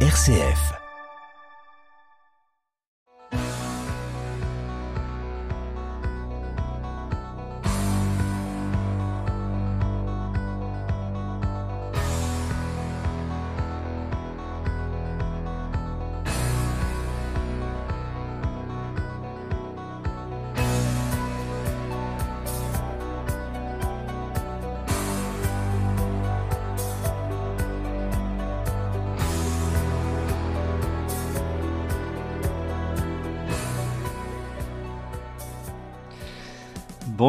RCF. 0.00 0.85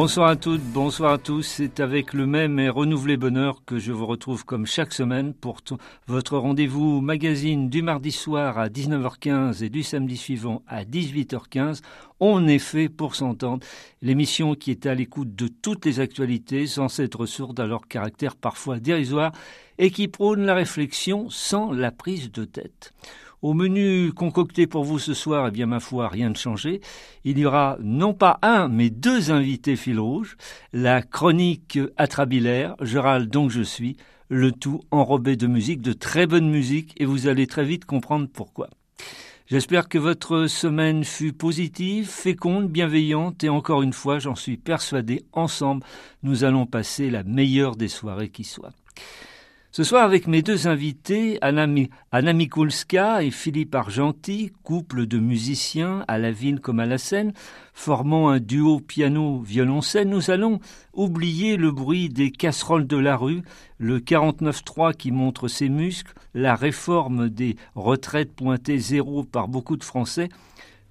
Bonsoir 0.08 0.30
à 0.30 0.36
toutes, 0.36 0.62
bonsoir 0.62 1.12
à 1.12 1.18
tous. 1.18 1.42
C'est 1.42 1.80
avec 1.80 2.14
le 2.14 2.26
même 2.26 2.58
et 2.58 2.70
renouvelé 2.70 3.18
bonheur 3.18 3.62
que 3.66 3.78
je 3.78 3.92
vous 3.92 4.06
retrouve 4.06 4.46
comme 4.46 4.64
chaque 4.64 4.94
semaine 4.94 5.34
pour 5.34 5.60
votre 6.06 6.38
rendez-vous 6.38 7.02
magazine 7.02 7.68
du 7.68 7.82
mardi 7.82 8.10
soir 8.10 8.56
à 8.56 8.70
19h15 8.70 9.62
et 9.62 9.68
du 9.68 9.82
samedi 9.82 10.16
suivant 10.16 10.62
à 10.66 10.84
18h15. 10.84 11.82
On 12.20 12.48
est 12.48 12.58
fait 12.58 12.88
pour 12.88 13.16
s'entendre. 13.16 13.66
L'émission 14.00 14.54
qui 14.54 14.70
est 14.70 14.86
à 14.86 14.94
l'écoute 14.94 15.36
de 15.36 15.46
toutes 15.46 15.84
les 15.84 16.00
actualités 16.00 16.66
sans 16.66 17.00
être 17.00 17.26
sourde 17.26 17.60
à 17.60 17.66
leur 17.66 17.86
caractère 17.86 18.34
parfois 18.34 18.80
dérisoire 18.80 19.32
et 19.76 19.90
qui 19.90 20.08
prône 20.08 20.46
la 20.46 20.54
réflexion 20.54 21.28
sans 21.28 21.70
la 21.70 21.92
prise 21.92 22.32
de 22.32 22.46
tête. 22.46 22.94
Au 23.40 23.54
menu 23.54 24.12
concocté 24.12 24.66
pour 24.66 24.82
vous 24.82 24.98
ce 24.98 25.14
soir, 25.14 25.46
eh 25.46 25.50
bien 25.52 25.66
ma 25.66 25.78
foi, 25.78 26.08
rien 26.08 26.30
de 26.30 26.36
changé. 26.36 26.80
Il 27.22 27.38
y 27.38 27.46
aura 27.46 27.78
non 27.80 28.12
pas 28.12 28.40
un, 28.42 28.66
mais 28.66 28.90
deux 28.90 29.30
invités 29.30 29.76
fil 29.76 30.00
rouge, 30.00 30.36
la 30.72 31.02
chronique 31.02 31.78
atrabilaire, 31.96 32.74
râle 32.80 33.28
donc 33.28 33.50
je 33.50 33.62
suis, 33.62 33.96
le 34.28 34.50
tout 34.50 34.80
enrobé 34.90 35.36
de 35.36 35.46
musique, 35.46 35.82
de 35.82 35.92
très 35.92 36.26
bonne 36.26 36.50
musique, 36.50 36.94
et 37.00 37.04
vous 37.04 37.28
allez 37.28 37.46
très 37.46 37.64
vite 37.64 37.84
comprendre 37.84 38.26
pourquoi. 38.32 38.70
J'espère 39.46 39.88
que 39.88 39.98
votre 39.98 40.48
semaine 40.48 41.04
fut 41.04 41.32
positive, 41.32 42.08
féconde, 42.08 42.68
bienveillante, 42.68 43.44
et 43.44 43.48
encore 43.48 43.82
une 43.82 43.92
fois, 43.92 44.18
j'en 44.18 44.34
suis 44.34 44.56
persuadé, 44.56 45.24
ensemble, 45.32 45.84
nous 46.24 46.42
allons 46.42 46.66
passer 46.66 47.08
la 47.08 47.22
meilleure 47.22 47.76
des 47.76 47.88
soirées 47.88 48.30
qui 48.30 48.42
soit. 48.42 48.72
Ce 49.70 49.84
soir, 49.84 50.02
avec 50.02 50.26
mes 50.26 50.40
deux 50.40 50.66
invités, 50.66 51.38
Anna, 51.42 51.66
Mikulska 52.32 53.22
et 53.22 53.30
Philippe 53.30 53.74
Argenti, 53.74 54.50
couple 54.62 55.04
de 55.04 55.18
musiciens 55.18 56.04
à 56.08 56.16
la 56.16 56.32
ville 56.32 56.60
comme 56.60 56.80
à 56.80 56.86
la 56.86 56.96
scène, 56.96 57.34
formant 57.74 58.30
un 58.30 58.40
duo 58.40 58.80
piano-violoncelle, 58.80 60.08
nous 60.08 60.30
allons 60.30 60.58
oublier 60.94 61.58
le 61.58 61.70
bruit 61.70 62.08
des 62.08 62.30
casseroles 62.30 62.86
de 62.86 62.96
la 62.96 63.18
rue, 63.18 63.42
le 63.76 64.00
49-3 64.00 64.94
qui 64.94 65.12
montre 65.12 65.48
ses 65.48 65.68
muscles, 65.68 66.14
la 66.32 66.54
réforme 66.54 67.28
des 67.28 67.56
retraites 67.74 68.32
pointées 68.32 68.78
zéro 68.78 69.22
par 69.22 69.48
beaucoup 69.48 69.76
de 69.76 69.84
Français, 69.84 70.30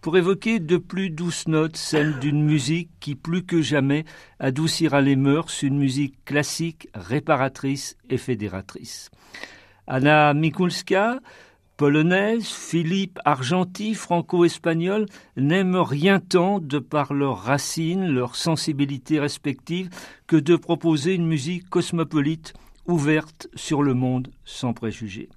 pour 0.02 0.18
évoquer 0.18 0.60
de 0.60 0.78
plus 0.78 1.10
douces 1.10 1.48
notes, 1.48 1.78
celles 1.78 2.20
d'une 2.20 2.44
musique 2.44 2.90
qui 3.00 3.16
plus 3.16 3.44
que 3.44 3.62
jamais 3.62 4.06
adoucira 4.40 5.02
les 5.02 5.16
mœurs, 5.16 5.64
une 5.64 5.78
musique 5.78 6.24
classique, 6.26 6.88
réparatrice 6.94 7.98
et 8.10 8.18
fédératrice. 8.18 9.10
Anna 9.88 10.34
Mikulska, 10.34 11.20
polonaise, 11.78 12.48
Philippe 12.48 13.20
Argenti, 13.24 13.94
franco-espagnol, 13.94 15.06
n'aiment 15.38 15.78
rien 15.78 16.20
tant 16.20 16.60
de 16.60 16.80
par 16.80 17.14
leurs 17.14 17.38
racines, 17.38 18.08
leurs 18.08 18.36
sensibilités 18.36 19.20
respectives, 19.20 19.90
que 20.26 20.38
de 20.38 20.56
proposer 20.56 21.14
une 21.14 21.28
musique 21.28 21.70
cosmopolite, 21.70 22.54
ouverte 22.88 23.48
sur 23.56 23.84
le 23.84 23.94
monde 23.94 24.30
sans 24.46 24.74
préjugés. 24.74 25.30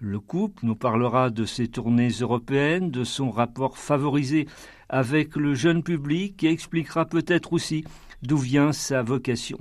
Le 0.00 0.20
couple 0.20 0.64
nous 0.64 0.76
parlera 0.76 1.28
de 1.28 1.44
ses 1.44 1.66
tournées 1.66 2.10
européennes, 2.20 2.92
de 2.92 3.02
son 3.02 3.30
rapport 3.30 3.78
favorisé 3.78 4.46
avec 4.88 5.34
le 5.34 5.54
jeune 5.54 5.82
public 5.82 6.44
et 6.44 6.50
expliquera 6.50 7.04
peut-être 7.04 7.52
aussi 7.52 7.84
d'où 8.22 8.36
vient 8.36 8.72
sa 8.72 9.02
vocation. 9.02 9.58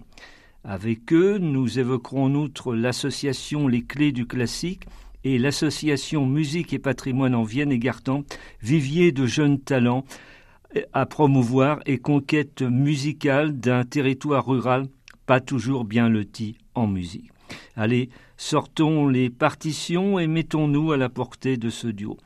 Avec 0.64 1.12
eux, 1.12 1.40
nous 1.40 1.80
évoquerons 1.80 2.26
en 2.26 2.36
outre 2.36 2.76
l'association 2.76 3.68
Les 3.68 3.82
Clés 3.82 4.12
du 4.12 4.28
Classique 4.28 4.84
et 5.24 5.40
l'association 5.40 6.28
Musique 6.28 6.72
et 6.72 6.80
Patrimoine 6.80 7.34
en 7.34 7.44
Vienne 7.44 7.72
et 7.72 7.80
Gartan, 7.80 8.24
vivier 8.62 9.12
de 9.12 9.26
jeunes 9.26 9.60
talents 9.60 10.06
à 10.94 11.08
promouvoir 11.08 11.80
et 11.88 11.98
conquête 11.98 12.62
musicale 12.62 13.60
d'un 13.60 13.86
territoire 13.86 14.46
rural 14.46 14.86
pas 15.26 15.40
toujours 15.40 15.84
bien 15.84 16.10
loti 16.10 16.58
en 16.76 16.86
musique. 16.86 17.32
Allez, 17.80 18.10
sortons 18.38 19.08
les 19.08 19.30
partitions 19.30 20.18
et 20.18 20.26
mettons-nous 20.26 20.94
à 20.94 20.98
la 20.98 21.10
portée 21.10 21.58
de 21.58 21.70
ce 21.70 21.88
duo. 21.88 22.18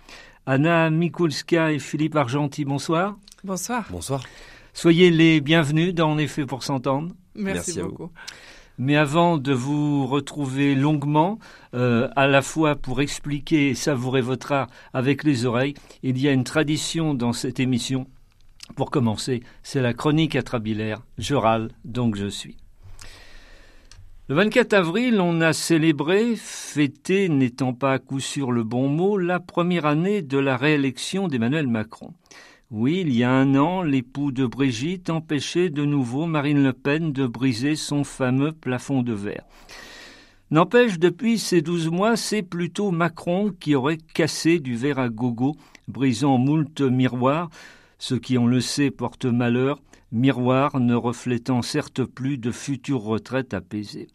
Anna 0.45 0.89
Mikulska 0.89 1.73
et 1.73 1.79
Philippe 1.79 2.15
Argenti, 2.15 2.63
bonsoir. 2.63 3.17
Bonsoir. 3.43 3.85
Bonsoir. 3.91 4.23
Soyez 4.73 5.11
les 5.11 5.41
bienvenus 5.41 5.93
dans 5.93 6.11
En 6.11 6.17
effet 6.17 6.45
pour 6.45 6.63
s'entendre. 6.63 7.13
Merci, 7.35 7.81
beaucoup. 7.81 8.11
Mais 8.77 8.95
avant 8.95 9.37
de 9.37 9.51
vous 9.51 10.07
retrouver 10.07 10.73
longuement, 10.73 11.37
euh, 11.73 12.07
à 12.15 12.27
la 12.27 12.41
fois 12.41 12.77
pour 12.77 13.01
expliquer 13.01 13.71
et 13.71 13.75
savourer 13.75 14.21
votre 14.21 14.53
art 14.53 14.67
avec 14.93 15.25
les 15.25 15.45
oreilles, 15.45 15.73
il 16.01 16.17
y 16.17 16.29
a 16.29 16.31
une 16.31 16.45
tradition 16.45 17.13
dans 17.13 17.33
cette 17.33 17.59
émission. 17.59 18.07
Pour 18.77 18.89
commencer, 18.89 19.43
c'est 19.63 19.81
la 19.81 19.93
chronique 19.93 20.37
atrabilaire. 20.37 21.01
Je 21.17 21.35
râle, 21.35 21.71
donc 21.83 22.15
je 22.15 22.27
suis. 22.27 22.55
Le 24.31 24.37
24 24.37 24.71
avril, 24.71 25.19
on 25.19 25.41
a 25.41 25.51
célébré, 25.51 26.37
fêté 26.37 27.27
n'étant 27.27 27.73
pas 27.73 27.91
à 27.91 27.99
coup 27.99 28.21
sûr 28.21 28.53
le 28.53 28.63
bon 28.63 28.87
mot, 28.87 29.17
la 29.17 29.41
première 29.41 29.85
année 29.85 30.21
de 30.21 30.37
la 30.37 30.55
réélection 30.55 31.27
d'Emmanuel 31.27 31.67
Macron. 31.67 32.13
Oui, 32.69 33.01
il 33.05 33.13
y 33.13 33.25
a 33.25 33.31
un 33.33 33.55
an, 33.55 33.81
l'époux 33.81 34.31
de 34.31 34.45
Brigitte 34.45 35.09
empêchait 35.09 35.69
de 35.69 35.83
nouveau 35.83 36.27
Marine 36.27 36.63
Le 36.63 36.71
Pen 36.71 37.11
de 37.11 37.27
briser 37.27 37.75
son 37.75 38.05
fameux 38.05 38.53
plafond 38.53 39.03
de 39.03 39.11
verre. 39.11 39.43
N'empêche, 40.49 40.97
depuis 40.97 41.37
ces 41.37 41.61
douze 41.61 41.89
mois, 41.89 42.15
c'est 42.15 42.41
plutôt 42.41 42.91
Macron 42.91 43.51
qui 43.59 43.75
aurait 43.75 43.99
cassé 44.13 44.59
du 44.59 44.77
verre 44.77 44.99
à 44.99 45.09
gogo, 45.09 45.57
brisant 45.89 46.37
moult 46.37 46.79
miroirs, 46.79 47.49
ce 47.99 48.15
qui, 48.15 48.37
on 48.37 48.47
le 48.47 48.61
sait, 48.61 48.91
porte 48.91 49.25
malheur, 49.25 49.81
miroirs 50.13 50.79
ne 50.79 50.95
reflétant 50.95 51.61
certes 51.61 52.05
plus 52.05 52.37
de 52.37 52.51
futures 52.51 53.01
retraites 53.01 53.53
apaisées. 53.53 54.07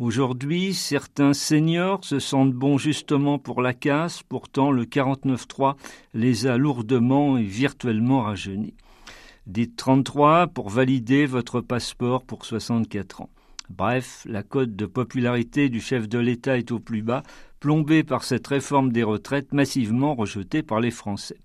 Aujourd'hui, 0.00 0.72
certains 0.72 1.34
seniors 1.34 2.06
se 2.06 2.20
sentent 2.20 2.54
bons 2.54 2.78
justement 2.78 3.38
pour 3.38 3.60
la 3.60 3.74
casse, 3.74 4.22
pourtant 4.22 4.70
le 4.70 4.86
49.3 4.86 5.74
les 6.14 6.46
a 6.46 6.56
lourdement 6.56 7.36
et 7.36 7.42
virtuellement 7.42 8.22
rajeunis. 8.22 8.72
Dites 9.46 9.76
33 9.76 10.46
pour 10.46 10.70
valider 10.70 11.26
votre 11.26 11.60
passeport 11.60 12.22
pour 12.22 12.46
64 12.46 13.20
ans. 13.20 13.28
Bref, 13.68 14.24
la 14.26 14.42
cote 14.42 14.74
de 14.74 14.86
popularité 14.86 15.68
du 15.68 15.82
chef 15.82 16.08
de 16.08 16.18
l'État 16.18 16.56
est 16.56 16.72
au 16.72 16.78
plus 16.78 17.02
bas, 17.02 17.22
plombée 17.60 18.02
par 18.02 18.24
cette 18.24 18.46
réforme 18.46 18.92
des 18.92 19.02
retraites 19.02 19.52
massivement 19.52 20.14
rejetée 20.14 20.62
par 20.62 20.80
les 20.80 20.90
Français. 20.90 21.36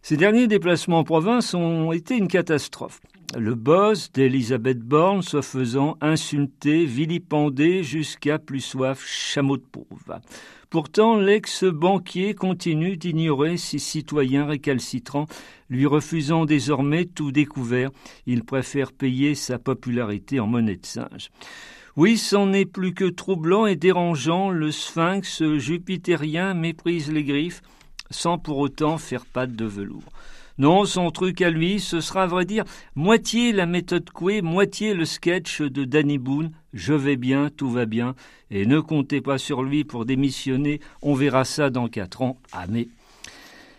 Ces 0.00 0.16
derniers 0.16 0.46
déplacements 0.46 1.00
en 1.00 1.04
province 1.04 1.54
ont 1.54 1.90
été 1.90 2.16
une 2.16 2.28
catastrophe 2.28 3.00
le 3.36 3.54
boss 3.54 4.10
d'Elisabeth 4.12 4.78
Borne 4.78 5.22
se 5.22 5.42
faisant 5.42 5.98
insulter, 6.00 6.86
vilipender 6.86 7.82
jusqu'à 7.82 8.38
plus 8.38 8.60
soif 8.60 9.04
chameau 9.04 9.56
de 9.56 9.62
pauvre. 9.62 10.20
Pourtant, 10.70 11.16
l'ex-banquier 11.16 12.34
continue 12.34 12.96
d'ignorer 12.96 13.56
ses 13.56 13.78
citoyens 13.78 14.46
récalcitrants, 14.46 15.26
lui 15.70 15.86
refusant 15.86 16.44
désormais 16.44 17.06
tout 17.06 17.32
découvert. 17.32 17.90
Il 18.26 18.44
préfère 18.44 18.92
payer 18.92 19.34
sa 19.34 19.58
popularité 19.58 20.40
en 20.40 20.46
monnaie 20.46 20.76
de 20.76 20.86
singe. 20.86 21.30
Oui, 21.96 22.16
c'en 22.16 22.52
est 22.52 22.66
plus 22.66 22.94
que 22.94 23.06
troublant 23.06 23.66
et 23.66 23.76
dérangeant, 23.76 24.50
le 24.50 24.70
sphinx 24.70 25.42
jupitérien 25.56 26.54
méprise 26.54 27.10
les 27.10 27.24
griffes, 27.24 27.62
sans 28.10 28.38
pour 28.38 28.58
autant 28.58 28.98
faire 28.98 29.26
patte 29.26 29.56
de 29.56 29.64
velours. 29.64 30.12
Non, 30.58 30.84
son 30.86 31.12
truc 31.12 31.40
à 31.40 31.50
lui, 31.50 31.78
ce 31.78 32.00
sera 32.00 32.24
à 32.24 32.26
vrai 32.26 32.44
dire 32.44 32.64
moitié 32.96 33.52
la 33.52 33.64
méthode 33.64 34.10
Coué, 34.10 34.42
moitié 34.42 34.92
le 34.92 35.04
sketch 35.04 35.62
de 35.62 35.84
Danny 35.84 36.18
Boone. 36.18 36.50
Je 36.72 36.94
vais 36.94 37.16
bien, 37.16 37.48
tout 37.48 37.70
va 37.70 37.86
bien, 37.86 38.16
et 38.50 38.66
ne 38.66 38.80
comptez 38.80 39.20
pas 39.20 39.38
sur 39.38 39.62
lui 39.62 39.84
pour 39.84 40.04
démissionner, 40.04 40.80
on 41.00 41.14
verra 41.14 41.44
ça 41.44 41.70
dans 41.70 41.86
quatre 41.86 42.22
ans. 42.22 42.38
Ah 42.52 42.64
mais. 42.68 42.88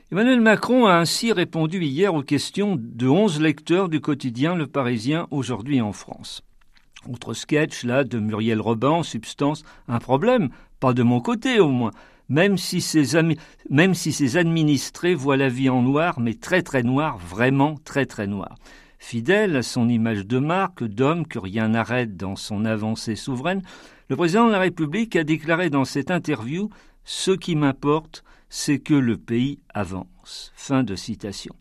Emmanuel 0.10 0.40
Macron 0.40 0.86
a 0.86 0.94
ainsi 0.94 1.34
répondu 1.34 1.84
hier 1.84 2.14
aux 2.14 2.24
questions 2.24 2.78
de 2.80 3.08
onze 3.08 3.42
lecteurs 3.42 3.90
du 3.90 4.00
quotidien 4.00 4.56
Le 4.56 4.66
Parisien 4.66 5.28
aujourd'hui 5.32 5.82
en 5.82 5.92
France. 5.92 6.44
Autre 7.12 7.34
sketch, 7.34 7.84
là, 7.84 8.06
de 8.06 8.20
Muriel 8.20 8.62
Robin, 8.62 8.90
en 8.90 9.04
substance, 9.04 9.64
un 9.90 10.00
problème, 10.00 10.50
pas 10.80 10.94
de 10.94 11.04
mon 11.04 11.20
côté 11.20 11.60
au 11.60 11.70
moins, 11.70 11.92
même 12.30 12.58
si, 12.58 12.82
ses 12.82 13.18
administrés 14.38 15.16
voient 15.16 15.38
la 15.38 15.50
vie 15.50 15.70
en 15.70 15.82
noir, 15.82 16.20
mais 16.20 16.36
très 16.36 16.62
très 16.62 16.84
noir, 16.84 17.18
vraiment 17.18 17.76
très 17.84 18.06
très 18.06 18.28
noir. 18.28 18.56
Fidèle 19.00 19.56
à 19.56 19.64
son 19.64 19.90
image 19.90 20.28
de 20.28 20.40
marque, 20.40 20.84
d'homme 20.84 21.26
que 21.26 21.40
rien 21.40 21.70
n'arrête 21.70 22.16
dans 22.18 22.36
son 22.36 22.66
avancée 22.66 23.16
souveraine, 23.16 23.64
le 24.10 24.16
président 24.16 24.48
de 24.48 24.52
la 24.52 24.60
République 24.60 25.16
a 25.16 25.24
déclaré 25.24 25.70
dans 25.70 25.86
cette 25.86 26.12
interview 26.12 26.70
Ce 27.04 27.32
qui 27.32 27.56
m'importe, 27.56 28.24
c'est 28.50 28.80
que 28.80 28.94
le 28.94 29.18
pays 29.18 29.60
avance. 29.74 30.52
Fin 30.56 30.84
de 30.84 30.96
citation. 30.96 31.56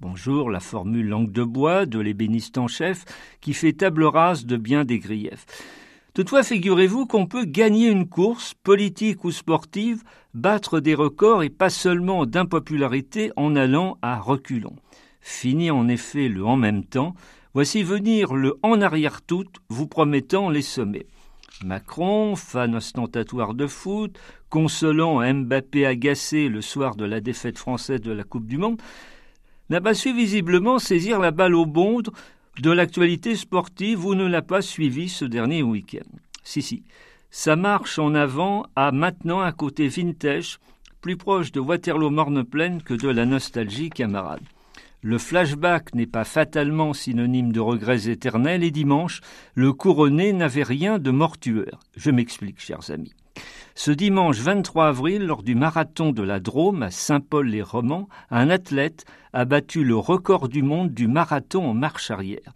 Bonjour, 0.00 0.48
la 0.48 0.60
formule 0.60 1.08
langue 1.08 1.32
de 1.32 1.42
bois 1.42 1.84
de 1.84 1.98
l'ébéniste 1.98 2.56
en 2.56 2.68
chef 2.68 3.04
qui 3.40 3.52
fait 3.52 3.72
table 3.72 4.04
rase 4.04 4.46
de 4.46 4.56
bien 4.56 4.84
des 4.84 5.00
griefs. 5.00 5.44
Toutefois, 6.18 6.42
figurez-vous 6.42 7.06
qu'on 7.06 7.26
peut 7.26 7.44
gagner 7.44 7.86
une 7.86 8.08
course, 8.08 8.52
politique 8.64 9.22
ou 9.22 9.30
sportive, 9.30 10.02
battre 10.34 10.80
des 10.80 10.96
records 10.96 11.44
et 11.44 11.48
pas 11.48 11.70
seulement 11.70 12.26
d'impopularité 12.26 13.30
en 13.36 13.54
allant 13.54 13.98
à 14.02 14.18
reculons. 14.18 14.74
Fini 15.20 15.70
en 15.70 15.86
effet 15.86 16.26
le 16.26 16.44
en 16.44 16.56
même 16.56 16.84
temps, 16.84 17.14
voici 17.54 17.84
venir 17.84 18.34
le 18.34 18.58
en 18.64 18.80
arrière 18.80 19.22
tout, 19.22 19.46
vous 19.68 19.86
promettant 19.86 20.50
les 20.50 20.60
sommets. 20.60 21.06
Macron, 21.64 22.34
fan 22.34 22.74
ostentatoire 22.74 23.54
de 23.54 23.68
foot, 23.68 24.18
consolant 24.50 25.20
Mbappé 25.22 25.86
agacé 25.86 26.48
le 26.48 26.62
soir 26.62 26.96
de 26.96 27.04
la 27.04 27.20
défaite 27.20 27.58
française 27.58 28.00
de 28.00 28.10
la 28.10 28.24
Coupe 28.24 28.48
du 28.48 28.58
Monde, 28.58 28.82
n'a 29.70 29.80
pas 29.80 29.94
su 29.94 30.12
visiblement 30.12 30.80
saisir 30.80 31.20
la 31.20 31.30
balle 31.30 31.54
au 31.54 31.64
bond 31.64 32.02
de 32.60 32.70
l'actualité 32.70 33.36
sportive 33.36 34.04
ou 34.04 34.14
ne 34.14 34.26
l'a 34.26 34.42
pas 34.42 34.62
suivi 34.62 35.08
ce 35.08 35.24
dernier 35.24 35.62
week-end? 35.62 36.08
Si, 36.42 36.62
si, 36.62 36.82
sa 37.30 37.56
marche 37.56 37.98
en 37.98 38.14
avant 38.14 38.66
a 38.74 38.90
maintenant 38.90 39.40
un 39.40 39.52
côté 39.52 39.88
vintage, 39.88 40.58
plus 41.00 41.16
proche 41.16 41.52
de 41.52 41.60
Waterloo-Morne-Plaine 41.60 42.82
que 42.82 42.94
de 42.94 43.08
la 43.08 43.26
nostalgie 43.26 43.90
camarade. 43.90 44.42
Le 45.02 45.18
flashback 45.18 45.94
n'est 45.94 46.06
pas 46.06 46.24
fatalement 46.24 46.92
synonyme 46.92 47.52
de 47.52 47.60
regrets 47.60 48.08
éternels 48.08 48.64
et 48.64 48.72
dimanche, 48.72 49.20
le 49.54 49.72
couronné 49.72 50.32
n'avait 50.32 50.64
rien 50.64 50.98
de 50.98 51.12
mortuaire. 51.12 51.78
Je 51.96 52.10
m'explique, 52.10 52.60
chers 52.60 52.90
amis. 52.90 53.14
Ce 53.80 53.92
dimanche 53.92 54.40
23 54.40 54.88
avril, 54.88 55.22
lors 55.22 55.44
du 55.44 55.54
marathon 55.54 56.10
de 56.10 56.24
la 56.24 56.40
Drôme 56.40 56.82
à 56.82 56.90
Saint-Paul-les-Romans, 56.90 58.08
un 58.28 58.50
athlète 58.50 59.04
a 59.32 59.44
battu 59.44 59.84
le 59.84 59.94
record 59.94 60.48
du 60.48 60.62
monde 60.64 60.92
du 60.92 61.06
marathon 61.06 61.64
en 61.64 61.74
marche 61.74 62.10
arrière. 62.10 62.54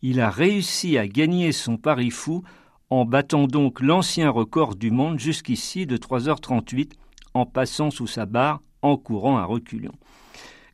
Il 0.00 0.20
a 0.20 0.30
réussi 0.30 0.96
à 0.96 1.08
gagner 1.08 1.50
son 1.50 1.76
pari 1.76 2.10
fou 2.10 2.44
en 2.88 3.04
battant 3.04 3.48
donc 3.48 3.80
l'ancien 3.80 4.30
record 4.30 4.76
du 4.76 4.92
monde 4.92 5.18
jusqu'ici 5.18 5.86
de 5.86 5.96
3h38 5.96 6.92
en 7.34 7.46
passant 7.46 7.90
sous 7.90 8.06
sa 8.06 8.24
barre 8.24 8.62
en 8.80 8.96
courant 8.96 9.38
à 9.38 9.46
reculons. 9.46 9.98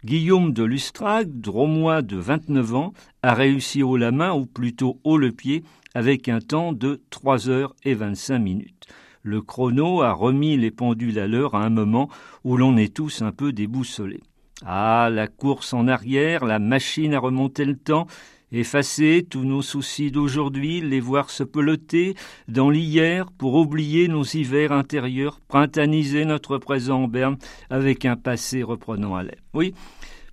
Guillaume 0.04 0.52
de 0.52 0.62
Lustrac, 0.62 1.26
dromois 1.30 2.02
de 2.02 2.18
29 2.18 2.74
ans, 2.74 2.92
a 3.22 3.32
réussi 3.32 3.82
haut 3.82 3.96
la 3.96 4.12
main, 4.12 4.34
ou 4.34 4.44
plutôt 4.44 5.00
haut 5.04 5.16
le 5.16 5.32
pied, 5.32 5.64
avec 5.94 6.28
un 6.28 6.40
temps 6.40 6.74
de 6.74 7.00
3 7.08 7.48
heures 7.48 7.74
et 7.82 7.94
25 7.94 8.38
minutes. 8.38 8.86
Le 9.26 9.42
chrono 9.42 10.02
a 10.02 10.12
remis 10.12 10.56
les 10.56 10.70
pendules 10.70 11.18
à 11.18 11.26
l'heure 11.26 11.56
à 11.56 11.64
un 11.64 11.68
moment 11.68 12.08
où 12.44 12.56
l'on 12.56 12.76
est 12.76 12.94
tous 12.94 13.22
un 13.22 13.32
peu 13.32 13.52
déboussolés. 13.52 14.22
Ah, 14.64 15.08
la 15.10 15.26
course 15.26 15.74
en 15.74 15.88
arrière, 15.88 16.44
la 16.44 16.60
machine 16.60 17.12
à 17.12 17.18
remonter 17.18 17.64
le 17.64 17.76
temps, 17.76 18.06
effacer 18.52 19.26
tous 19.28 19.42
nos 19.42 19.62
soucis 19.62 20.12
d'aujourd'hui, 20.12 20.80
les 20.80 21.00
voir 21.00 21.30
se 21.30 21.42
peloter 21.42 22.14
dans 22.46 22.70
l'hier 22.70 23.32
pour 23.32 23.54
oublier 23.54 24.06
nos 24.06 24.22
hivers 24.22 24.70
intérieurs, 24.70 25.40
printaniser 25.48 26.24
notre 26.24 26.58
présent 26.58 27.02
en 27.02 27.08
berne 27.08 27.36
avec 27.68 28.04
un 28.04 28.14
passé 28.14 28.62
reprenant 28.62 29.16
à 29.16 29.24
l'air. 29.24 29.40
Oui, 29.54 29.74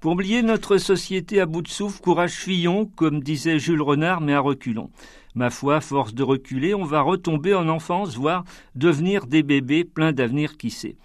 pour 0.03 0.11
oublier 0.11 0.41
notre 0.41 0.79
société 0.79 1.39
à 1.39 1.45
bout 1.45 1.61
de 1.61 1.69
souffle, 1.69 2.01
courage 2.01 2.33
fillon, 2.33 2.87
comme 2.87 3.23
disait 3.23 3.57
Jules 3.57 3.81
Renard, 3.81 4.19
mais 4.19 4.33
à 4.33 4.41
reculons. 4.41 4.89
Ma 5.33 5.49
foi, 5.49 5.79
force 5.79 6.13
de 6.13 6.23
reculer, 6.23 6.73
on 6.73 6.83
va 6.83 6.99
retomber 6.99 7.53
en 7.53 7.69
enfance, 7.69 8.17
voire 8.17 8.43
devenir 8.75 9.27
des 9.27 9.43
bébés 9.43 9.85
pleins 9.85 10.11
d'avenir 10.11 10.57
qui 10.57 10.71
sait. 10.71 10.97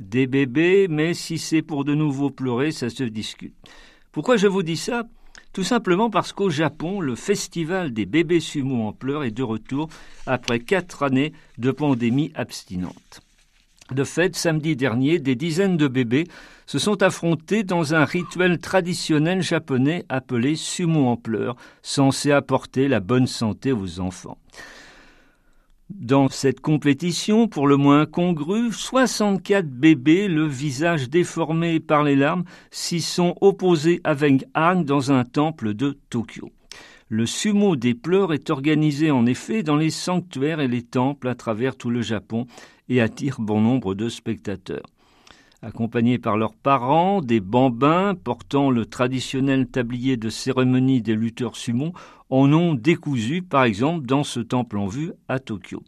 Des 0.00 0.26
bébés, 0.26 0.88
mais 0.88 1.12
si 1.12 1.36
c'est 1.36 1.60
pour 1.60 1.84
de 1.84 1.94
nouveau 1.94 2.30
pleurer, 2.30 2.70
ça 2.70 2.88
se 2.88 3.04
discute. 3.04 3.52
Pourquoi 4.12 4.38
je 4.38 4.46
vous 4.46 4.62
dis 4.62 4.78
ça? 4.78 5.02
Tout 5.52 5.62
simplement 5.62 6.08
parce 6.08 6.32
qu'au 6.32 6.48
Japon, 6.48 7.02
le 7.02 7.16
festival 7.16 7.92
des 7.92 8.06
bébés 8.06 8.40
sumo 8.40 8.88
en 8.88 8.94
pleurs 8.94 9.24
est 9.24 9.30
de 9.30 9.42
retour 9.42 9.90
après 10.24 10.60
quatre 10.60 11.02
années 11.02 11.34
de 11.58 11.70
pandémie 11.70 12.32
abstinente. 12.34 13.20
De 13.90 14.04
fait, 14.04 14.34
samedi 14.34 14.74
dernier, 14.74 15.18
des 15.18 15.34
dizaines 15.34 15.76
de 15.76 15.86
bébés 15.86 16.24
se 16.66 16.78
sont 16.78 17.02
affrontés 17.02 17.62
dans 17.62 17.94
un 17.94 18.04
rituel 18.04 18.58
traditionnel 18.58 19.42
japonais 19.42 20.04
appelé 20.08 20.56
sumo 20.56 21.06
en 21.06 21.16
pleurs, 21.16 21.56
censé 21.82 22.32
apporter 22.32 22.88
la 22.88 23.00
bonne 23.00 23.26
santé 23.26 23.72
aux 23.72 24.00
enfants. 24.00 24.38
Dans 25.88 26.28
cette 26.28 26.60
compétition, 26.60 27.46
pour 27.46 27.68
le 27.68 27.76
moins 27.76 28.06
congrue, 28.06 28.72
64 28.72 29.68
bébés, 29.68 30.26
le 30.26 30.44
visage 30.44 31.08
déformé 31.08 31.78
par 31.78 32.02
les 32.02 32.16
larmes, 32.16 32.42
s'y 32.72 33.00
sont 33.00 33.36
opposés 33.40 34.00
avec 34.02 34.44
Han 34.56 34.82
dans 34.82 35.12
un 35.12 35.22
temple 35.22 35.74
de 35.74 35.96
Tokyo. 36.10 36.50
Le 37.08 37.24
sumo 37.24 37.76
des 37.76 37.94
pleurs 37.94 38.32
est 38.32 38.50
organisé 38.50 39.12
en 39.12 39.26
effet 39.26 39.62
dans 39.62 39.76
les 39.76 39.90
sanctuaires 39.90 40.58
et 40.58 40.66
les 40.66 40.82
temples 40.82 41.28
à 41.28 41.36
travers 41.36 41.76
tout 41.76 41.90
le 41.90 42.02
Japon 42.02 42.46
et 42.88 43.00
attire 43.00 43.36
bon 43.38 43.60
nombre 43.60 43.94
de 43.94 44.08
spectateurs. 44.08 44.86
Accompagnés 45.66 46.18
par 46.18 46.36
leurs 46.36 46.54
parents, 46.54 47.20
des 47.20 47.40
bambins 47.40 48.14
portant 48.14 48.70
le 48.70 48.86
traditionnel 48.86 49.66
tablier 49.66 50.16
de 50.16 50.28
cérémonie 50.28 51.02
des 51.02 51.16
lutteurs 51.16 51.56
sumo 51.56 51.92
en 52.30 52.52
ont 52.52 52.74
décousu, 52.74 53.42
par 53.42 53.64
exemple, 53.64 54.06
dans 54.06 54.22
ce 54.22 54.38
temple 54.38 54.78
en 54.78 54.86
vue 54.86 55.10
à 55.26 55.40
Tokyo. 55.40 55.82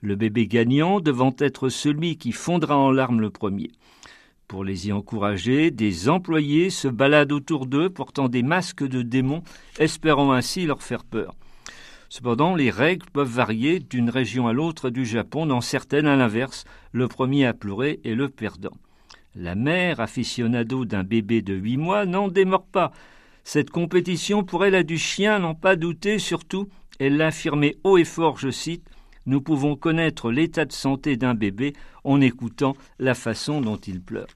Le 0.00 0.16
bébé 0.16 0.48
gagnant 0.48 0.98
devant 0.98 1.32
être 1.38 1.68
celui 1.68 2.16
qui 2.16 2.32
fondra 2.32 2.76
en 2.76 2.90
larmes 2.90 3.20
le 3.20 3.30
premier. 3.30 3.70
Pour 4.48 4.64
les 4.64 4.88
y 4.88 4.92
encourager, 4.92 5.70
des 5.70 6.08
employés 6.08 6.68
se 6.68 6.88
baladent 6.88 7.30
autour 7.30 7.66
d'eux 7.66 7.88
portant 7.88 8.28
des 8.28 8.42
masques 8.42 8.82
de 8.82 9.02
démons, 9.02 9.44
espérant 9.78 10.32
ainsi 10.32 10.66
leur 10.66 10.82
faire 10.82 11.04
peur. 11.04 11.36
Cependant, 12.08 12.56
les 12.56 12.70
règles 12.70 13.06
peuvent 13.12 13.30
varier 13.30 13.78
d'une 13.78 14.10
région 14.10 14.48
à 14.48 14.52
l'autre 14.52 14.90
du 14.90 15.06
Japon, 15.06 15.46
dans 15.46 15.60
certaines 15.60 16.08
à 16.08 16.16
l'inverse, 16.16 16.64
le 16.90 17.06
premier 17.06 17.46
à 17.46 17.54
pleurer 17.54 18.00
est 18.02 18.16
le 18.16 18.28
perdant. 18.28 18.72
La 19.36 19.54
mère 19.54 20.00
aficionado 20.00 20.84
d'un 20.84 21.04
bébé 21.04 21.40
de 21.40 21.54
huit 21.54 21.76
mois 21.76 22.04
n'en 22.04 22.26
démord 22.26 22.66
pas. 22.66 22.90
Cette 23.44 23.70
compétition 23.70 24.42
pour 24.42 24.64
elle 24.64 24.74
a 24.74 24.82
du 24.82 24.98
chien, 24.98 25.38
n'en 25.38 25.54
pas 25.54 25.76
douter, 25.76 26.18
surtout, 26.18 26.68
elle 26.98 27.16
l'affirmait 27.16 27.76
haut 27.84 27.96
et 27.96 28.04
fort, 28.04 28.38
je 28.38 28.50
cite, 28.50 28.84
nous 29.26 29.40
pouvons 29.40 29.76
connaître 29.76 30.32
l'état 30.32 30.64
de 30.64 30.72
santé 30.72 31.16
d'un 31.16 31.34
bébé 31.34 31.74
en 32.02 32.20
écoutant 32.20 32.76
la 32.98 33.14
façon 33.14 33.60
dont 33.60 33.76
il 33.76 34.00
pleure. 34.00 34.26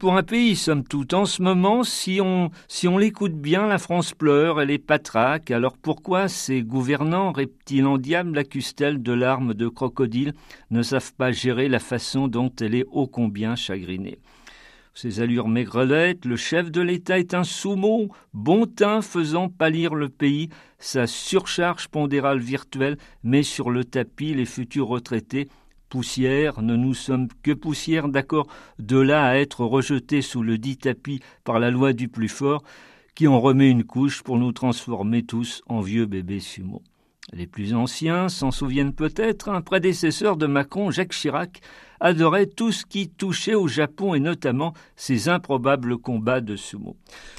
Pour 0.00 0.16
un 0.16 0.24
pays, 0.24 0.56
somme 0.56 0.82
toute. 0.82 1.14
En 1.14 1.26
ce 1.26 1.42
moment, 1.42 1.84
si 1.84 2.20
on, 2.20 2.50
si 2.66 2.88
on 2.88 2.98
l'écoute 2.98 3.34
bien, 3.34 3.68
la 3.68 3.78
France 3.78 4.14
pleure, 4.14 4.60
elle 4.60 4.72
est 4.72 4.78
patraque. 4.78 5.52
Alors 5.52 5.76
pourquoi 5.78 6.26
ces 6.26 6.62
gouvernants 6.62 7.30
reptiles 7.30 7.86
en 7.86 7.96
diable 7.96 8.34
l'accusent-elles 8.34 9.00
de 9.00 9.12
larmes 9.12 9.54
de 9.54 9.68
crocodile, 9.68 10.34
ne 10.72 10.82
savent 10.82 11.14
pas 11.14 11.30
gérer 11.30 11.68
la 11.68 11.78
façon 11.78 12.26
dont 12.26 12.50
elle 12.60 12.74
est 12.74 12.84
ô 12.90 13.06
combien 13.06 13.54
chagrinée 13.54 14.18
ses 14.92 15.20
allures 15.20 15.48
maigrelettes, 15.48 16.24
le 16.24 16.36
chef 16.36 16.70
de 16.70 16.80
l'État 16.80 17.18
est 17.18 17.32
un 17.32 17.44
sous-mot, 17.44 18.08
bon 18.34 18.66
teint 18.66 19.00
faisant 19.00 19.48
pâlir 19.48 19.94
le 19.94 20.08
pays, 20.08 20.50
sa 20.78 21.06
surcharge 21.06 21.88
pondérale 21.88 22.40
virtuelle 22.40 22.98
met 23.22 23.44
sur 23.44 23.70
le 23.70 23.84
tapis 23.84 24.34
les 24.34 24.44
futurs 24.44 24.88
retraités 24.88 25.48
poussière, 25.90 26.62
ne 26.62 26.76
nous 26.76 26.94
sommes 26.94 27.28
que 27.42 27.50
poussière, 27.50 28.08
d'accord, 28.08 28.46
de 28.78 28.96
là 28.96 29.26
à 29.26 29.34
être 29.34 29.66
rejetés 29.66 30.22
sous 30.22 30.42
le 30.42 30.56
dit 30.56 30.78
tapis 30.78 31.20
par 31.44 31.58
la 31.58 31.70
loi 31.70 31.92
du 31.92 32.08
plus 32.08 32.28
fort, 32.28 32.62
qui 33.14 33.28
en 33.28 33.38
remet 33.38 33.68
une 33.68 33.84
couche 33.84 34.22
pour 34.22 34.38
nous 34.38 34.52
transformer 34.52 35.22
tous 35.24 35.62
en 35.66 35.82
vieux 35.82 36.06
bébés 36.06 36.40
sumo. 36.40 36.82
Les 37.32 37.46
plus 37.46 37.74
anciens 37.74 38.28
s'en 38.28 38.50
souviennent 38.50 38.92
peut-être, 38.92 39.50
un 39.50 39.60
prédécesseur 39.60 40.36
de 40.36 40.46
Macron, 40.46 40.90
Jacques 40.90 41.12
Chirac, 41.12 41.60
adorait 42.00 42.46
tout 42.46 42.72
ce 42.72 42.84
qui 42.84 43.08
touchait 43.08 43.54
au 43.54 43.68
Japon 43.68 44.14
et 44.14 44.20
notamment 44.20 44.74
ses 44.96 45.28
improbables 45.28 45.96
combats 45.98 46.40
de 46.40 46.56
sumo. 46.56 46.96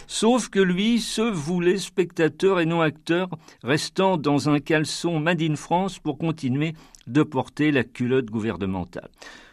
Sauf 0.07 0.49
que 0.49 0.59
lui 0.59 0.99
se 0.99 1.21
voulait 1.21 1.77
spectateur 1.77 2.61
et 2.61 2.65
non 2.65 2.79
acteur, 2.79 3.29
restant 3.63 4.15
dans 4.17 4.49
un 4.49 4.59
caleçon 4.59 5.19
Made 5.19 5.41
in 5.41 5.55
France 5.55 5.99
pour 5.99 6.17
continuer 6.17 6.73
de 7.07 7.23
porter 7.23 7.71
la 7.71 7.83
culotte 7.83 8.27
gouvernementale. 8.27 9.09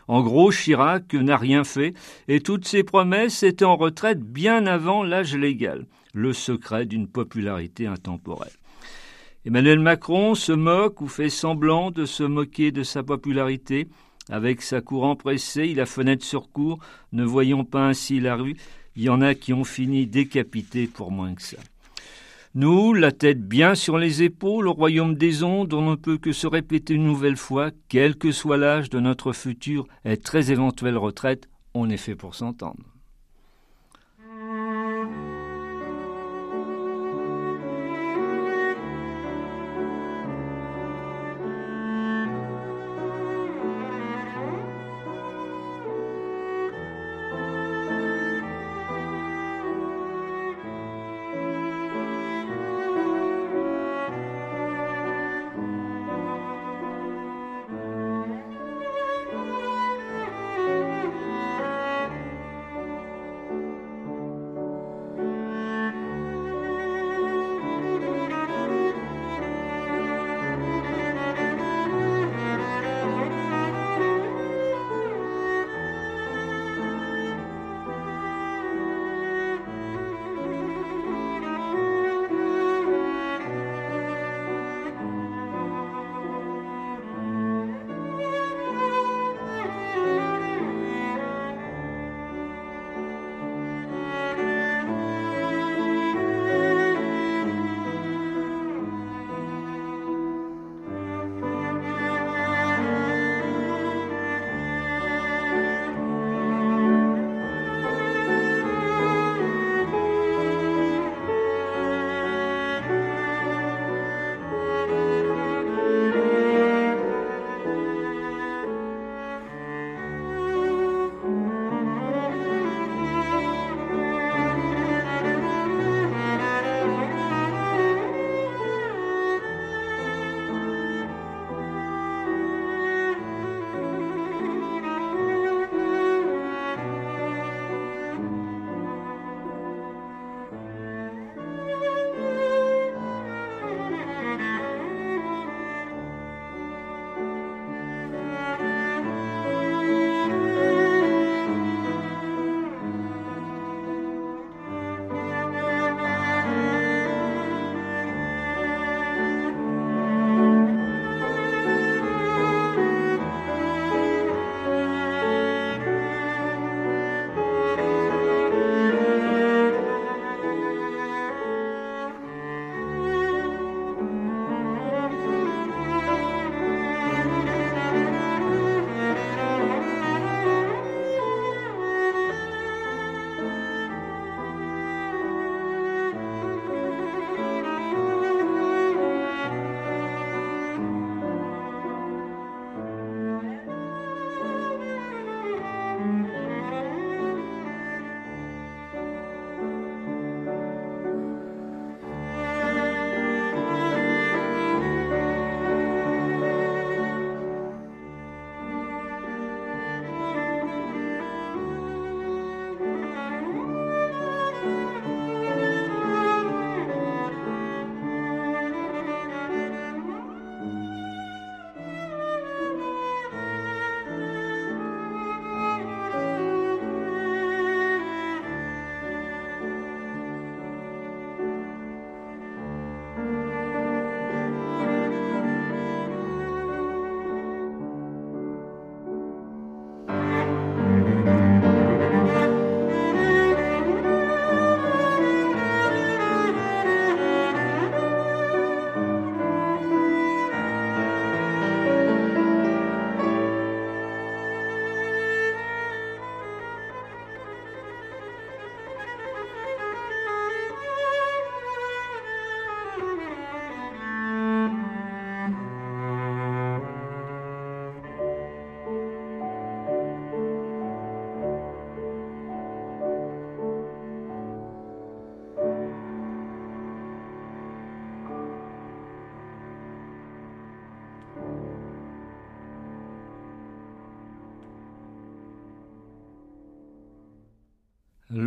En 0.07 0.23
gros, 0.23 0.53
Chirac 0.53 1.13
n'a 1.15 1.37
rien 1.37 1.65
fait 1.65 1.95
et 2.29 2.41
toutes 2.41 2.67
ses 2.67 2.85
promesses 2.85 3.43
étaient 3.43 3.65
en 3.65 3.77
retraite 3.77 4.21
bien 4.21 4.67
avant 4.67 5.03
l'âge 5.03 5.35
légal, 5.35 5.87
le 6.15 6.33
secret 6.33 6.87
d'une 6.87 7.09
popularité 7.09 7.87
intemporelle. 7.87 8.58
Emmanuel 9.45 9.79
Macron 9.79 10.35
se 10.35 10.53
moque 10.53 11.01
ou 11.01 11.07
fait 11.07 11.29
semblant 11.29 11.91
de 11.91 12.05
se 12.05 12.25
moquer 12.25 12.73
de 12.73 12.83
sa 12.83 13.03
popularité, 13.03 13.89
Avec 14.31 14.61
sa 14.61 14.83
cour 14.83 15.05
empressée, 15.05 15.69
il 15.69 15.81
a 15.81 15.87
fenêtre 15.87 16.25
sur 16.25 16.51
cour, 16.51 16.81
ne 17.13 17.25
voyant 17.25 17.65
pas 17.65 17.87
ainsi 17.87 18.21
la 18.21 18.37
rue, 18.37 18.57
il 18.95 19.05
y 19.05 19.09
en 19.09 19.23
a 19.23 19.35
qui 19.35 19.55
ont 19.55 19.65
fini 19.65 20.07
décapités 20.07 20.87
pour 20.87 21.11
moins 21.11 21.35
que 21.35 21.41
ça. 21.41 21.57
Nous, 22.55 22.93
la 22.93 23.13
tête 23.13 23.47
bien 23.47 23.75
sur 23.75 23.97
les 23.97 24.23
épaules, 24.23 24.69
au 24.69 24.73
royaume 24.73 25.15
des 25.15 25.45
ondes, 25.45 25.73
on 25.73 25.91
ne 25.91 25.97
peut 25.97 26.19
que 26.19 26.33
se 26.33 26.47
répéter 26.47 26.95
une 26.95 27.07
nouvelle 27.07 27.37
fois, 27.37 27.71
quel 27.89 28.17
que 28.17 28.33
soit 28.33 28.57
l'âge 28.57 28.91
de 28.91 29.01
notre 29.01 29.33
future 29.33 29.87
et 30.05 30.17
très 30.17 30.51
éventuelle 30.51 30.99
retraite, 30.99 31.49
on 31.73 31.89
est 31.89 31.97
fait 31.97 32.17
pour 32.17 32.35
s'entendre. 32.35 32.98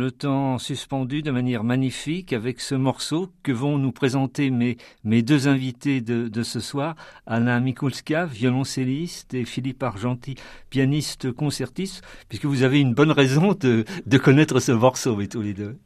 Le 0.02 0.10
temps 0.10 0.58
suspendu 0.58 1.22
de 1.22 1.30
manière 1.30 1.62
magnifique 1.62 2.32
avec 2.32 2.60
ce 2.60 2.74
morceau 2.74 3.30
que 3.44 3.52
vont 3.52 3.78
nous 3.78 3.92
présenter 3.92 4.50
mes, 4.50 4.76
mes 5.04 5.22
deux 5.22 5.46
invités 5.46 6.00
de, 6.00 6.26
de 6.26 6.42
ce 6.42 6.58
soir, 6.58 6.96
Alain 7.24 7.60
Mikulska, 7.60 8.26
violoncelliste, 8.26 9.32
et 9.32 9.44
Philippe 9.44 9.80
Argenti, 9.84 10.34
pianiste 10.70 11.30
concertiste, 11.30 12.02
puisque 12.28 12.46
vous 12.46 12.64
avez 12.64 12.80
une 12.80 12.94
bonne 12.94 13.12
raison 13.12 13.52
de, 13.52 13.84
de 14.04 14.18
connaître 14.18 14.58
ce 14.58 14.72
morceau, 14.72 15.14
mais 15.14 15.28
tous 15.28 15.40
les 15.40 15.54
deux. 15.54 15.76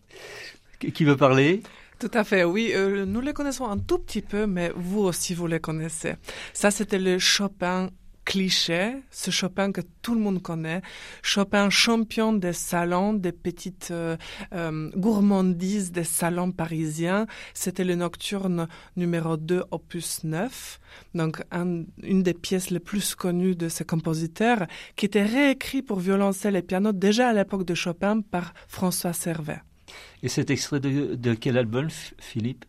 Qui 0.78 1.04
veut 1.04 1.18
parler? 1.18 1.62
Tout 1.98 2.10
à 2.14 2.24
fait, 2.24 2.42
oui. 2.42 2.72
Euh, 2.74 3.04
nous 3.04 3.20
les 3.20 3.34
connaissons 3.34 3.66
un 3.66 3.76
tout 3.76 3.98
petit 3.98 4.22
peu, 4.22 4.46
mais 4.46 4.72
vous 4.74 5.00
aussi, 5.00 5.34
vous 5.34 5.46
les 5.46 5.60
connaissez. 5.60 6.14
Ça, 6.54 6.70
c'était 6.70 6.98
le 6.98 7.18
Chopin 7.18 7.90
cliché, 8.26 8.96
ce 9.10 9.30
Chopin 9.30 9.72
que 9.72 9.80
tout 10.02 10.14
le 10.14 10.20
monde 10.20 10.42
connaît, 10.42 10.82
Chopin 11.22 11.70
champion 11.70 12.34
des 12.34 12.52
salons, 12.52 13.14
des 13.14 13.32
petites 13.32 13.88
euh, 13.92 14.16
euh, 14.52 14.90
gourmandises 14.96 15.92
des 15.92 16.04
salons 16.04 16.52
parisiens. 16.52 17.26
C'était 17.54 17.84
le 17.84 17.94
nocturne 17.94 18.68
numéro 18.96 19.38
2, 19.38 19.62
opus 19.70 20.24
9, 20.24 20.80
donc 21.14 21.42
une 21.52 22.22
des 22.22 22.34
pièces 22.34 22.70
les 22.70 22.80
plus 22.80 23.14
connues 23.14 23.54
de 23.54 23.68
ce 23.68 23.84
compositeur, 23.84 24.66
qui 24.96 25.06
était 25.06 25.24
réécrit 25.24 25.82
pour 25.82 26.00
violoncelle 26.00 26.56
et 26.56 26.62
piano 26.62 26.92
déjà 26.92 27.28
à 27.28 27.32
l'époque 27.32 27.64
de 27.64 27.74
Chopin 27.74 28.20
par 28.20 28.52
François 28.68 29.12
Servet. 29.12 29.62
Et 30.24 30.28
cet 30.28 30.50
extrait 30.50 30.80
de 30.80 31.34
quel 31.34 31.56
album, 31.56 31.88
Philippe? 32.18 32.64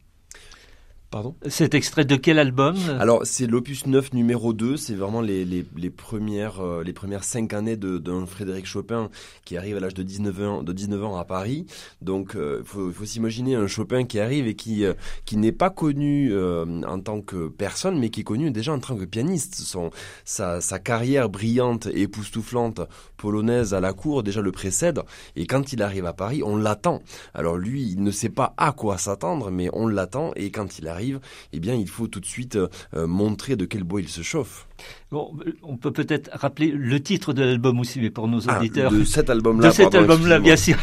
Pardon 1.09 1.35
C'est 1.47 1.73
extrait 1.73 2.03
de 2.03 2.17
quel 2.17 2.37
album 2.37 2.75
Alors, 2.99 3.21
c'est 3.23 3.47
l'opus 3.47 3.87
9 3.87 4.11
numéro 4.11 4.51
2. 4.51 4.75
C'est 4.75 4.93
vraiment 4.93 5.21
les, 5.21 5.45
les, 5.45 5.65
les 5.77 5.89
premières, 5.89 6.59
euh, 6.59 6.83
les 6.83 6.91
premières 6.91 7.23
cinq 7.23 7.53
années 7.53 7.77
d'un 7.77 8.25
Frédéric 8.25 8.65
Chopin 8.65 9.09
qui 9.45 9.55
arrive 9.55 9.77
à 9.77 9.79
l'âge 9.79 9.93
de 9.93 10.03
19 10.03 10.41
ans, 10.41 10.63
de 10.63 10.73
19 10.73 11.05
ans 11.05 11.17
à 11.17 11.23
Paris. 11.23 11.65
Donc, 12.01 12.31
il 12.33 12.39
euh, 12.41 12.63
faut, 12.65 12.91
faut 12.91 13.05
s'imaginer 13.05 13.55
un 13.55 13.67
Chopin 13.67 14.03
qui 14.03 14.19
arrive 14.19 14.47
et 14.47 14.55
qui, 14.55 14.83
euh, 14.83 14.95
qui 15.23 15.37
n'est 15.37 15.53
pas 15.53 15.69
connu 15.69 16.35
en 16.37 16.99
tant 16.99 17.21
que 17.21 17.47
personne, 17.47 17.97
mais 17.97 18.09
qui 18.09 18.21
est 18.21 18.25
connu 18.25 18.51
déjà 18.51 18.73
en 18.73 18.79
tant 18.79 18.97
que 18.97 19.05
pianiste. 19.05 19.55
Son, 19.55 19.91
sa, 20.25 20.59
sa 20.59 20.77
carrière 20.77 21.29
brillante 21.29 21.87
et 21.87 22.01
époustouflante 22.01 22.81
polonaise 23.15 23.73
à 23.73 23.79
la 23.79 23.93
cour 23.93 24.23
déjà 24.23 24.41
le 24.41 24.51
précède. 24.51 24.99
Et 25.37 25.47
quand 25.47 25.71
il 25.71 25.81
arrive 25.81 26.05
à 26.05 26.13
Paris, 26.13 26.43
on 26.43 26.57
l'attend. 26.57 27.01
Alors 27.33 27.55
lui, 27.55 27.89
il 27.91 28.03
ne 28.03 28.11
sait 28.11 28.27
pas 28.27 28.53
à 28.57 28.73
quoi 28.73 28.97
s'attendre, 28.97 29.51
mais 29.51 29.69
on 29.71 29.87
l'attend. 29.87 30.33
Et 30.35 30.51
quand 30.51 30.79
il 30.79 30.87
arrive, 30.87 30.96
arrive, 30.97 31.19
eh 31.53 31.59
bien, 31.59 31.75
il 31.75 31.87
faut 31.87 32.07
tout 32.07 32.19
de 32.19 32.25
suite 32.25 32.55
euh, 32.55 32.67
euh, 32.95 33.07
montrer 33.07 33.55
de 33.55 33.65
quel 33.65 33.83
bois 33.83 34.01
il 34.01 34.09
se 34.09 34.21
chauffe. 34.21 34.67
Bon, 35.11 35.31
on 35.63 35.77
peut 35.77 35.91
peut-être 35.91 36.29
rappeler 36.33 36.71
le 36.71 36.99
titre 37.01 37.33
de 37.33 37.43
l'album 37.43 37.79
aussi, 37.79 37.99
mais 37.99 38.09
pour 38.09 38.27
nos 38.27 38.49
ah, 38.49 38.57
auditeurs. 38.59 38.91
de 38.91 39.03
cet 39.03 39.29
album-là. 39.29 39.69
De 39.69 39.73
cet 39.73 39.95
album-là, 39.95 40.39
bien 40.39 40.57
sûr. 40.57 40.77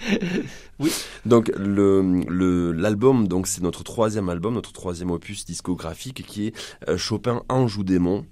oui. 0.78 0.90
Donc 1.24 1.50
le 1.56 2.72
l'album 2.72 3.28
donc 3.28 3.46
c'est 3.46 3.62
notre 3.62 3.84
troisième 3.84 4.28
album, 4.28 4.54
notre 4.54 4.72
troisième 4.72 5.10
opus 5.10 5.44
discographique 5.44 6.24
qui 6.26 6.48
est 6.48 6.54
euh, 6.88 6.96
Chopin 6.96 7.42
Anjou 7.48 7.84
démon 7.84 8.26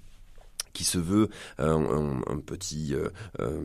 qui 0.75 0.85
se 0.85 0.99
veut 0.99 1.31
euh, 1.61 2.13
un, 2.27 2.39
petit 2.41 2.93
euh, 2.93 3.09
euh, 3.41 3.61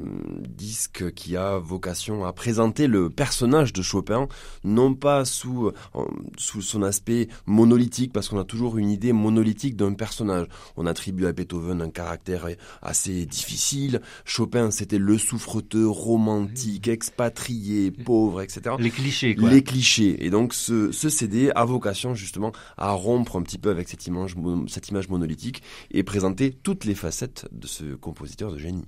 disque 0.47 1.11
qui 1.13 1.35
a 1.35 1.57
vocation 1.57 2.23
à 2.23 2.31
présenter 2.31 2.87
le 2.87 3.09
personnage 3.09 3.73
de 3.73 3.81
Chopin, 3.81 4.27
non 4.63 4.93
pas 4.93 5.25
sous, 5.25 5.71
sous 6.37 6.61
son 6.61 6.83
aspect 6.83 7.27
monolithique, 7.45 8.13
parce 8.13 8.29
qu'on 8.29 8.39
a 8.39 8.45
toujours 8.45 8.77
une 8.77 8.89
idée 8.89 9.11
monolithique 9.11 9.75
d'un 9.75 9.93
personnage. 9.93 10.47
On 10.77 10.85
attribue 10.85 11.25
à 11.25 11.33
Beethoven 11.33 11.81
un 11.81 11.89
caractère 11.89 12.47
assez 12.81 13.25
difficile. 13.25 14.01
Chopin, 14.23 14.71
c'était 14.71 14.99
le 14.99 15.17
souffreteux 15.17 15.87
romantique, 15.87 16.87
expatrié, 16.87 17.91
pauvre, 17.91 18.41
etc. 18.41 18.75
Les 18.79 18.91
clichés, 18.91 19.35
quoi. 19.35 19.49
Les 19.49 19.63
clichés. 19.63 20.23
Et 20.23 20.29
donc, 20.29 20.53
ce, 20.53 20.91
ce 20.91 21.09
CD 21.09 21.51
a 21.55 21.65
vocation 21.65 22.13
justement 22.13 22.51
à 22.77 22.91
rompre 22.91 23.37
un 23.37 23.41
petit 23.41 23.57
peu 23.57 23.71
avec 23.71 23.89
cette 23.89 24.05
image, 24.05 24.35
cette 24.67 24.89
image 24.89 25.09
monolithique 25.09 25.63
et 25.89 26.03
présenter 26.03 26.51
toutes 26.51 26.85
les 26.85 26.95
facettes 26.99 27.47
de 27.51 27.67
ce 27.67 27.95
compositeur 27.95 28.51
de 28.51 28.57
génie. 28.57 28.85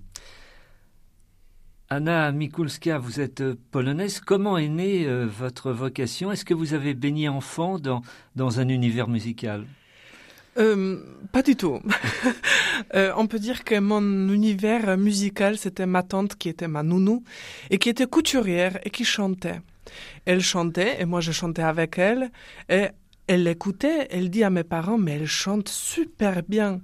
Anna 1.90 2.32
Mikulska, 2.32 2.98
vous 3.00 3.20
êtes 3.20 3.44
polonaise. 3.72 4.22
Comment 4.22 4.58
est 4.58 4.70
née 4.70 5.06
euh, 5.06 5.26
votre 5.26 5.72
vocation? 5.72 6.32
Est-ce 6.32 6.46
que 6.46 6.54
vous 6.54 6.74
avez 6.74 6.94
baigné 6.94 7.28
enfant 7.28 7.80
dans, 7.80 8.02
dans 8.36 8.62
un 8.62 8.70
univers 8.70 9.10
musical? 9.10 9.66
Euh, 10.58 11.00
pas 11.32 11.42
du 11.42 11.56
tout. 11.56 11.80
Euh, 12.96 13.14
on 13.16 13.28
peut 13.28 13.38
dire 13.38 13.64
que 13.64 13.80
mon 13.80 14.02
univers 14.30 14.98
musical, 14.98 15.56
c'était 15.56 15.86
ma 15.86 16.02
tante 16.02 16.36
qui 16.36 16.50
était 16.50 16.68
ma 16.68 16.82
nounou 16.82 17.24
et 17.70 17.78
qui 17.78 17.90
était 17.90 18.08
couturière 18.08 18.80
et 18.84 18.90
qui 18.90 19.06
chantait. 19.06 19.62
Elle 20.26 20.42
chantait 20.42 21.00
et 21.00 21.06
moi 21.06 21.22
je 21.22 21.32
chantais 21.32 21.62
avec 21.62 22.00
elle 22.00 22.32
et 22.70 22.88
elle 23.28 23.44
l'écoutait, 23.44 24.08
elle 24.10 24.30
dit 24.30 24.44
à 24.44 24.50
mes 24.50 24.64
parents, 24.64 24.98
mais 24.98 25.14
elle 25.14 25.28
chante 25.28 25.70
super 25.70 26.44
bien. 26.44 26.82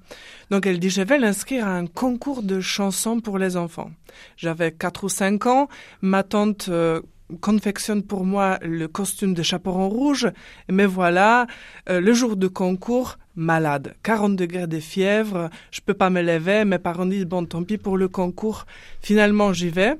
Donc 0.49 0.65
elle 0.65 0.79
dit, 0.79 0.89
je 0.89 1.01
vais 1.01 1.17
l'inscrire 1.17 1.67
à 1.67 1.71
un 1.71 1.87
concours 1.87 2.43
de 2.43 2.59
chansons 2.61 3.19
pour 3.19 3.37
les 3.37 3.57
enfants. 3.57 3.91
J'avais 4.37 4.71
4 4.71 5.03
ou 5.03 5.09
5 5.09 5.45
ans, 5.45 5.67
ma 6.01 6.23
tante 6.23 6.69
euh, 6.69 7.01
confectionne 7.41 8.03
pour 8.03 8.25
moi 8.25 8.57
le 8.61 8.87
costume 8.87 9.33
de 9.33 9.43
chaperon 9.43 9.89
rouge, 9.89 10.29
mais 10.69 10.85
voilà, 10.85 11.47
euh, 11.89 11.99
le 11.99 12.13
jour 12.13 12.37
du 12.37 12.49
concours, 12.49 13.17
malade, 13.35 13.95
40 14.03 14.35
degrés 14.35 14.67
de 14.67 14.79
fièvre, 14.79 15.49
je 15.71 15.81
peux 15.81 15.93
pas 15.93 16.09
me 16.09 16.21
lever, 16.21 16.65
mes 16.65 16.79
parents 16.79 17.05
disent, 17.05 17.25
bon, 17.25 17.45
tant 17.45 17.63
pis 17.63 17.77
pour 17.77 17.97
le 17.97 18.07
concours. 18.07 18.65
Finalement, 19.01 19.53
j'y 19.53 19.69
vais, 19.69 19.95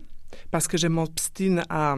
parce 0.52 0.68
que 0.68 0.78
je 0.78 0.88
m'obstine 0.88 1.64
à 1.70 1.96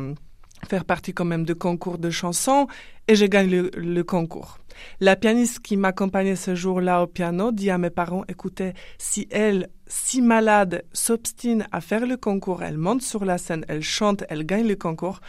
faire 0.67 0.85
partie 0.85 1.13
quand 1.13 1.25
même 1.25 1.45
de 1.45 1.53
concours 1.53 1.97
de 1.97 2.09
chansons 2.09 2.67
et 3.07 3.15
je 3.15 3.25
gagne 3.25 3.69
le, 3.73 4.03
concours. 4.03 4.59
La 4.99 5.15
pianiste 5.15 5.59
qui 5.59 5.77
m'accompagnait 5.77 6.35
ce 6.35 6.55
jour-là 6.55 7.03
au 7.03 7.07
piano 7.07 7.51
dit 7.51 7.69
à 7.69 7.77
mes 7.77 7.89
parents, 7.89 8.23
écoutez, 8.27 8.73
si 8.97 9.27
elle, 9.31 9.69
si 9.87 10.21
malade, 10.21 10.85
s'obstine 10.93 11.67
à 11.71 11.81
faire 11.81 12.05
le 12.05 12.17
concours, 12.17 12.63
elle 12.63 12.77
monte 12.77 13.01
sur 13.01 13.25
la 13.25 13.37
scène, 13.37 13.65
elle 13.67 13.81
chante, 13.81 14.23
elle 14.29 14.45
gagne 14.45 14.67
le 14.67 14.75
concours, 14.75 15.21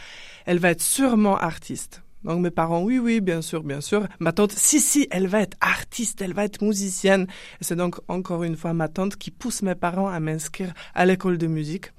elle 0.45 0.59
va 0.59 0.71
être 0.71 0.81
sûrement 0.81 1.37
artiste. 1.37 2.01
Donc 2.23 2.39
mes 2.41 2.51
parents, 2.51 2.83
oui, 2.83 2.99
oui, 2.99 3.19
bien 3.19 3.41
sûr, 3.41 3.63
bien 3.63 3.81
sûr. 3.81 4.07
Ma 4.19 4.31
tante, 4.31 4.51
si, 4.51 4.79
si, 4.79 5.07
elle 5.09 5.27
va 5.27 5.41
être 5.41 5.57
artiste, 5.59 6.21
elle 6.21 6.33
va 6.33 6.45
être 6.45 6.63
musicienne. 6.63 7.27
C'est 7.61 7.75
donc 7.75 7.97
encore 8.07 8.43
une 8.43 8.55
fois 8.55 8.73
ma 8.73 8.87
tante 8.87 9.15
qui 9.15 9.31
pousse 9.31 9.63
mes 9.63 9.75
parents 9.75 10.07
à 10.07 10.19
m'inscrire 10.19 10.73
à 10.93 11.05
l'école 11.05 11.37
de 11.37 11.47
musique. 11.47 11.91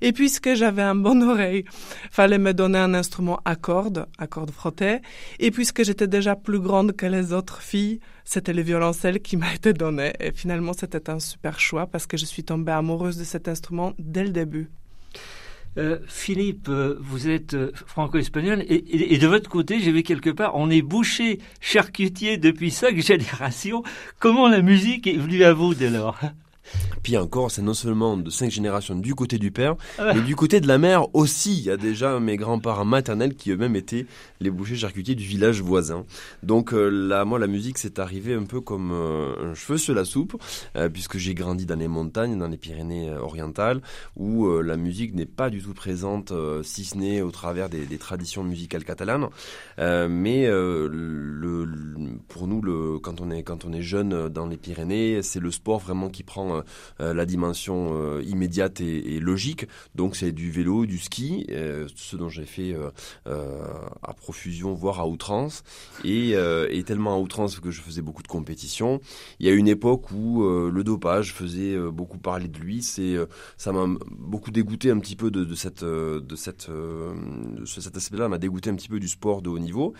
Et 0.00 0.12
puisque 0.12 0.54
j'avais 0.54 0.82
un 0.82 0.94
bon 0.94 1.22
oreille, 1.22 1.64
fallait 2.10 2.38
me 2.38 2.52
donner 2.52 2.78
un 2.78 2.94
instrument 2.94 3.40
à 3.44 3.56
cordes, 3.56 4.06
à 4.18 4.26
cordes 4.26 4.50
frottées. 4.50 4.98
Et 5.38 5.50
puisque 5.50 5.82
j'étais 5.82 6.08
déjà 6.08 6.36
plus 6.36 6.60
grande 6.60 6.92
que 6.92 7.06
les 7.06 7.32
autres 7.32 7.62
filles, 7.62 8.00
c'était 8.24 8.52
le 8.52 8.62
violoncelle 8.62 9.20
qui 9.20 9.36
m'a 9.36 9.54
été 9.54 9.72
donné. 9.72 10.12
Et 10.20 10.32
finalement, 10.32 10.72
c'était 10.72 11.10
un 11.10 11.18
super 11.18 11.58
choix 11.58 11.86
parce 11.86 12.06
que 12.06 12.16
je 12.16 12.26
suis 12.26 12.44
tombée 12.44 12.72
amoureuse 12.72 13.16
de 13.16 13.24
cet 13.24 13.48
instrument 13.48 13.92
dès 13.98 14.24
le 14.24 14.30
début. 14.30 14.68
Euh, 15.78 15.98
Philippe, 16.08 16.68
euh, 16.68 16.96
vous 17.00 17.28
êtes 17.28 17.54
euh, 17.54 17.70
franco-espagnol 17.86 18.64
et, 18.68 19.18
de 19.18 19.26
votre 19.28 19.48
côté, 19.48 19.78
j'ai 19.80 19.92
vu 19.92 20.02
quelque 20.02 20.30
part, 20.30 20.56
on 20.56 20.68
est 20.68 20.82
boucher 20.82 21.38
charcutier 21.60 22.38
depuis 22.38 22.70
cinq 22.70 23.00
générations. 23.00 23.82
Comment 24.18 24.48
la 24.48 24.62
musique 24.62 25.06
est 25.06 25.16
venue 25.16 25.44
à 25.44 25.52
vous 25.52 25.74
dès 25.74 25.90
lors? 25.90 26.18
Puis 27.02 27.16
encore, 27.16 27.50
c'est 27.50 27.62
non 27.62 27.74
seulement 27.74 28.16
de 28.16 28.30
cinq 28.30 28.50
générations 28.50 28.94
du 28.94 29.14
côté 29.14 29.38
du 29.38 29.50
père, 29.50 29.76
ah. 29.98 30.12
mais 30.14 30.20
du 30.20 30.36
côté 30.36 30.60
de 30.60 30.68
la 30.68 30.78
mère 30.78 31.14
aussi. 31.14 31.58
Il 31.58 31.64
y 31.64 31.70
a 31.70 31.76
déjà 31.76 32.20
mes 32.20 32.36
grands-parents 32.36 32.84
maternels 32.84 33.34
qui 33.34 33.50
eux-mêmes 33.50 33.76
étaient 33.76 34.06
les 34.40 34.50
bouchers 34.50 34.76
charcutiers 34.76 35.14
du 35.14 35.24
village 35.24 35.60
voisin. 35.60 36.04
Donc 36.42 36.72
euh, 36.72 36.88
là, 36.88 37.24
moi, 37.24 37.38
la 37.38 37.46
musique, 37.46 37.78
c'est 37.78 37.98
arrivé 37.98 38.34
un 38.34 38.44
peu 38.44 38.60
comme 38.60 38.90
euh, 38.92 39.50
un 39.50 39.54
cheveu 39.54 39.78
sur 39.78 39.94
la 39.94 40.04
soupe, 40.04 40.40
euh, 40.76 40.88
puisque 40.88 41.18
j'ai 41.18 41.34
grandi 41.34 41.66
dans 41.66 41.78
les 41.78 41.88
montagnes, 41.88 42.38
dans 42.38 42.48
les 42.48 42.56
Pyrénées 42.56 43.10
orientales, 43.12 43.80
où 44.16 44.48
la 44.60 44.76
musique 44.76 45.14
n'est 45.14 45.26
pas 45.26 45.50
du 45.50 45.62
tout 45.62 45.74
présente, 45.74 46.32
si 46.62 46.84
ce 46.84 46.96
n'est 46.96 47.22
au 47.22 47.30
travers 47.30 47.68
des, 47.68 47.86
des, 47.86 47.98
traditions 47.98 48.42
musicales 48.42 48.84
catalanes. 48.84 49.28
mais 49.78 50.46
le, 50.46 51.68
pour 52.28 52.46
nous, 52.46 52.60
le, 52.60 52.98
quand 52.98 53.20
on 53.20 53.30
est 53.30 53.42
quand 53.42 53.64
on 53.64 53.72
est 53.72 53.82
jeune 53.82 54.28
dans 54.28 54.46
les 54.46 54.56
Pyrénées, 54.56 55.22
c'est 55.22 55.40
le 55.40 55.50
sport 55.50 55.78
vraiment 55.78 56.08
qui 56.08 56.22
prend 56.22 56.59
euh, 57.00 57.14
la 57.14 57.26
dimension 57.26 57.90
euh, 57.92 58.22
immédiate 58.22 58.80
et, 58.80 59.20
logique. 59.20 59.66
Donc 59.94 60.16
c'est 60.16 60.32
du 60.32 60.50
vélo, 60.50 60.86
du 60.86 60.98
ski, 60.98 61.46
euh, 61.50 61.86
ce 61.94 62.16
dont 62.16 62.28
j'ai 62.28 62.44
fait 62.44 62.74
à 63.26 64.14
profusion, 64.14 64.74
voire 64.74 65.00
à 65.00 65.06
outrance, 65.06 65.62
et, 66.04 66.34
tellement 66.86 67.14
à 67.14 67.18
outrance 67.18 67.60
que 67.60 67.70
je 67.70 67.80
faisais 67.80 68.02
beaucoup 68.02 68.22
de 68.22 68.28
compétitions. 68.28 69.00
Il 69.38 69.46
y 69.46 69.50
a 69.50 69.52
une 69.52 69.68
époque 69.68 70.10
où 70.10 70.42
le 70.42 70.84
dopage 70.84 71.32
faisait 71.32 71.78
beaucoup 71.90 72.18
parler 72.18 72.48
de 72.48 72.58
lui. 72.58 72.82
C'est 72.82 73.16
ça 73.56 73.72
m'a 73.72 73.86
beaucoup 74.10 74.50
dégoûté 74.50 74.90
un 74.90 74.98
petit 74.98 75.16
peu 75.16 75.30
de, 75.30 75.44
de 75.44 75.54
cette 75.54 75.84
de 75.84 76.36
cette 76.36 76.70
de 76.70 77.64
cet 77.64 77.96
aspect-là, 77.96 78.28
m'a 78.28 78.38
dégoûté 78.38 78.70
un 78.70 78.74
petit 78.74 78.88
peu 78.88 78.98
du 78.98 79.08
sport 79.08 79.42
de 79.42 79.48
haut 79.48 79.58
niveau. 79.58 79.94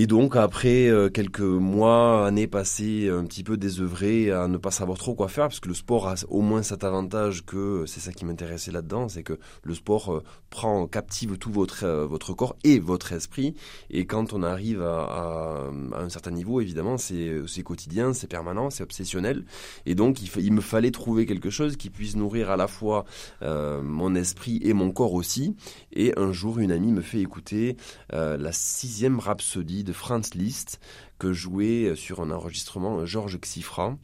Et 0.00 0.06
donc 0.06 0.36
après 0.36 0.86
euh, 0.86 1.10
quelques 1.10 1.40
mois, 1.40 2.24
années 2.24 2.46
passées 2.46 3.08
un 3.10 3.24
petit 3.24 3.42
peu 3.42 3.56
désœuvrées 3.56 4.30
à 4.30 4.46
ne 4.46 4.56
pas 4.56 4.70
savoir 4.70 4.96
trop 4.96 5.16
quoi 5.16 5.26
faire, 5.26 5.48
parce 5.48 5.58
que 5.58 5.66
le 5.66 5.74
sport 5.74 6.06
a 6.06 6.14
au 6.28 6.40
moins 6.40 6.62
cet 6.62 6.84
avantage 6.84 7.44
que 7.44 7.82
c'est 7.84 7.98
ça 7.98 8.12
qui 8.12 8.24
m'intéressait 8.24 8.70
là-dedans, 8.70 9.08
c'est 9.08 9.24
que 9.24 9.40
le 9.64 9.74
sport 9.74 10.14
euh, 10.14 10.22
prend 10.50 10.86
captive 10.86 11.36
tout 11.36 11.50
votre 11.50 11.82
euh, 11.82 12.06
votre 12.06 12.32
corps 12.32 12.54
et 12.62 12.78
votre 12.78 13.12
esprit. 13.12 13.56
Et 13.90 14.06
quand 14.06 14.34
on 14.34 14.44
arrive 14.44 14.82
à, 14.82 15.68
un 15.96 16.08
certain 16.08 16.30
niveau, 16.30 16.60
évidemment, 16.60 16.96
c'est 16.96 17.32
c'est 17.48 17.64
quotidien, 17.64 18.12
c'est 18.12 18.28
permanent, 18.28 18.70
c'est 18.70 18.84
obsessionnel. 18.84 19.46
Et 19.84 19.96
donc 19.96 20.22
il, 20.22 20.30
il, 20.40 20.52
me 20.52 20.60
fallait 20.60 20.92
trouver 20.92 21.26
quelque 21.26 21.50
chose 21.50 21.76
qui 21.76 21.90
puisse 21.90 22.14
nourrir 22.14 22.50
à 22.50 22.56
la 22.56 22.68
fois 22.68 23.04
mon 23.42 24.14
esprit 24.14 24.60
et 24.62 24.74
mon 24.74 24.92
corps 24.92 25.14
aussi. 25.14 25.56
Et 25.92 26.16
un 26.16 26.30
jour, 26.30 26.60
une 26.60 26.70
amie 26.70 26.92
me 26.92 27.00
fait 27.00 27.20
écouter 27.20 27.76
la 28.12 28.52
sixième 28.52 29.18
rhapsodie 29.18 29.84
de 29.88 29.92
Franz 29.94 30.34
Liszt 30.34 30.80
que 31.18 31.32
jouait 31.32 31.96
sur 31.96 32.20
un 32.20 32.30
enregistrement 32.30 33.06
Georges 33.06 33.40
Xifra. 33.40 33.96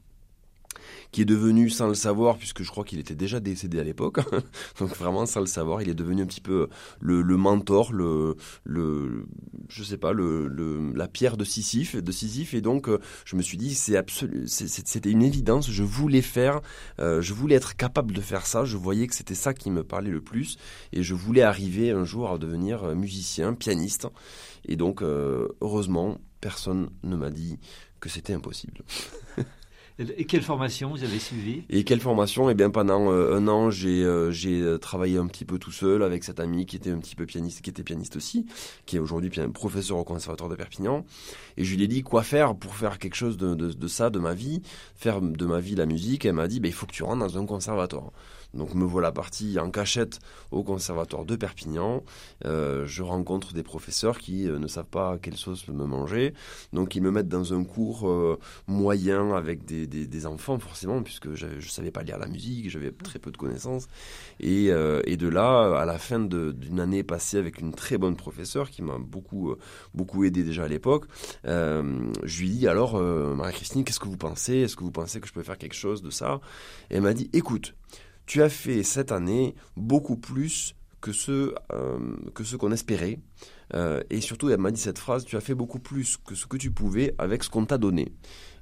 Qui 1.12 1.22
est 1.22 1.24
devenu 1.24 1.70
sans 1.70 1.88
le 1.88 1.94
savoir, 1.94 2.36
puisque 2.36 2.62
je 2.62 2.70
crois 2.70 2.84
qu'il 2.84 2.98
était 2.98 3.14
déjà 3.14 3.40
décédé 3.40 3.78
à 3.80 3.84
l'époque, 3.84 4.20
donc 4.78 4.96
vraiment 4.96 5.26
sans 5.26 5.40
le 5.40 5.46
savoir, 5.46 5.82
il 5.82 5.88
est 5.88 5.94
devenu 5.94 6.22
un 6.22 6.26
petit 6.26 6.40
peu 6.40 6.68
le, 7.00 7.22
le 7.22 7.36
mentor, 7.36 7.92
le, 7.92 8.36
le, 8.64 9.26
je 9.68 9.82
sais 9.82 9.96
pas, 9.96 10.12
le, 10.12 10.48
la 10.94 11.08
pierre 11.08 11.36
de 11.36 11.44
Sisyphe, 11.44 11.96
de 11.96 12.12
Sisyphe, 12.12 12.54
et 12.54 12.60
donc 12.60 12.88
euh, 12.88 12.98
je 13.24 13.36
me 13.36 13.42
suis 13.42 13.56
dit 13.56 13.74
c'est 13.74 13.96
absolu, 13.96 14.44
c'était 14.46 15.10
une 15.10 15.22
évidence, 15.22 15.70
je 15.70 15.82
voulais 15.82 16.22
faire, 16.22 16.60
euh, 17.00 17.20
je 17.20 17.34
voulais 17.34 17.56
être 17.56 17.76
capable 17.76 18.14
de 18.14 18.20
faire 18.20 18.46
ça, 18.46 18.64
je 18.64 18.76
voyais 18.76 19.06
que 19.06 19.14
c'était 19.14 19.34
ça 19.34 19.54
qui 19.54 19.70
me 19.70 19.84
parlait 19.84 20.10
le 20.10 20.20
plus, 20.20 20.56
et 20.92 21.02
je 21.02 21.14
voulais 21.14 21.42
arriver 21.42 21.90
un 21.90 22.04
jour 22.04 22.30
à 22.30 22.38
devenir 22.38 22.94
musicien, 22.94 23.54
pianiste, 23.54 24.08
et 24.66 24.76
donc 24.76 25.02
heureusement 25.02 26.18
personne 26.40 26.90
ne 27.02 27.16
m'a 27.16 27.30
dit 27.30 27.58
que 28.00 28.10
c'était 28.10 28.34
impossible. 28.34 28.82
Et 30.00 30.24
quelle 30.24 30.42
formation 30.42 30.90
vous 30.90 31.04
avez 31.04 31.20
suivi 31.20 31.62
Et 31.70 31.84
quelle 31.84 32.00
formation? 32.00 32.50
Eh 32.50 32.54
bien, 32.54 32.70
pendant 32.70 33.12
euh, 33.12 33.36
un 33.36 33.46
an, 33.46 33.70
j'ai 33.70 34.02
euh, 34.02 34.32
euh, 34.46 34.76
travaillé 34.76 35.18
un 35.18 35.28
petit 35.28 35.44
peu 35.44 35.56
tout 35.56 35.70
seul 35.70 36.02
avec 36.02 36.24
cet 36.24 36.40
ami 36.40 36.66
qui 36.66 36.74
était 36.74 36.90
un 36.90 36.98
petit 36.98 37.14
peu 37.14 37.26
pianiste, 37.26 37.60
qui 37.60 37.70
était 37.70 37.84
pianiste 37.84 38.16
aussi, 38.16 38.44
qui 38.86 38.96
est 38.96 38.98
aujourd'hui 38.98 39.30
professeur 39.52 39.98
au 39.98 40.02
conservatoire 40.02 40.50
de 40.50 40.56
Perpignan. 40.56 41.04
Et 41.56 41.64
je 41.64 41.76
lui 41.76 41.84
ai 41.84 41.86
dit 41.86 42.02
quoi 42.02 42.24
faire 42.24 42.56
pour 42.56 42.74
faire 42.74 42.98
quelque 42.98 43.14
chose 43.14 43.36
de, 43.36 43.54
de, 43.54 43.86
ça, 43.86 44.10
de 44.10 44.18
ma 44.18 44.34
vie, 44.34 44.62
faire 44.96 45.20
de 45.20 45.46
ma 45.46 45.60
vie 45.60 45.76
la 45.76 45.86
musique. 45.86 46.24
Elle 46.24 46.32
m'a 46.32 46.48
dit, 46.48 46.58
ben, 46.58 46.68
il 46.68 46.74
faut 46.74 46.86
que 46.86 46.92
tu 46.92 47.04
rentres 47.04 47.20
dans 47.20 47.38
un 47.38 47.46
conservatoire. 47.46 48.10
Donc 48.54 48.74
me 48.74 48.84
voilà 48.84 49.12
parti 49.12 49.58
en 49.58 49.70
cachette 49.70 50.20
au 50.50 50.62
conservatoire 50.62 51.24
de 51.24 51.36
Perpignan. 51.36 52.02
Euh, 52.44 52.86
je 52.86 53.02
rencontre 53.02 53.52
des 53.52 53.62
professeurs 53.62 54.18
qui 54.18 54.48
euh, 54.48 54.58
ne 54.58 54.68
savent 54.68 54.84
pas 54.84 55.18
quelle 55.18 55.36
sauce 55.36 55.68
me 55.68 55.84
manger. 55.84 56.34
Donc 56.72 56.94
ils 56.94 57.02
me 57.02 57.10
mettent 57.10 57.28
dans 57.28 57.52
un 57.52 57.64
cours 57.64 58.08
euh, 58.08 58.38
moyen 58.66 59.34
avec 59.34 59.64
des, 59.64 59.86
des, 59.86 60.26
enfants 60.26 60.58
forcément, 60.58 61.02
puisque 61.02 61.34
je 61.34 61.46
ne 61.46 61.60
savais 61.60 61.90
pas 61.90 62.02
lire 62.02 62.18
la 62.18 62.26
musique, 62.26 62.70
j'avais 62.70 62.92
très 62.92 63.18
peu 63.18 63.30
de 63.30 63.36
connaissances. 63.36 63.88
Et, 64.40 64.66
et 64.66 65.16
de 65.16 65.28
là, 65.28 65.78
à 65.78 65.84
la 65.84 65.98
fin 65.98 66.20
d'une 66.20 66.80
année 66.80 67.02
passée 67.02 67.36
avec 67.36 67.58
une 67.58 67.74
très 67.74 67.98
bonne 67.98 68.16
professeure 68.16 68.70
qui 68.70 68.80
m'a 68.80 68.98
beaucoup, 68.98 69.54
beaucoup 69.92 70.24
aidé 70.24 70.42
déjà 70.44 70.64
à 70.64 70.68
l'époque, 70.68 71.06
je 71.44 72.40
lui 72.40 72.48
dis 72.48 72.68
alors, 72.68 72.98
Marie-Christine, 73.00 73.84
qu'est-ce 73.84 74.00
que 74.00 74.08
vous 74.08 74.16
pensez? 74.16 74.58
Est-ce 74.58 74.76
que 74.76 74.84
vous 74.84 74.92
pensez 74.92 75.20
que 75.20 75.28
je 75.28 75.32
peux 75.32 75.42
faire 75.42 75.58
quelque 75.58 75.74
chose 75.74 76.00
de 76.00 76.10
ça? 76.10 76.40
Et 76.90 76.96
elle 76.96 77.02
m'a 77.02 77.14
dit, 77.14 77.28
écoute, 77.32 77.74
tu 78.26 78.42
as 78.42 78.48
fait 78.48 78.82
cette 78.82 79.12
année 79.12 79.54
beaucoup 79.76 80.16
plus 80.16 80.74
que 81.00 81.12
ce, 81.12 81.54
euh, 81.72 81.98
que 82.34 82.44
ce 82.44 82.56
qu'on 82.56 82.72
espérait. 82.72 83.20
Euh, 83.74 84.02
et 84.08 84.20
surtout, 84.20 84.48
elle 84.48 84.58
m'a 84.58 84.70
dit 84.70 84.80
cette 84.80 84.98
phrase, 84.98 85.24
tu 85.24 85.36
as 85.36 85.40
fait 85.40 85.54
beaucoup 85.54 85.78
plus 85.78 86.16
que 86.16 86.34
ce 86.34 86.46
que 86.46 86.56
tu 86.56 86.70
pouvais 86.70 87.14
avec 87.18 87.44
ce 87.44 87.50
qu'on 87.50 87.66
t'a 87.66 87.76
donné. 87.76 88.12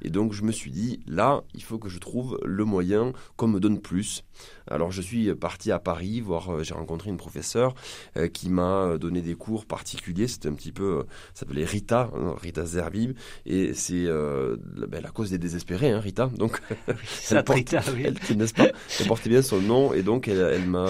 Et 0.03 0.11
donc 0.11 0.33
je 0.33 0.43
me 0.43 0.53
suis 0.53 0.71
dit, 0.71 1.01
là, 1.07 1.43
il 1.55 1.62
faut 1.62 1.79
que 1.79 1.88
je 1.88 1.99
trouve 1.99 2.38
le 2.45 2.65
moyen 2.65 3.12
qu'on 3.37 3.49
me 3.49 3.61
donne 3.61 3.81
plus. 3.81 4.25
Alors 4.69 4.91
je 4.91 5.01
suis 5.01 5.35
parti 5.35 5.73
à 5.73 5.79
Paris, 5.79 6.21
voir, 6.21 6.53
euh, 6.53 6.62
j'ai 6.62 6.75
rencontré 6.75 7.11
une 7.11 7.17
professeure 7.17 7.75
euh, 8.17 8.29
qui 8.29 8.51
m'a 8.51 8.99
donné 8.99 9.23
des 9.23 9.35
cours 9.35 9.67
particuliers. 9.67 10.29
C'était 10.29 10.49
un 10.49 10.55
petit 10.55 10.73
peu, 10.73 11.05
ça 11.35 11.41
s'appelait 11.41 11.65
Rita, 11.65 12.11
hein, 12.15 12.35
Rita 12.41 12.65
Zerbib, 12.65 13.17
et 13.47 13.75
c'est 13.75 14.07
ben, 14.07 15.01
la 15.01 15.11
cause 15.11 15.31
des 15.31 15.38
désespérés, 15.38 15.91
hein, 15.91 16.01
Rita. 16.01 16.27
Donc 16.37 16.61
elle, 16.87 17.45
Rita, 17.49 17.83
oui. 17.95 18.05
elle, 18.05 18.37
n'est-ce 18.37 18.55
pas, 18.55 18.69
elle 19.01 19.07
portait 19.07 19.31
bien 19.31 19.43
son 19.43 19.61
nom, 19.61 19.93
et 19.93 20.03
donc 20.03 20.29
elle, 20.29 20.41
elle 20.41 20.67
m'a 20.67 20.87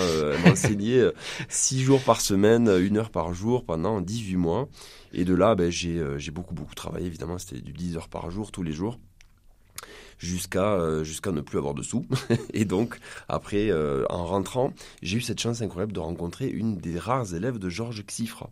enseigné 0.47 1.11
six 1.49 1.83
jours 1.83 2.03
par 2.03 2.21
semaine, 2.21 2.69
une 2.81 2.99
heure 2.99 3.11
par 3.11 3.35
jour 3.35 3.65
pendant 3.65 4.01
18 4.01 4.37
mois. 4.37 4.69
Et 5.13 5.25
de 5.25 5.35
là, 5.35 5.55
ben, 5.55 5.71
euh, 5.85 6.19
j'ai 6.19 6.31
beaucoup, 6.31 6.55
beaucoup 6.55 6.75
travaillé. 6.75 7.07
Évidemment, 7.07 7.39
c'était 7.39 7.61
du 7.61 7.73
10 7.73 7.97
heures 7.97 8.09
par 8.09 8.31
jour, 8.31 8.51
tous 8.51 8.63
les 8.63 8.73
jours 8.73 8.99
jusqu'à 10.19 10.75
euh, 10.75 11.03
jusqu'à 11.03 11.33
ne 11.33 11.41
plus 11.41 11.59
avoir 11.59 11.75
de 11.75 11.83
sous. 11.83 12.07
et 12.55 12.65
donc, 12.65 12.99
après, 13.29 13.71
euh, 13.71 14.05
en 14.09 14.25
rentrant, 14.25 14.73
j'ai 15.03 15.19
eu 15.19 15.21
cette 15.21 15.41
chance 15.41 15.63
incroyable 15.63 15.93
de 15.93 16.01
rencontrer 16.01 16.49
une 16.49 16.77
des 16.77 16.99
rares 16.99 17.35
élèves 17.35 17.59
de 17.59 17.69
Georges 17.69 18.05
Xifra, 18.07 18.51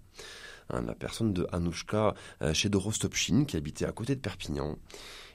hein, 0.70 0.82
la 0.82 0.94
personne 0.94 1.32
de 1.32 1.46
Anouchka 1.52 2.14
chez 2.52 2.68
Dorostopchine, 2.68 3.46
qui 3.46 3.56
habitait 3.56 3.84
à 3.84 3.92
côté 3.92 4.16
de 4.16 4.20
Perpignan 4.20 4.76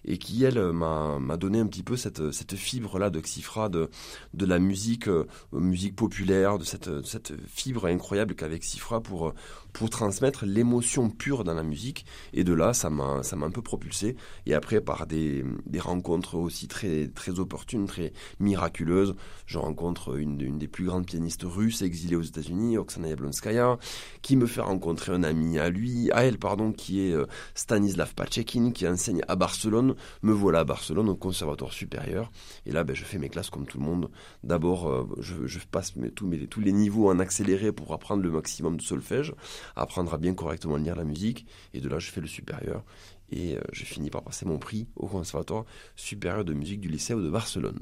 et 0.06 0.18
qui, 0.18 0.44
elle, 0.44 0.72
m'a 0.72 1.38
donné 1.38 1.60
un 1.60 1.68
petit 1.68 1.84
peu 1.84 1.98
cette, 1.98 2.32
cette 2.32 2.56
fibre-là 2.56 3.10
de 3.10 3.20
Xifra, 3.20 3.70
de, 3.70 3.89
de 4.34 4.46
la 4.46 4.60
musique, 4.60 5.08
euh, 5.08 5.28
musique 5.52 5.96
populaire, 5.96 6.58
de 6.58 6.63
cette, 6.63 7.06
cette 7.06 7.34
fibre 7.48 7.88
incroyable 7.88 8.36
qu'avec 8.36 8.62
Xifra 8.62 9.02
pour, 9.02 9.34
pour 9.74 9.89
transmettre 9.89 10.46
l'émotion 10.46 11.10
pure 11.10 11.44
dans 11.44 11.54
la 11.54 11.63
musique. 11.63 12.06
Et 12.34 12.44
de 12.44 12.54
là, 12.54 12.74
ça 12.74 12.89
m'a 12.89 13.22
un 13.32 13.52
peu 13.52 13.62
propulsé. 13.62 14.15
Et 14.46 14.54
après, 14.54 14.80
par 14.80 15.08
des, 15.08 15.44
des 15.65 15.80
rencontres 15.80 16.36
aussi 16.36 16.68
très, 16.68 17.08
très 17.08 17.39
opportunes, 17.39 17.88
très 17.88 18.13
miraculeuses, 18.39 19.15
je 19.46 19.58
rencontre 19.58 20.18
une, 20.18 20.39
une 20.41 20.60
des 20.60 20.68
plus 20.68 20.86
grandes 20.86 21.06
pianistes 21.06 21.44
russes 21.44 21.82
exilées 21.82 22.15
aux 22.15 22.22
États-Unis, 22.22 22.78
Oksana 22.78 23.10
Yablonskaya, 23.10 23.78
qui 24.22 24.36
me 24.36 24.46
fait 24.46 24.62
rencontrer 24.62 25.12
un 25.12 25.24
ami 25.24 25.60
à 25.60 25.70
lui, 25.70 26.12
à 26.12 26.26
elle, 26.26 26.38
pardon, 26.38 26.72
qui 26.72 27.02
est 27.02 27.13
euh, 27.13 27.26
Stanislav 27.56 28.13
Pachekin, 28.13 28.72
qui 28.72 28.88
enseigne 28.88 29.22
à 29.28 29.36
Barcelone 29.36 29.94
me 30.21 30.34
voilà 30.34 30.60
à 30.60 30.63
Barcelone 30.63 31.10
au 31.10 31.15
conservatoire 31.15 31.73
supérieur. 31.73 32.31
Et 32.65 32.71
là, 32.71 32.84
ben, 32.84 32.95
je 32.95 33.03
fais 33.03 33.17
mes 33.17 33.29
classes 33.29 33.49
comme 33.49 33.65
tout 33.65 33.77
le 33.77 33.86
monde. 33.86 34.10
D'abord, 34.43 34.89
euh, 34.89 35.08
je, 35.19 35.60
passe 35.71 35.93
tous, 36.15 36.60
les 36.60 36.71
niveaux 36.71 37.10
en 37.10 37.19
accéléré 37.19 37.71
pour 37.71 37.93
apprendre 37.93 38.23
le 38.23 38.31
maximum 38.31 38.77
de 38.77 38.81
solfège, 38.81 39.34
apprendre 39.75 40.13
à 40.13 40.17
bien 40.17 40.34
correctement 40.34 40.77
lire 40.77 40.95
la 40.95 41.03
musique. 41.03 41.45
Et 41.73 41.81
de 41.81 41.89
là, 41.89 41.99
je 41.99 42.12
fais 42.12 42.21
le 42.21 42.27
supérieur. 42.27 42.84
Et 43.31 43.55
euh, 43.55 43.62
je 43.71 43.84
finis 43.84 44.10
par 44.10 44.23
passer 44.23 44.45
mon 44.45 44.60
prix 44.60 44.88
au 44.95 45.08
conservatoire 45.08 45.65
supérieur 45.95 46.45
de 46.45 46.53
musique 46.53 46.79
du 46.79 46.89
lycée 46.89 47.15
de 47.15 47.29
Barcelone. 47.29 47.79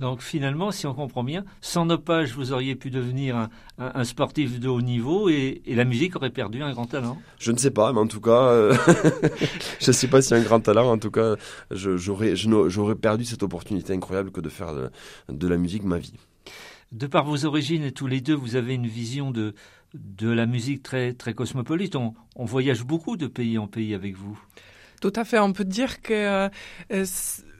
Donc 0.00 0.22
finalement, 0.22 0.70
si 0.70 0.86
on 0.86 0.94
comprend 0.94 1.24
bien, 1.24 1.44
sans 1.60 1.86
nos 1.86 1.98
pages, 1.98 2.32
vous 2.32 2.52
auriez 2.52 2.76
pu 2.76 2.90
devenir 2.90 3.48
un, 3.78 4.04
sportif 4.04 4.60
de 4.60 4.68
haut 4.68 4.80
niveau 4.80 5.28
et, 5.28 5.60
la 5.66 5.84
musique 5.84 6.14
aurait 6.16 6.30
perdu 6.30 6.62
un 6.62 6.72
grand 6.72 6.86
talent. 6.86 7.18
Je 7.38 7.50
ne 7.50 7.56
sais 7.56 7.70
pas, 7.70 7.92
mais 7.92 7.98
en 7.98 8.06
tout 8.06 8.20
cas, 8.20 8.42
euh, 8.44 8.76
je 9.80 9.88
ne 9.88 9.92
sais 9.92 10.06
pas 10.06 10.22
si 10.22 10.34
un 10.34 10.42
grand 10.42 10.60
talent. 10.60 10.90
En 10.90 10.98
tout 10.98 11.10
cas, 11.10 11.34
j'aurais 11.70 12.94
perdu 12.94 13.24
cette 13.24 13.42
opportunité 13.42 13.92
incroyable 13.92 14.30
que 14.30 14.40
de 14.40 14.48
faire 14.48 14.72
de, 15.28 15.48
la 15.48 15.56
musique 15.56 15.82
ma 15.82 15.98
vie. 15.98 16.14
De 16.92 17.06
par 17.06 17.24
vos 17.24 17.44
origines 17.44 17.82
et 17.82 17.92
tous 17.92 18.06
les 18.06 18.20
deux, 18.20 18.34
vous 18.34 18.56
avez 18.56 18.74
une 18.74 18.86
vision 18.86 19.30
de, 19.30 19.54
de 19.94 20.30
la 20.30 20.46
musique 20.46 20.82
très, 20.82 21.12
très 21.12 21.34
cosmopolite. 21.34 21.96
On, 21.96 22.14
on 22.36 22.44
voyage 22.44 22.84
beaucoup 22.84 23.16
de 23.16 23.26
pays 23.26 23.58
en 23.58 23.66
pays 23.66 23.94
avec 23.94 24.16
vous. 24.16 24.38
Tout 25.00 25.12
à 25.14 25.24
fait. 25.24 25.38
On 25.38 25.52
peut 25.52 25.64
dire 25.64 26.02
que 26.02 26.48
euh, 26.90 27.04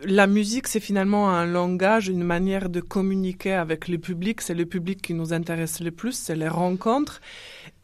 la 0.05 0.27
musique, 0.27 0.69
c'est 0.69 0.81
finalement 0.81 1.31
un 1.31 1.47
langage, 1.47 2.09
une 2.09 2.23
manière 2.23 2.69
de 2.69 2.81
communiquer 2.81 3.53
avec 3.53 3.89
le 3.89 3.99
public. 3.99 4.41
C'est 4.41 4.55
le 4.55 4.67
public 4.67 5.03
qui 5.03 5.15
nous 5.15 5.33
intéresse 5.33 5.81
le 5.81 5.91
plus, 5.91 6.13
c'est 6.13 6.37
les 6.37 6.49
rencontres. 6.49 7.21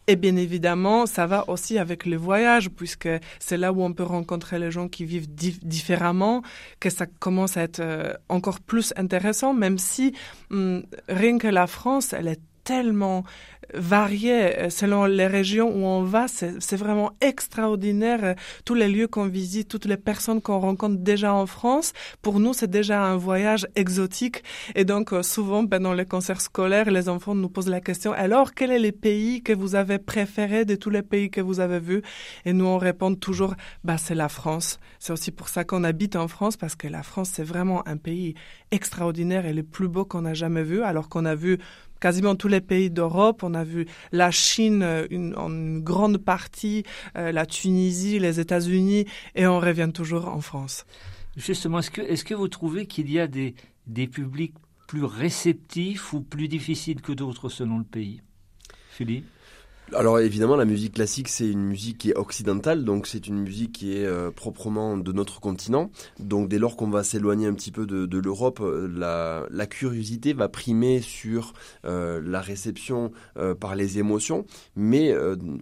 Et 0.06 0.16
bien 0.16 0.36
évidemment, 0.36 1.06
ça 1.06 1.26
va 1.26 1.48
aussi 1.48 1.78
avec 1.78 2.04
le 2.04 2.16
voyage, 2.16 2.68
puisque 2.68 3.08
c'est 3.38 3.56
là 3.56 3.72
où 3.72 3.82
on 3.82 3.94
peut 3.94 4.02
rencontrer 4.02 4.58
les 4.58 4.70
gens 4.70 4.86
qui 4.86 5.06
vivent 5.06 5.28
différemment, 5.32 6.42
que 6.78 6.90
ça 6.90 7.06
commence 7.06 7.56
à 7.56 7.62
être 7.62 7.80
euh, 7.80 8.12
encore 8.28 8.60
plus 8.60 8.92
intéressant, 8.96 9.54
même 9.54 9.78
si 9.78 10.12
hum, 10.50 10.84
rien 11.08 11.38
que 11.38 11.48
la 11.48 11.66
France, 11.66 12.12
elle 12.12 12.28
est 12.28 12.40
tellement 12.64 13.24
varié 13.72 14.58
euh, 14.58 14.70
selon 14.70 15.06
les 15.06 15.26
régions 15.26 15.68
où 15.68 15.84
on 15.84 16.02
va. 16.02 16.26
C'est 16.28 16.76
vraiment 16.76 17.12
extraordinaire. 17.20 18.20
Euh, 18.22 18.34
tous 18.64 18.74
les 18.74 18.88
lieux 18.88 19.08
qu'on 19.08 19.26
visite, 19.26 19.68
toutes 19.68 19.86
les 19.86 19.96
personnes 19.96 20.40
qu'on 20.40 20.58
rencontre 20.58 20.96
déjà 20.96 21.32
en 21.32 21.46
France, 21.46 21.92
pour 22.22 22.40
nous, 22.40 22.52
c'est 22.52 22.70
déjà 22.70 23.02
un 23.02 23.16
voyage 23.16 23.66
exotique. 23.76 24.42
Et 24.74 24.84
donc, 24.84 25.12
euh, 25.12 25.22
souvent, 25.22 25.66
pendant 25.66 25.92
les 25.92 26.06
concerts 26.06 26.40
scolaires, 26.40 26.90
les 26.90 27.08
enfants 27.08 27.34
nous 27.34 27.48
posent 27.48 27.68
la 27.68 27.80
question, 27.80 28.12
alors, 28.12 28.54
quel 28.54 28.70
est 28.70 28.78
le 28.78 28.92
pays 28.92 29.42
que 29.42 29.52
vous 29.52 29.74
avez 29.74 29.98
préféré 29.98 30.64
de 30.64 30.74
tous 30.74 30.90
les 30.90 31.02
pays 31.02 31.30
que 31.30 31.40
vous 31.40 31.60
avez 31.60 31.80
vus? 31.80 32.02
Et 32.44 32.52
nous, 32.52 32.66
on 32.66 32.78
répond 32.78 33.14
toujours, 33.14 33.54
bah, 33.82 33.98
c'est 33.98 34.14
la 34.14 34.28
France. 34.28 34.78
C'est 34.98 35.12
aussi 35.12 35.30
pour 35.30 35.48
ça 35.48 35.64
qu'on 35.64 35.84
habite 35.84 36.16
en 36.16 36.28
France, 36.28 36.56
parce 36.56 36.74
que 36.74 36.88
la 36.88 37.02
France, 37.02 37.30
c'est 37.32 37.44
vraiment 37.44 37.86
un 37.88 37.96
pays 37.96 38.34
extraordinaire 38.70 39.46
et 39.46 39.52
le 39.52 39.62
plus 39.62 39.88
beau 39.88 40.04
qu'on 40.04 40.24
a 40.24 40.34
jamais 40.34 40.62
vu, 40.62 40.82
alors 40.82 41.08
qu'on 41.08 41.24
a 41.24 41.34
vu 41.34 41.58
quasiment 42.04 42.36
tous 42.36 42.48
les 42.48 42.60
pays 42.60 42.90
d'Europe. 42.90 43.42
On 43.42 43.54
a 43.54 43.64
vu 43.64 43.86
la 44.12 44.30
Chine 44.30 44.82
euh, 44.82 45.06
en 45.38 45.50
une 45.50 45.80
grande 45.80 46.18
partie, 46.18 46.82
euh, 47.16 47.32
la 47.32 47.46
Tunisie, 47.46 48.18
les 48.18 48.40
États-Unis, 48.40 49.06
et 49.34 49.46
on 49.46 49.58
revient 49.58 49.88
toujours 49.90 50.28
en 50.28 50.42
France. 50.42 50.84
Justement, 51.34 51.78
est-ce 51.78 52.24
que, 52.24 52.34
vous 52.34 52.48
trouvez 52.48 52.84
qu'il 52.84 53.10
y 53.10 53.18
a 53.18 53.26
des 53.26 54.06
publics 54.06 54.52
plus 54.86 55.04
réceptifs 55.04 56.12
ou 56.12 56.20
plus 56.20 56.46
difficiles 56.46 57.00
que 57.00 57.12
d'autres 57.12 57.48
selon 57.48 57.78
le 57.78 57.84
pays? 57.84 58.20
Philippe? 58.90 59.24
Alors 59.92 60.18
évidemment, 60.18 60.56
la 60.56 60.64
musique 60.64 60.94
classique, 60.94 61.28
c'est 61.28 61.48
une 61.48 61.62
musique 61.62 61.98
qui 61.98 62.10
est 62.10 62.16
occidentale, 62.16 62.84
donc 62.84 63.06
c'est 63.06 63.26
une 63.26 63.38
musique 63.38 63.72
qui 63.72 63.96
est 63.96 64.06
euh, 64.06 64.30
proprement 64.30 64.96
de 64.96 65.12
notre 65.12 65.40
continent. 65.40 65.90
Donc 66.18 66.48
dès 66.48 66.58
lors 66.58 66.76
qu'on 66.76 66.88
va 66.88 67.04
s'éloigner 67.04 67.46
un 67.46 67.54
petit 67.54 67.70
peu 67.70 67.86
de, 67.86 68.18
l'Europe, 68.18 68.60
euh, 68.62 69.46
la, 69.50 69.66
curiosité 69.66 70.32
va 70.32 70.48
primer 70.48 71.00
sur 71.00 71.52
euh, 71.84 72.20
la 72.24 72.40
réception 72.40 73.12
par 73.60 73.74
les 73.74 73.98
émotions, 73.98 74.46
mais 74.76 75.14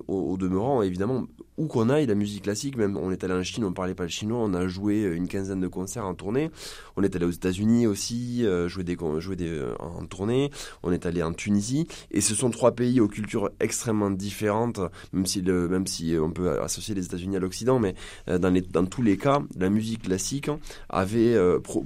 au, 0.09 0.37
demeurant, 0.37 0.83
évidemment, 0.83 1.27
où 1.63 1.69
qu'on 1.69 1.89
aille, 1.91 2.07
la 2.07 2.17
musique 2.17 2.43
classique, 2.43 2.77
même 2.77 2.97
on 2.97 3.13
est 3.13 3.23
allé 3.23 3.35
en 3.35 3.43
Chine, 3.45 3.65
on 3.65 3.73
parlait 3.73 3.95
pas 3.95 4.03
le 4.03 4.09
chinois, 4.09 4.41
on 4.41 4.53
a 4.53 4.67
joué 4.67 5.05
une 5.05 5.29
quinzaine 5.29 5.61
de 5.61 5.69
concerts 5.69 6.05
en 6.05 6.15
tournée. 6.15 6.51
On 6.97 7.05
est 7.05 7.15
allé 7.15 7.25
aux 7.25 7.31
États-Unis 7.31 7.87
aussi, 7.87 8.45
euh, 8.45 8.69
jouer 8.69 8.83
des, 8.83 8.97
jouer 9.19 9.37
des 9.37 9.49
euh, 9.49 9.75
en 9.79 10.05
tournée. 10.07 10.51
On 10.83 10.91
est 10.91 11.07
allé 11.07 11.23
en 11.23 11.33
Tunisie, 11.33 11.87
et 12.11 12.21
ce 12.21 12.35
sont 12.35 12.51
trois 12.51 12.73
pays 12.73 13.01
aux 13.01 13.07
cultures 13.07 13.51
extrêmement 13.61 14.11
différentes, 14.11 14.81
même 15.13 15.25
si 15.25 15.41
même 15.43 15.87
si 15.87 16.17
on 16.21 16.33
peut 16.33 16.61
associer 16.61 16.97
les 16.97 17.05
États-Unis 17.05 17.37
à 17.37 17.41
l'Occident, 17.41 17.79
mais 17.79 17.95
euh, 18.29 18.39
dans 18.39 18.53
dans 18.73 18.87
tous 18.87 19.03
les 19.03 19.17
cas, 19.17 19.41
la 19.57 19.71
musique 19.71 20.03
classique 20.03 20.51
avait 20.89 21.37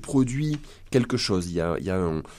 produit 0.00 0.58
quelque 0.90 1.16
chose. 1.16 1.50
Il 1.50 1.56
y 1.56 1.60
a, 1.60 1.76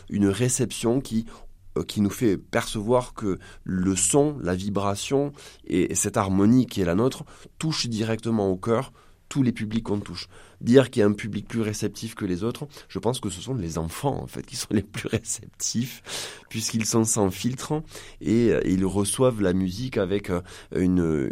une 0.10 0.28
réception 0.28 1.02
qui 1.02 1.26
euh, 1.30 1.47
qui 1.84 2.02
nous 2.02 2.10
fait 2.10 2.38
percevoir 2.38 3.13
que 3.13 3.40
le 3.63 3.96
son, 3.96 4.38
la 4.42 4.56
vibration 4.56 5.32
et 5.66 5.96
cette 5.96 6.18
harmonie 6.18 6.66
qui 6.66 6.82
est 6.82 6.86
la 6.86 6.96
nôtre 6.96 7.24
touche 7.60 7.88
directement 7.88 8.50
au 8.50 8.58
cœur. 8.58 8.92
Tous 9.30 9.44
les 9.44 9.52
publics 9.52 9.84
qu'on 9.84 10.00
touche 10.00 10.30
dire 10.62 10.89
qu'il 10.89 11.02
y 11.02 11.04
a 11.04 11.08
un 11.08 11.13
public 11.13 11.48
plus 11.48 11.62
réceptif 11.62 12.15
que 12.15 12.26
les 12.26 12.43
autres, 12.43 12.67
je 12.89 13.00
pense 13.00 13.20
que 13.20 13.30
ce 13.30 13.41
sont 13.41 13.56
les 13.56 13.78
enfants 13.78 14.22
en 14.22 14.28
fait 14.28 14.46
qui 14.46 14.56
sont 14.56 14.67
les 14.72 14.84
plus 14.84 15.08
réceptifs 15.08 16.02
puisqu'ils 16.50 16.86
sont 16.86 17.04
sans 17.04 17.30
filtre 17.30 17.82
et, 18.22 18.52
euh, 18.52 18.62
ils 18.65 18.86
reçoivent 18.86 19.41
la 19.41 19.54
musique 19.54 19.98
avec 19.98 20.30
euh, 20.30 20.41
une 20.76 21.02
euh, 21.02 21.32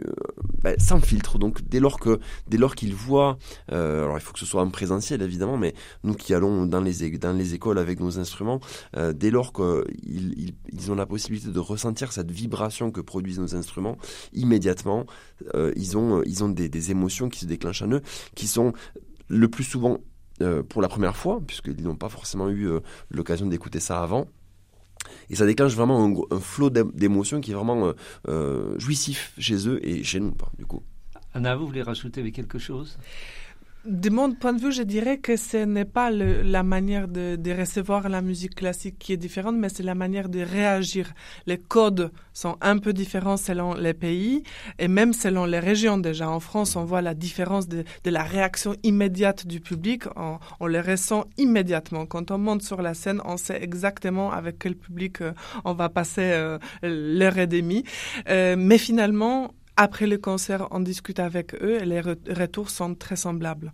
ben, 0.61 0.75
sans 0.79 0.99
filtre. 0.99 1.37
Donc 1.37 1.61
dès 1.67 1.79
lors 1.79 1.99
que 1.99 2.19
dès 2.47 2.57
lors 2.57 2.75
qu'ils 2.75 2.93
voient, 2.93 3.37
alors 3.69 4.17
il 4.17 4.21
faut 4.21 4.33
que 4.33 4.39
ce 4.39 4.45
soit 4.45 4.61
en 4.61 4.69
présentiel 4.69 5.21
évidemment, 5.21 5.57
mais 5.57 5.73
nous 6.03 6.13
qui 6.13 6.33
allons 6.33 6.65
dans 6.65 6.81
les 6.81 7.09
dans 7.17 7.33
les 7.33 7.53
écoles 7.53 7.77
avec 7.77 7.99
nos 7.99 8.19
instruments, 8.19 8.59
dès 9.13 9.31
lors 9.31 9.53
qu'ils 9.53 10.53
ils, 10.71 10.91
ont 10.91 10.95
la 10.95 11.05
possibilité 11.05 11.49
de 11.49 11.59
ressentir 11.59 12.11
cette 12.11 12.31
vibration 12.31 12.91
que 12.91 13.01
produisent 13.01 13.39
nos 13.39 13.55
instruments, 13.55 13.97
immédiatement 14.33 15.05
ils 15.75 15.97
ont 15.97 16.23
ils 16.23 16.43
ont 16.43 16.49
des, 16.49 16.69
des 16.69 16.91
émotions 16.91 17.29
qui 17.29 17.39
se 17.39 17.45
déclenchent 17.45 17.81
en 17.81 17.91
eux, 17.91 18.01
qui 18.35 18.47
sont 18.47 18.73
le 19.27 19.47
plus 19.47 19.63
souvent 19.63 19.99
euh, 20.41 20.63
pour 20.63 20.81
la 20.81 20.87
première 20.87 21.15
fois, 21.15 21.39
puisqu'ils 21.45 21.81
n'ont 21.83 21.95
pas 21.95 22.09
forcément 22.09 22.49
eu 22.49 22.67
euh, 22.67 22.79
l'occasion 23.09 23.45
d'écouter 23.45 23.79
ça 23.79 24.01
avant. 24.01 24.27
Et 25.29 25.35
ça 25.35 25.45
déclenche 25.45 25.73
vraiment 25.73 26.25
un, 26.31 26.39
flot 26.39 26.69
d'émotions 26.69 27.39
qui 27.39 27.51
est 27.51 27.53
vraiment 27.53 27.93
euh, 28.27 28.77
jouissif 28.79 29.33
chez 29.37 29.67
eux 29.67 29.79
et 29.87 30.03
chez 30.03 30.19
nous, 30.19 30.33
du 30.57 30.65
coup. 30.65 30.83
Anna, 31.33 31.55
vous 31.55 31.67
voulez 31.67 31.83
rajouter 31.83 32.31
quelque 32.31 32.57
chose? 32.57 32.97
De 33.85 34.09
mon 34.09 34.31
point 34.31 34.53
de 34.53 34.59
vue, 34.59 34.71
je 34.71 34.83
dirais 34.83 35.17
que 35.19 35.35
ce 35.37 35.57
n'est 35.57 35.85
pas 35.85 36.09
la 36.09 36.63
manière 36.63 37.07
de, 37.07 37.37
recevoir 37.57 38.09
la 38.09 38.21
musique 38.21 38.55
classique 38.55 38.97
qui 38.99 39.13
est 39.13 39.17
différente, 39.17 39.55
mais 39.55 39.69
c'est 39.69 39.83
la 39.83 39.95
manière 39.95 40.27
de 40.29 40.39
réagir. 40.39 41.13
Les 41.45 41.57
codes 41.57 42.11
sont 42.33 42.57
un 42.61 42.77
peu 42.79 42.93
différents 42.93 43.37
selon 43.37 43.73
les 43.75 43.93
pays 43.93 44.43
et 44.79 44.87
même 44.87 45.13
selon 45.13 45.45
les 45.45 45.59
régions. 45.59 45.97
Déjà, 45.97 46.29
en 46.29 46.39
France, 46.39 46.75
on 46.75 46.83
voit 46.83 47.01
la 47.01 47.13
différence 47.13 47.67
de, 47.67 47.85
la 48.05 48.23
réaction 48.23 48.75
immédiate 48.83 49.45
du 49.45 49.59
public. 49.59 50.03
On, 50.15 50.39
on, 50.59 50.67
le 50.67 50.79
ressent 50.79 51.25
immédiatement. 51.37 52.05
Quand 52.05 52.31
on 52.31 52.37
monte 52.37 52.63
sur 52.63 52.81
la 52.81 52.93
scène, 52.93 53.21
on 53.25 53.37
sait 53.37 53.61
exactement 53.61 54.31
avec 54.31 54.59
quel 54.59 54.75
public 54.75 55.21
euh, 55.21 55.33
on 55.63 55.73
va 55.73 55.89
passer 55.89 56.31
euh, 56.33 56.57
l'heure 56.81 57.37
et 57.37 57.47
demie. 57.47 57.83
Euh, 58.29 58.55
mais 58.57 58.77
finalement, 58.77 59.51
après 59.77 60.07
le 60.07 60.17
concert, 60.17 60.67
on 60.71 60.79
discute 60.79 61.19
avec 61.19 61.53
eux 61.55 61.81
et 61.81 61.85
les 61.85 62.01
retours 62.01 62.69
sont 62.69 62.95
très 62.95 63.15
semblables. 63.17 63.73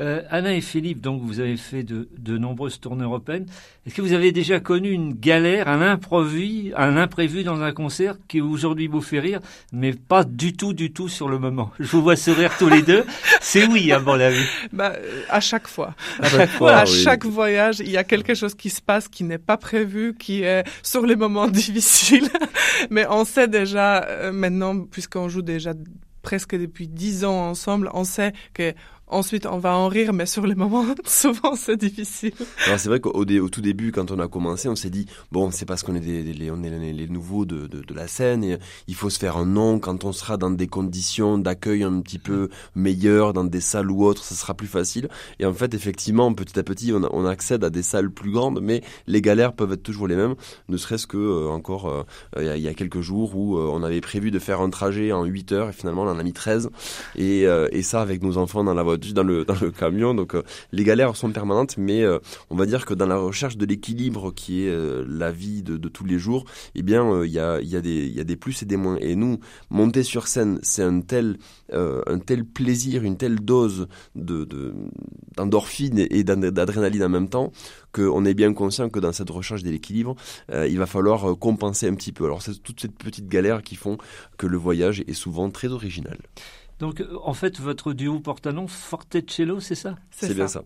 Euh, 0.00 0.22
Anna 0.28 0.52
et 0.52 0.60
Philippe, 0.60 1.00
donc 1.00 1.22
vous 1.22 1.38
avez 1.38 1.56
fait 1.56 1.84
de, 1.84 2.38
nombreuses 2.38 2.80
tournées 2.80 3.04
européennes. 3.04 3.46
Est-ce 3.86 3.94
que 3.94 4.02
vous 4.02 4.12
avez 4.12 4.32
déjà 4.32 4.58
connu 4.58 4.90
une 4.90 5.14
galère, 5.14 5.68
un 5.68 5.82
imprévu, 5.82 6.72
un 6.76 6.96
imprévu 6.96 7.44
dans 7.44 7.62
un 7.62 7.70
concert 7.70 8.16
qui 8.26 8.40
aujourd'hui 8.40 8.88
vous 8.88 9.00
fait 9.00 9.20
rire, 9.20 9.38
mais 9.72 9.92
pas 9.92 10.24
du 10.24 10.52
tout, 10.52 10.72
du 10.72 10.92
tout 10.92 11.08
sur 11.08 11.28
le 11.28 11.38
moment? 11.38 11.70
Je 11.78 11.86
vous 11.86 12.02
vois 12.02 12.16
sourire 12.16 12.50
tous 12.58 12.68
les 12.68 12.82
deux. 12.82 13.04
C'est 13.40 13.68
oui, 13.68 13.92
à 13.92 14.00
mon 14.00 14.18
avis. 14.18 14.44
Bah, 14.72 14.94
à 15.28 15.38
chaque 15.38 15.68
fois. 15.68 15.94
À 16.18 16.28
chaque 16.28 16.50
fois, 16.58 16.76
à 16.78 16.84
chaque 16.86 17.24
voyage, 17.24 17.78
il 17.78 17.90
y 17.90 17.96
a 17.96 18.02
quelque 18.02 18.34
chose 18.34 18.56
qui 18.56 18.70
se 18.70 18.82
passe 18.82 19.06
qui 19.06 19.22
n'est 19.22 19.38
pas 19.38 19.56
prévu, 19.56 20.16
qui 20.18 20.42
est 20.42 20.64
sur 20.82 21.06
les 21.06 21.14
moments 21.14 21.46
difficiles. 21.62 22.28
mais 22.90 23.06
on 23.08 23.24
sait 23.24 23.46
déjà 23.46 24.02
euh, 24.02 24.32
maintenant, 24.32 24.80
puisqu'on 24.80 25.28
joue 25.28 25.42
déjà 25.42 25.72
presque 26.22 26.56
depuis 26.56 26.88
dix 26.88 27.24
ans 27.24 27.50
ensemble, 27.50 27.90
on 27.94 28.02
sait 28.02 28.32
que 28.54 28.74
Ensuite, 29.06 29.44
on 29.44 29.58
va 29.58 29.76
en 29.76 29.88
rire, 29.88 30.14
mais 30.14 30.24
sur 30.24 30.46
les 30.46 30.54
moments, 30.54 30.86
souvent, 31.04 31.54
c'est 31.56 31.76
difficile. 31.76 32.32
C'est 32.56 32.86
vrai 32.86 33.00
qu'au 33.00 33.10
au 33.10 33.48
tout 33.50 33.60
début, 33.60 33.92
quand 33.92 34.10
on 34.10 34.18
a 34.18 34.28
commencé, 34.28 34.66
on 34.66 34.76
s'est 34.76 34.88
dit, 34.88 35.06
bon, 35.30 35.50
c'est 35.50 35.66
parce 35.66 35.82
qu'on 35.82 35.94
est, 35.94 36.00
des, 36.00 36.50
on 36.50 36.62
est 36.62 36.92
les, 36.92 37.06
nouveaux 37.08 37.44
de, 37.44 37.66
de, 37.66 37.94
la 37.94 38.08
scène, 38.08 38.42
et 38.42 38.58
il 38.88 38.94
faut 38.94 39.10
se 39.10 39.18
faire 39.18 39.36
un 39.36 39.44
nom 39.44 39.78
quand 39.78 40.04
on 40.04 40.12
sera 40.12 40.38
dans 40.38 40.50
des 40.50 40.66
conditions 40.68 41.36
d'accueil 41.36 41.82
un 41.82 42.00
petit 42.00 42.18
peu 42.18 42.48
meilleures, 42.74 43.34
dans 43.34 43.44
des 43.44 43.60
salles 43.60 43.90
ou 43.90 44.04
autres, 44.04 44.24
ça 44.24 44.34
sera 44.34 44.54
plus 44.54 44.66
facile. 44.66 45.08
Et 45.38 45.44
en 45.44 45.52
fait, 45.52 45.74
effectivement, 45.74 46.32
petit 46.32 46.58
à 46.58 46.62
petit, 46.62 46.92
on, 46.92 47.26
accède 47.26 47.62
à 47.62 47.70
des 47.70 47.82
salles 47.82 48.10
plus 48.10 48.30
grandes, 48.30 48.60
mais 48.62 48.82
les 49.06 49.20
galères 49.20 49.52
peuvent 49.52 49.72
être 49.72 49.82
toujours 49.82 50.08
les 50.08 50.16
mêmes, 50.16 50.34
ne 50.68 50.76
serait-ce 50.76 51.06
que 51.06 51.16
euh, 51.16 51.48
encore 51.48 51.88
euh, 51.88 52.54
il 52.56 52.62
y, 52.62 52.68
a 52.68 52.74
quelques 52.74 53.00
jours 53.00 53.36
où 53.36 53.58
euh, 53.58 53.70
on 53.72 53.82
avait 53.82 54.00
prévu 54.00 54.30
de 54.30 54.38
faire 54.38 54.60
un 54.60 54.70
trajet 54.70 55.12
en 55.12 55.24
8 55.24 55.52
heures, 55.52 55.68
et 55.68 55.72
finalement, 55.72 56.02
on 56.02 56.08
en 56.08 56.18
a 56.18 56.22
mis 56.22 56.32
13. 56.32 56.70
Et, 57.16 57.42
et 57.42 57.82
ça, 57.82 58.00
avec 58.00 58.22
nos 58.22 58.38
enfants 58.38 58.64
dans 58.64 58.74
la 58.74 58.82
voiture, 58.82 58.94
dans 59.12 59.22
le, 59.22 59.44
dans 59.44 59.56
le 59.60 59.70
camion. 59.70 60.14
Donc 60.14 60.34
euh, 60.34 60.42
les 60.72 60.84
galères 60.84 61.16
sont 61.16 61.30
permanentes, 61.30 61.76
mais 61.76 62.02
euh, 62.02 62.18
on 62.50 62.56
va 62.56 62.66
dire 62.66 62.86
que 62.86 62.94
dans 62.94 63.06
la 63.06 63.16
recherche 63.16 63.56
de 63.56 63.66
l'équilibre 63.66 64.32
qui 64.32 64.64
est 64.64 64.70
euh, 64.70 65.04
la 65.08 65.30
vie 65.30 65.62
de, 65.62 65.76
de, 65.76 65.88
tous 65.88 66.04
les 66.04 66.18
jours, 66.18 66.44
eh 66.74 66.82
bien 66.82 67.24
il 67.24 67.30
y, 67.30 67.38
a, 67.38 67.60
y, 67.60 67.68
y 67.68 68.20
a 68.20 68.24
des 68.24 68.36
plus 68.36 68.62
et 68.62 68.66
des 68.66 68.76
moins. 68.76 68.96
Et 69.00 69.16
nous, 69.16 69.38
monter 69.70 70.02
sur 70.02 70.26
scène, 70.26 70.58
c'est 70.62 70.82
un 70.82 71.00
tel, 71.00 71.36
un 71.72 72.18
tel 72.18 72.44
plaisir, 72.44 73.02
une 73.02 73.16
telle 73.16 73.40
dose 73.40 73.88
de, 74.14 74.46
d'endorphine 75.36 75.98
et 75.98 76.24
d'adrénaline 76.24 77.04
en 77.04 77.08
même 77.08 77.28
temps 77.28 77.52
qu'on 77.92 78.24
est 78.24 78.34
bien 78.34 78.52
conscient 78.52 78.88
que 78.88 78.98
dans 78.98 79.12
cette 79.12 79.30
recherche 79.30 79.62
de 79.62 79.70
l'équilibre, 79.70 80.16
il 80.52 80.78
va 80.78 80.86
falloir 80.86 81.38
compenser 81.38 81.88
un 81.88 81.94
petit 81.94 82.12
peu. 82.12 82.24
Alors 82.24 82.42
c'est 82.42 82.60
toutes 82.62 82.80
ces 82.80 82.88
petites 82.88 83.28
galères 83.28 83.62
qui 83.62 83.76
font 83.76 83.98
que 84.36 84.46
le 84.46 84.56
voyage 84.56 85.04
est 85.06 85.14
souvent 85.14 85.50
très 85.50 85.68
original. 85.68 86.18
Donc, 86.78 87.00
euh, 87.00 87.18
en 87.22 87.34
fait, 87.34 87.60
votre 87.60 87.92
duo 87.92 88.20
porte 88.20 88.46
un 88.46 88.52
nom, 88.52 88.66
Fortecello, 88.66 89.60
c'est 89.60 89.74
ça? 89.74 89.96
C'est 90.10 90.34
bien 90.34 90.48
ça. 90.48 90.62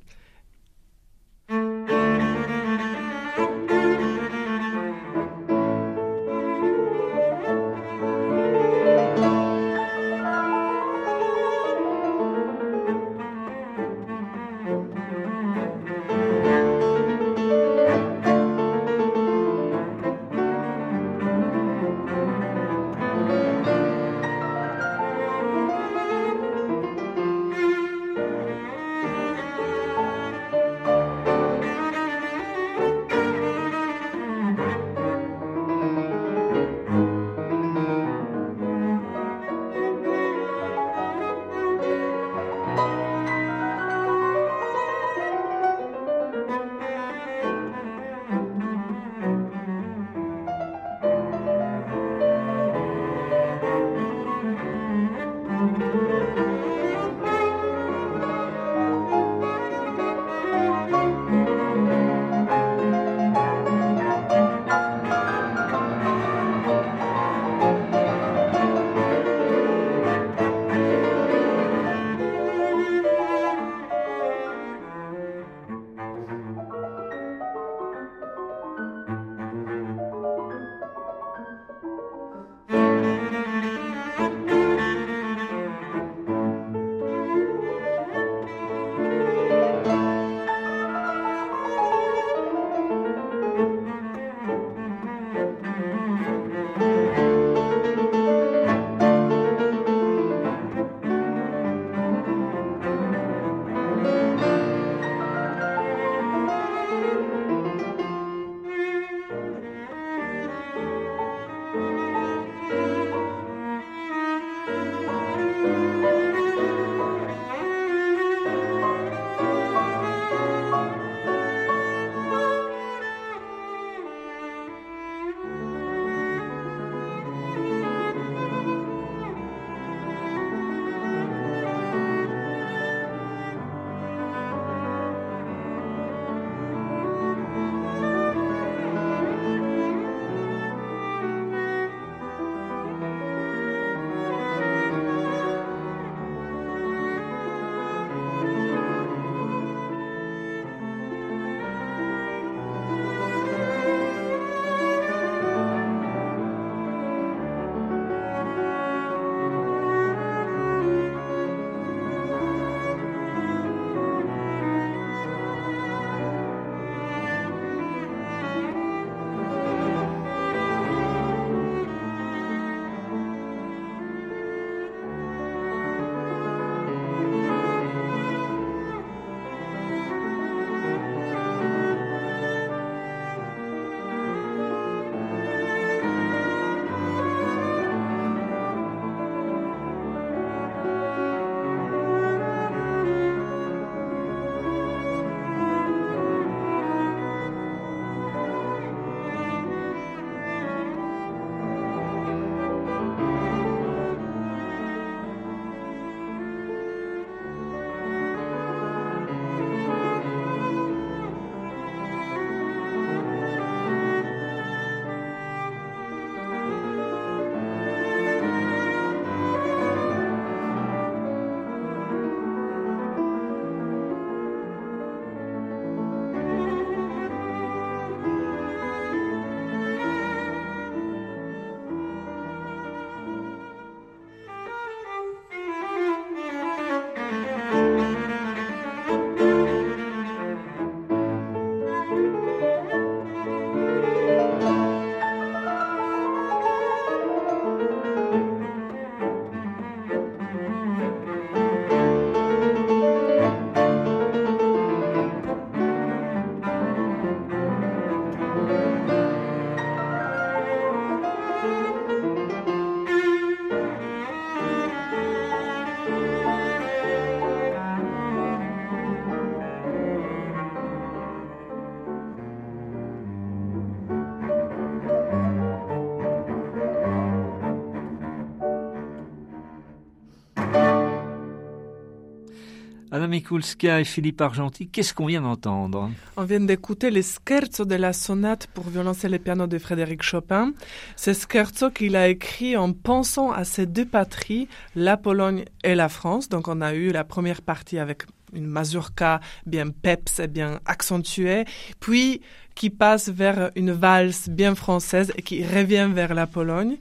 Mikulska 283.38 284.01
et 284.01 284.05
Philippe 284.05 284.40
Argenti, 284.40 284.88
qu'est-ce 284.88 285.14
qu'on 285.14 285.27
vient 285.27 285.42
d'entendre? 285.42 286.11
On 286.37 286.42
vient 286.42 286.59
d'écouter 286.59 287.09
les 287.12 287.22
scherzo 287.22 287.85
de 287.85 287.94
la 287.94 288.12
sonate 288.12 288.66
pour 288.66 288.88
violoncelle 288.88 289.33
et 289.33 289.38
piano 289.38 289.68
de 289.68 289.79
Frédéric 289.79 290.24
Chopin. 290.24 290.72
Ce 291.14 291.33
scherzo 291.33 291.90
qu'il 291.90 292.16
a 292.16 292.27
écrit 292.27 292.77
en 292.77 292.92
pensant 292.92 293.53
à 293.53 293.62
ces 293.62 293.87
deux 293.87 294.07
patries, 294.07 294.66
la 294.96 295.16
Pologne 295.16 295.66
et 295.85 295.94
la 295.94 296.09
France. 296.09 296.48
Donc 296.48 296.66
on 296.66 296.81
a 296.81 296.94
eu 296.94 297.12
la 297.12 297.22
première 297.22 297.62
partie 297.62 298.01
avec 298.01 298.24
une 298.52 298.66
mazurka 298.66 299.40
bien 299.66 299.90
peps 299.90 300.40
et 300.40 300.48
bien 300.48 300.80
accentuée, 300.84 301.64
puis 302.00 302.40
qui 302.74 302.90
passe 302.90 303.28
vers 303.28 303.72
une 303.74 303.90
valse 303.90 304.48
bien 304.48 304.76
française 304.76 305.32
et 305.37 305.42
qui 305.42 305.64
revient 305.64 306.08
vers 306.12 306.32
la 306.32 306.46
Pologne. 306.46 306.96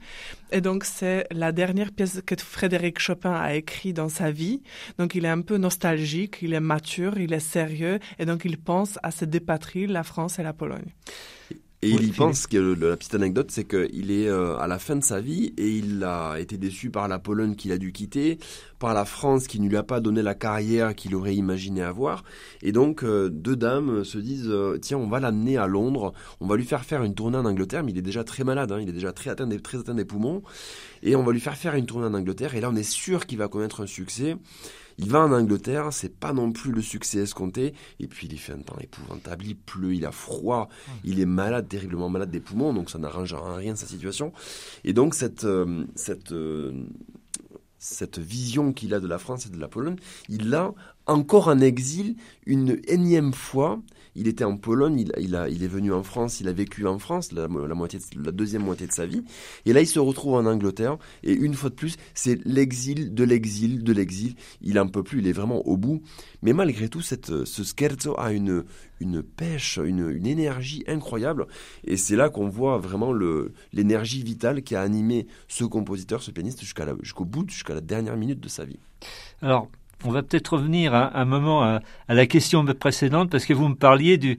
Et 0.50 0.60
donc 0.60 0.84
c'est 0.84 1.26
la 1.30 1.52
dernière 1.52 1.92
pièce 1.92 2.20
que 2.26 2.34
Frédéric 2.36 2.98
Chopin 2.98 3.32
a 3.32 3.54
écrite 3.54 3.94
dans 3.94 4.08
sa 4.08 4.32
vie. 4.32 4.60
Donc 4.98 5.14
il 5.14 5.24
est 5.24 5.28
un 5.28 5.40
peu 5.40 5.56
nostalgique, 5.56 6.38
il 6.42 6.52
est 6.52 6.60
mature, 6.60 7.18
il 7.18 7.32
est 7.32 7.38
sérieux 7.38 8.00
et 8.18 8.24
donc 8.24 8.44
il 8.44 8.58
pense 8.58 8.98
à 9.04 9.12
ces 9.12 9.26
deux 9.26 9.40
patries, 9.40 9.86
la 9.86 10.02
France 10.02 10.40
et 10.40 10.42
la 10.42 10.52
Pologne. 10.52 10.90
Et 11.80 11.90
il 11.90 12.08
y 12.08 12.10
pense 12.10 12.48
que 12.48 12.56
la 12.56 12.96
petite 12.96 13.14
anecdote, 13.14 13.52
c'est 13.52 13.62
qu'il 13.62 14.10
est 14.10 14.26
euh, 14.26 14.58
à 14.58 14.66
la 14.66 14.80
fin 14.80 14.96
de 14.96 15.04
sa 15.04 15.20
vie 15.20 15.54
et 15.56 15.68
il 15.68 16.02
a 16.02 16.34
été 16.40 16.58
déçu 16.58 16.90
par 16.90 17.06
la 17.06 17.20
Pologne 17.20 17.54
qu'il 17.54 17.70
a 17.70 17.78
dû 17.78 17.92
quitter, 17.92 18.40
par 18.80 18.94
la 18.94 19.04
France 19.04 19.46
qui 19.46 19.60
ne 19.60 19.68
lui 19.68 19.76
a 19.76 19.84
pas 19.84 20.00
donné 20.00 20.20
la 20.22 20.34
carrière 20.34 20.96
qu'il 20.96 21.14
aurait 21.14 21.36
imaginé 21.36 21.82
avoir. 21.82 22.24
Et 22.62 22.72
donc, 22.72 23.04
euh, 23.04 23.28
deux 23.28 23.54
dames 23.54 24.02
se 24.02 24.18
disent, 24.18 24.48
euh, 24.48 24.76
tiens, 24.82 24.98
on 24.98 25.06
va 25.06 25.20
l'amener 25.20 25.56
à 25.56 25.68
Londres, 25.68 26.14
on 26.40 26.48
va 26.48 26.56
lui 26.56 26.64
faire 26.64 26.84
faire 26.84 27.04
une 27.04 27.14
tournée 27.14 27.38
en 27.38 27.44
Angleterre, 27.44 27.84
mais 27.84 27.92
il 27.92 27.98
est 27.98 28.02
déjà 28.02 28.24
très 28.24 28.42
malade, 28.42 28.72
hein, 28.72 28.80
il 28.80 28.88
est 28.88 28.92
déjà 28.92 29.12
très 29.12 29.30
atteint, 29.30 29.46
des, 29.46 29.60
très 29.60 29.78
atteint 29.78 29.94
des 29.94 30.04
poumons, 30.04 30.42
et 31.04 31.14
on 31.14 31.22
va 31.22 31.30
lui 31.30 31.40
faire 31.40 31.56
faire 31.56 31.76
une 31.76 31.86
tournée 31.86 32.06
en 32.06 32.14
Angleterre, 32.14 32.56
et 32.56 32.60
là 32.60 32.70
on 32.72 32.76
est 32.76 32.82
sûr 32.82 33.24
qu'il 33.24 33.38
va 33.38 33.46
connaître 33.46 33.84
un 33.84 33.86
succès. 33.86 34.36
Il 34.98 35.10
va 35.10 35.20
en 35.20 35.32
Angleterre, 35.32 35.92
c'est 35.92 36.14
pas 36.14 36.32
non 36.32 36.50
plus 36.52 36.72
le 36.72 36.82
succès 36.82 37.18
escompté. 37.18 37.72
Et 38.00 38.08
puis 38.08 38.26
il 38.30 38.38
fait 38.38 38.52
un 38.52 38.58
temps 38.58 38.78
épouvantable, 38.80 39.46
il 39.46 39.56
pleut, 39.56 39.94
il 39.94 40.04
a 40.04 40.12
froid, 40.12 40.68
il 41.04 41.20
est 41.20 41.26
malade, 41.26 41.68
terriblement 41.68 42.08
malade 42.08 42.30
des 42.30 42.40
poumons, 42.40 42.74
donc 42.74 42.90
ça 42.90 42.98
n'arrange 42.98 43.34
rien 43.34 43.76
sa 43.76 43.86
situation. 43.86 44.32
Et 44.84 44.92
donc 44.92 45.14
cette, 45.14 45.44
euh, 45.44 45.84
cette, 45.94 46.32
euh, 46.32 46.72
cette 47.78 48.18
vision 48.18 48.72
qu'il 48.72 48.92
a 48.92 49.00
de 49.00 49.06
la 49.06 49.18
France 49.18 49.46
et 49.46 49.50
de 49.50 49.60
la 49.60 49.68
Pologne, 49.68 49.96
il 50.28 50.50
l'a 50.50 50.72
encore 51.06 51.48
en 51.48 51.60
exil 51.60 52.16
une 52.44 52.80
énième 52.88 53.32
fois 53.32 53.80
il 54.18 54.26
était 54.26 54.44
en 54.44 54.56
Pologne, 54.56 55.06
il, 55.16 55.34
est 55.34 55.68
venu 55.68 55.92
en 55.92 56.02
France, 56.02 56.40
il 56.40 56.48
a 56.48 56.52
vécu 56.52 56.86
en 56.86 56.98
France 56.98 57.30
la, 57.32 57.46
moitié 57.48 58.00
la 58.22 58.32
deuxième 58.32 58.62
moitié 58.62 58.86
de 58.86 58.92
sa 58.92 59.06
vie. 59.06 59.22
Et 59.64 59.72
là, 59.72 59.80
il 59.80 59.86
se 59.86 60.00
retrouve 60.00 60.34
en 60.34 60.44
Angleterre. 60.44 60.98
Et 61.22 61.32
une 61.32 61.54
fois 61.54 61.70
de 61.70 61.74
plus, 61.74 61.96
c'est 62.14 62.44
l'exil 62.44 63.14
de 63.14 63.24
l'exil 63.24 63.84
de 63.84 63.92
l'exil. 63.92 64.34
Il 64.60 64.78
en 64.80 64.88
peut 64.88 65.04
plus, 65.04 65.20
il 65.20 65.28
est 65.28 65.32
vraiment 65.32 65.66
au 65.66 65.76
bout. 65.76 66.02
Mais 66.42 66.52
malgré 66.52 66.88
tout, 66.88 67.00
ce 67.00 67.14
scherzo 67.44 68.18
a 68.18 68.32
une, 68.32 68.64
pêche, 69.36 69.78
une, 69.82 70.10
une 70.10 70.26
énergie 70.26 70.82
incroyable. 70.88 71.46
Et 71.84 71.96
c'est 71.96 72.16
là 72.16 72.28
qu'on 72.28 72.48
voit 72.48 72.78
vraiment 72.78 73.12
l'énergie 73.72 74.22
vitale 74.24 74.62
qui 74.62 74.74
a 74.74 74.82
animé 74.82 75.28
ce 75.46 75.64
compositeur, 75.64 76.22
ce 76.22 76.32
pianiste, 76.32 76.60
jusqu'au 76.60 77.24
bout, 77.24 77.48
jusqu'à 77.48 77.74
la 77.74 77.80
dernière 77.80 78.16
minute 78.16 78.40
de 78.40 78.48
sa 78.48 78.64
vie. 78.64 78.80
Alors, 79.42 79.68
on 80.04 80.10
va 80.10 80.22
peut-être 80.22 80.54
revenir 80.54 80.94
un 80.94 81.24
moment 81.24 81.62
à, 81.62 81.80
à, 82.08 82.14
la 82.14 82.26
question 82.26 82.64
précédente 82.72 83.30
parce 83.30 83.44
que 83.44 83.52
vous 83.52 83.68
me 83.68 83.74
parliez 83.74 84.16
du, 84.16 84.38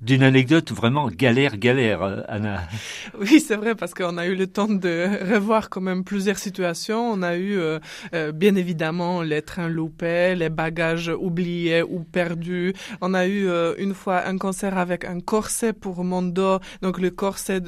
d'une 0.00 0.22
anecdote 0.22 0.70
vraiment 0.70 1.08
galère, 1.08 1.56
galère, 1.56 2.02
euh, 2.02 2.20
Anna. 2.28 2.60
Oui, 3.20 3.40
c'est 3.40 3.56
vrai, 3.56 3.74
parce 3.74 3.94
qu'on 3.94 4.16
a 4.16 4.26
eu 4.26 4.36
le 4.36 4.46
temps 4.46 4.68
de 4.68 5.34
revoir 5.34 5.70
quand 5.70 5.80
même 5.80 6.04
plusieurs 6.04 6.38
situations. 6.38 7.10
On 7.10 7.22
a 7.22 7.36
eu, 7.36 7.58
euh, 7.58 7.80
euh, 8.14 8.30
bien 8.30 8.54
évidemment, 8.54 9.22
les 9.22 9.42
trains 9.42 9.68
loupés, 9.68 10.36
les 10.36 10.50
bagages 10.50 11.08
oubliés 11.08 11.82
ou 11.82 12.04
perdus. 12.04 12.74
On 13.00 13.12
a 13.12 13.26
eu 13.26 13.48
une 13.78 13.94
fois 13.94 14.26
un 14.26 14.38
concert 14.38 14.78
avec 14.78 15.04
un 15.04 15.20
corset 15.20 15.72
pour 15.72 16.04
mon 16.04 16.22
dos, 16.22 16.58
donc 16.82 17.00
le 17.00 17.10
corset 17.10 17.60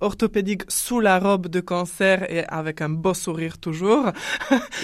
orthopédique 0.00 0.62
sous 0.68 1.00
la 1.00 1.18
robe 1.18 1.48
de 1.48 1.60
concert 1.60 2.30
et 2.30 2.44
avec 2.48 2.82
un 2.82 2.90
beau 2.90 3.14
sourire 3.14 3.58
toujours. 3.58 4.10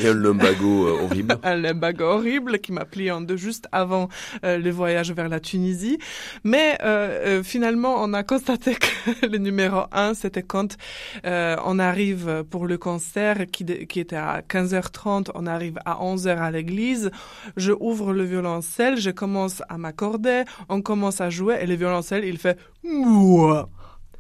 Et 0.03 0.09
un 0.09 0.15
lumbago 0.15 0.89
horrible. 1.03 1.39
un 1.43 1.57
lumbago 1.57 2.05
horrible 2.05 2.61
qui 2.61 2.73
m'a 2.73 2.85
plié 2.85 3.11
en 3.11 3.21
deux 3.21 3.37
juste 3.37 3.67
avant 3.73 4.09
le 4.43 4.71
voyage 4.71 5.13
vers 5.13 5.29
la 5.29 5.41
Tunisie. 5.41 5.99
Mais 6.45 6.78
euh, 6.83 7.39
euh, 7.39 7.43
finalement, 7.43 7.97
on 7.99 8.13
a 8.13 8.23
constaté 8.23 8.75
que 8.75 9.27
le 9.27 9.39
numéro 9.39 9.83
un, 9.93 10.15
c'était 10.15 10.43
quand 10.43 10.77
euh, 11.25 11.57
on 11.65 11.79
arrive 11.79 12.45
pour 12.51 12.67
le 12.67 12.79
concert 12.79 13.47
qui, 13.51 13.65
qui 13.65 14.01
était 14.01 14.17
à 14.17 14.43
15h30, 14.43 15.31
on 15.35 15.47
arrive 15.47 15.79
à 15.85 15.97
11h 15.97 16.39
à 16.39 16.51
l'église, 16.51 17.11
je 17.57 17.73
ouvre 17.73 18.13
le 18.13 18.25
violoncelle, 18.25 18.99
je 18.99 19.11
commence 19.11 19.63
à 19.69 19.79
m'accorder, 19.79 20.45
on 20.69 20.83
commence 20.83 21.21
à 21.21 21.31
jouer 21.31 21.59
et 21.61 21.67
le 21.67 21.75
violoncelle, 21.75 22.25
il 22.25 22.39
fait 22.39 22.59
Mouah. 22.85 23.69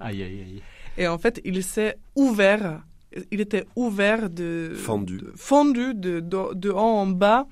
Aïe, 0.01 0.23
aïe, 0.23 0.41
aïe. 0.41 0.63
Et 0.97 1.07
en 1.07 1.19
fait, 1.19 1.41
il 1.45 1.63
s'est 1.63 1.97
ouvert, 2.17 2.83
il 3.31 3.41
était 3.41 3.67
ouvert 3.77 4.29
de... 4.31 4.73
Fendu. 4.75 5.19
De, 5.19 5.33
fendu 5.37 5.95
de, 5.95 6.21
de, 6.21 6.55
de 6.55 6.71
haut 6.71 6.79
en 6.79 7.07
bas. 7.07 7.47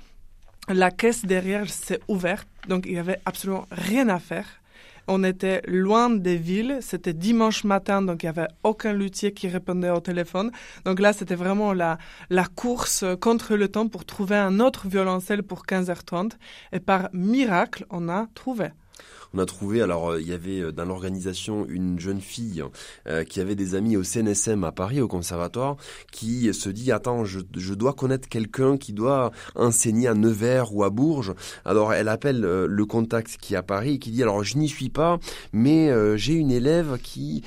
La 0.68 0.90
caisse 0.90 1.24
derrière 1.24 1.70
s'est 1.70 2.00
ouverte, 2.08 2.48
donc 2.68 2.86
il 2.86 2.94
n'y 2.94 2.98
avait 2.98 3.20
absolument 3.24 3.66
rien 3.70 4.08
à 4.08 4.18
faire. 4.18 4.46
On 5.08 5.22
était 5.24 5.62
loin 5.66 6.10
des 6.10 6.36
villes. 6.36 6.78
C'était 6.80 7.12
dimanche 7.12 7.64
matin, 7.64 8.02
donc 8.02 8.22
il 8.22 8.26
n'y 8.26 8.30
avait 8.30 8.48
aucun 8.62 8.92
luthier 8.92 9.32
qui 9.32 9.48
répondait 9.48 9.90
au 9.90 10.00
téléphone. 10.00 10.50
Donc 10.84 11.00
là, 11.00 11.12
c'était 11.12 11.34
vraiment 11.34 11.72
la, 11.72 11.98
la 12.30 12.44
course 12.46 13.04
contre 13.20 13.56
le 13.56 13.68
temps 13.68 13.88
pour 13.88 14.04
trouver 14.04 14.36
un 14.36 14.60
autre 14.60 14.88
violoncelle 14.88 15.42
pour 15.42 15.64
15h30. 15.64 16.32
Et 16.72 16.80
par 16.80 17.08
miracle, 17.12 17.86
on 17.90 18.08
a 18.08 18.26
trouvé 18.34 18.70
on 19.36 19.38
a 19.38 19.46
trouvé, 19.46 19.82
alors 19.82 20.12
euh, 20.12 20.20
il 20.20 20.26
y 20.26 20.32
avait 20.32 20.60
euh, 20.60 20.72
dans 20.72 20.86
l'organisation 20.86 21.66
une 21.68 22.00
jeune 22.00 22.20
fille 22.20 22.64
euh, 23.06 23.22
qui 23.24 23.40
avait 23.40 23.54
des 23.54 23.74
amis 23.74 23.96
au 23.96 24.02
CNSM 24.02 24.64
à 24.64 24.72
Paris, 24.72 25.00
au 25.00 25.08
conservatoire, 25.08 25.76
qui 26.10 26.52
se 26.54 26.70
dit, 26.70 26.90
attends, 26.90 27.24
je, 27.24 27.40
je 27.54 27.74
dois 27.74 27.92
connaître 27.92 28.28
quelqu'un 28.28 28.78
qui 28.78 28.94
doit 28.94 29.32
enseigner 29.54 30.08
à 30.08 30.14
Nevers 30.14 30.74
ou 30.74 30.84
à 30.84 30.90
Bourges. 30.90 31.34
Alors 31.64 31.92
elle 31.92 32.08
appelle 32.08 32.40
le 32.40 32.86
contact 32.86 33.36
qui 33.40 33.54
est 33.54 33.56
à 33.56 33.62
Paris 33.62 33.98
qui 33.98 34.10
dit, 34.10 34.22
alors 34.22 34.42
je 34.42 34.56
n'y 34.56 34.68
suis 34.68 34.88
pas, 34.88 35.18
mais 35.52 35.90
j'ai 36.16 36.34
une 36.34 36.50
élève 36.50 36.98
qui, 37.02 37.42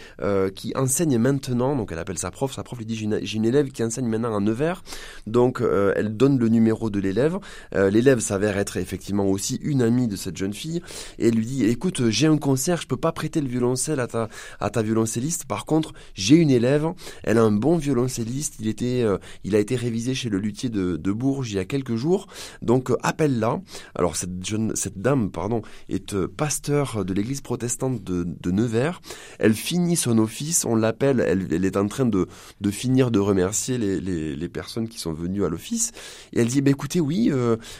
qui 0.56 0.74
enseigne 0.76 1.18
maintenant, 1.18 1.76
donc 1.76 1.92
elle 1.92 2.00
appelle 2.00 2.18
sa 2.18 2.32
prof, 2.32 2.54
sa 2.54 2.64
prof 2.64 2.78
lui 2.80 2.86
dit, 2.86 2.96
j'ai 2.96 3.06
une, 3.38 3.46
élève 3.46 3.70
qui 3.70 3.84
enseigne 3.84 4.08
maintenant 4.08 4.36
à 4.36 4.40
Nevers, 4.40 4.84
donc 5.28 5.62
elle 5.62 6.16
donne 6.16 6.38
le 6.38 6.50
numéro 6.50 6.90
de 6.90 7.00
l'élève. 7.00 7.38
l'élève 7.74 8.20
s'avère 8.20 8.58
être 8.58 8.78
effectivement 8.78 9.26
aussi 9.26 9.60
une 9.62 9.82
amie 9.82 10.08
de 10.08 10.16
cette 10.16 10.38
jeune 10.38 10.54
fille, 10.54 10.82
et 11.18 11.32
lui 11.32 11.46
dit, 11.46 11.66
écoute, 11.80 12.10
j'ai 12.10 12.28
un 12.28 12.38
concert, 12.38 12.82
je 12.82 12.88
peux 12.88 12.98
pas 12.98 13.14
prêter 13.14 13.40
le 13.40 13.48
violoncelle 13.48 14.02
à 14.02 14.08
ta, 14.08 14.82
violoncelliste. 14.82 15.46
Par 15.46 15.66
contre, 15.66 15.94
j'ai 16.14 16.36
une 16.36 16.52
élève, 16.52 16.92
elle 17.24 17.38
a 17.38 17.44
un 17.44 17.54
bon 17.54 17.78
violoncelliste, 17.78 18.56
il 18.60 18.68
était, 18.68 19.02
euh, 19.02 19.18
il 19.46 19.56
a 19.56 19.60
été 19.60 19.78
révisé 19.78 20.14
chez 20.14 20.28
le 20.28 20.40
luthier 20.40 20.68
de, 20.68 21.12
Bourges 21.14 21.52
il 21.52 21.56
y 21.56 21.60
a 21.60 21.64
quelques 21.64 21.96
jours. 21.96 22.28
Donc, 22.62 22.92
euh, 22.92 22.98
appelle-la. 23.02 23.62
Alors, 23.96 24.18
cette 24.18 24.46
jeune, 24.46 24.76
cette 24.76 24.98
dame, 24.98 25.32
pardon, 25.32 25.62
est 25.88 26.16
euh, 26.16 26.28
pasteur 26.28 27.06
de 27.06 27.14
l'église 27.14 27.40
protestante 27.40 28.04
de, 28.04 28.52
Nevers. 28.52 29.00
Elle 29.40 29.54
finit 29.54 29.96
son 29.96 30.18
office, 30.18 30.66
on 30.66 30.76
l'appelle, 30.76 31.22
elle, 31.22 31.64
est 31.64 31.78
en 31.78 31.88
train 31.88 32.06
de, 32.06 32.28
finir 32.72 33.10
de 33.10 33.20
remercier 33.20 33.78
les 33.78 34.50
personnes 34.50 34.90
qui 34.90 35.00
sont 35.00 35.14
venues 35.14 35.46
à 35.46 35.50
l'office. 35.50 35.94
Et 36.34 36.42
elle 36.42 36.48
dit, 36.48 36.60
bah, 36.60 36.72
écoutez, 36.72 37.00
oui, 37.00 37.32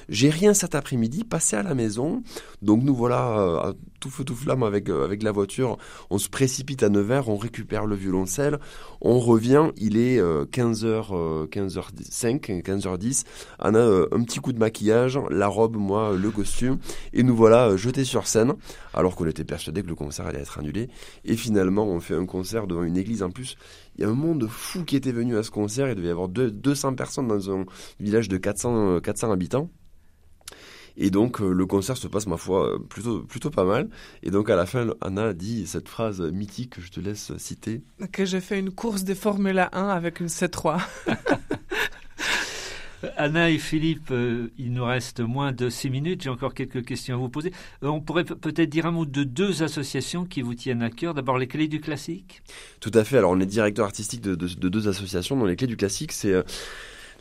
j'ai 0.08 0.30
rien 0.30 0.54
cet 0.54 0.74
après-midi, 0.74 1.26
passez 1.26 1.58
à 1.58 1.64
la 1.64 1.76
maison. 1.76 2.24
Donc, 2.62 2.82
nous 2.84 2.96
voilà 2.96 3.74
tout 4.00 4.10
feu 4.10 4.24
tout 4.24 4.36
flamme 4.36 4.64
avec, 4.64 4.90
euh, 4.90 5.06
avec 5.06 5.24
la 5.24 5.32
voiture. 5.32 5.78
On 6.10 6.18
se 6.18 6.30
précipite 6.30 6.84
à 6.84 6.90
Nevers, 6.90 7.30
on 7.30 7.38
récupère 7.38 7.86
le 7.86 7.96
violoncelle, 7.96 8.60
on 9.02 9.20
revient, 9.20 9.72
il 9.78 9.98
est 9.98 10.20
15h, 10.20 11.48
15h05, 11.50 12.64
15h10. 12.64 13.26
On 13.60 13.76
a 13.76 13.78
euh, 13.78 14.08
un 14.12 14.24
petit 14.24 14.40
coup 14.40 14.54
de 14.54 14.60
maquillage, 14.60 15.20
la 15.30 15.48
robe, 15.48 15.76
moi, 15.76 16.14
le 16.16 16.32
costume, 16.32 16.80
et 17.14 17.24
nous 17.24 17.36
voilà 17.36 17.70
euh, 17.70 17.78
jetés 17.78 18.06
sur 18.06 18.28
scène, 18.28 18.54
alors 18.94 19.16
qu'on 19.16 19.28
était 19.28 19.44
persuadé 19.44 19.84
que 19.84 19.88
le 19.88 19.96
concert 19.96 20.28
allait 20.28 20.40
être 20.40 20.60
annulé. 20.60 20.90
Et 21.26 21.36
finalement, 21.36 21.86
on 21.86 22.00
fait 22.00 22.16
un 22.16 22.26
concert 22.26 22.68
devant 22.68 22.84
une 22.84 22.98
église 22.98 23.24
en 23.24 23.30
plus. 23.30 23.56
Il 23.96 24.02
y 24.02 24.06
a 24.06 24.10
un 24.10 24.14
monde 24.14 24.48
fou 24.48 24.84
qui 24.84 24.96
était 24.96 25.12
venu 25.12 25.38
à 25.38 25.44
ce 25.44 25.52
concert, 25.52 25.90
il 25.90 25.96
devait 25.96 26.08
y 26.08 26.12
avoir 26.12 26.30
200 26.30 26.96
personnes 26.96 27.28
dans 27.28 27.52
un 27.52 27.66
village 28.00 28.30
de 28.30 28.38
400, 28.38 29.00
400 29.02 29.32
habitants. 29.32 29.70
Et 30.98 31.10
donc 31.10 31.42
euh, 31.42 31.52
le 31.52 31.66
concert 31.66 31.98
se 31.98 32.08
passe 32.08 32.28
ma 32.28 32.38
foi 32.38 32.76
euh, 32.76 32.80
plutôt 32.80 33.22
plutôt 33.22 33.50
pas 33.50 33.66
mal. 33.66 33.90
Et 34.24 34.32
donc 34.32 34.50
à 34.50 34.56
la 34.56 34.66
fin, 34.66 34.88
Anna 35.02 35.34
dit 35.34 35.68
cette 35.68 35.90
phrase 35.90 36.22
mythique 36.22 36.76
que 36.76 36.82
je 36.82 36.92
te 36.92 37.00
laisse 37.00 37.32
citer. 37.38 37.82
Que 38.12 38.26
j'ai 38.26 38.42
fait 38.42 38.60
une 38.60 38.72
course 38.72 39.04
de 39.04 39.14
Formule 39.14 39.68
1 39.72 39.88
avec 39.90 40.20
une 40.20 40.28
C3. 40.28 40.82
Anna 43.16 43.50
et 43.50 43.58
Philippe, 43.58 44.12
euh, 44.12 44.50
il 44.58 44.74
nous 44.74 44.84
reste 44.84 45.22
moins 45.22 45.52
de 45.52 45.70
six 45.70 45.90
minutes. 45.90 46.24
J'ai 46.24 46.30
encore 46.30 46.54
quelques 46.54 46.84
questions 46.86 47.16
à 47.16 47.18
vous 47.18 47.30
poser. 47.30 47.54
on 47.82 48.02
pourrait 48.02 48.26
peut-être 48.26 48.70
dire 48.70 48.86
un 48.86 48.92
mot 48.92 49.06
de 49.06 49.24
deux 49.24 49.64
associations 49.64 50.26
qui 50.26 50.42
vous 50.42 50.54
tiennent 50.54 50.82
à 50.82 50.90
cœur. 50.90 51.14
D'abord, 51.14 51.38
les 51.38 51.48
Clés 51.48 51.68
du 51.68 51.80
Classique. 51.80 52.42
Tout 52.80 52.92
à 52.94 53.04
fait. 53.04 53.18
Alors, 53.18 53.32
on 53.32 53.40
est 53.40 53.46
directeur 53.46 53.86
artistique 53.86 54.22
de, 54.22 54.36
de 54.36 54.70
deux 54.70 54.88
associations. 54.88 55.38
Dans 55.38 55.46
les 55.46 55.56
Clés 55.56 55.68
du 55.68 55.78
Classique, 55.78 56.12
c'est 56.12 56.44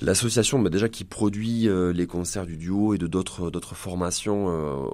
L'association, 0.01 0.61
bah, 0.61 0.71
déjà 0.71 0.89
qui 0.89 1.05
produit 1.05 1.69
euh, 1.69 1.93
les 1.93 2.07
concerts 2.07 2.47
du 2.47 2.57
duo 2.57 2.95
et 2.95 2.99
de 2.99 3.09
d'autres 3.09 3.51
d'autres 3.51 3.75
formations 3.75 4.47
euh, 4.49 4.87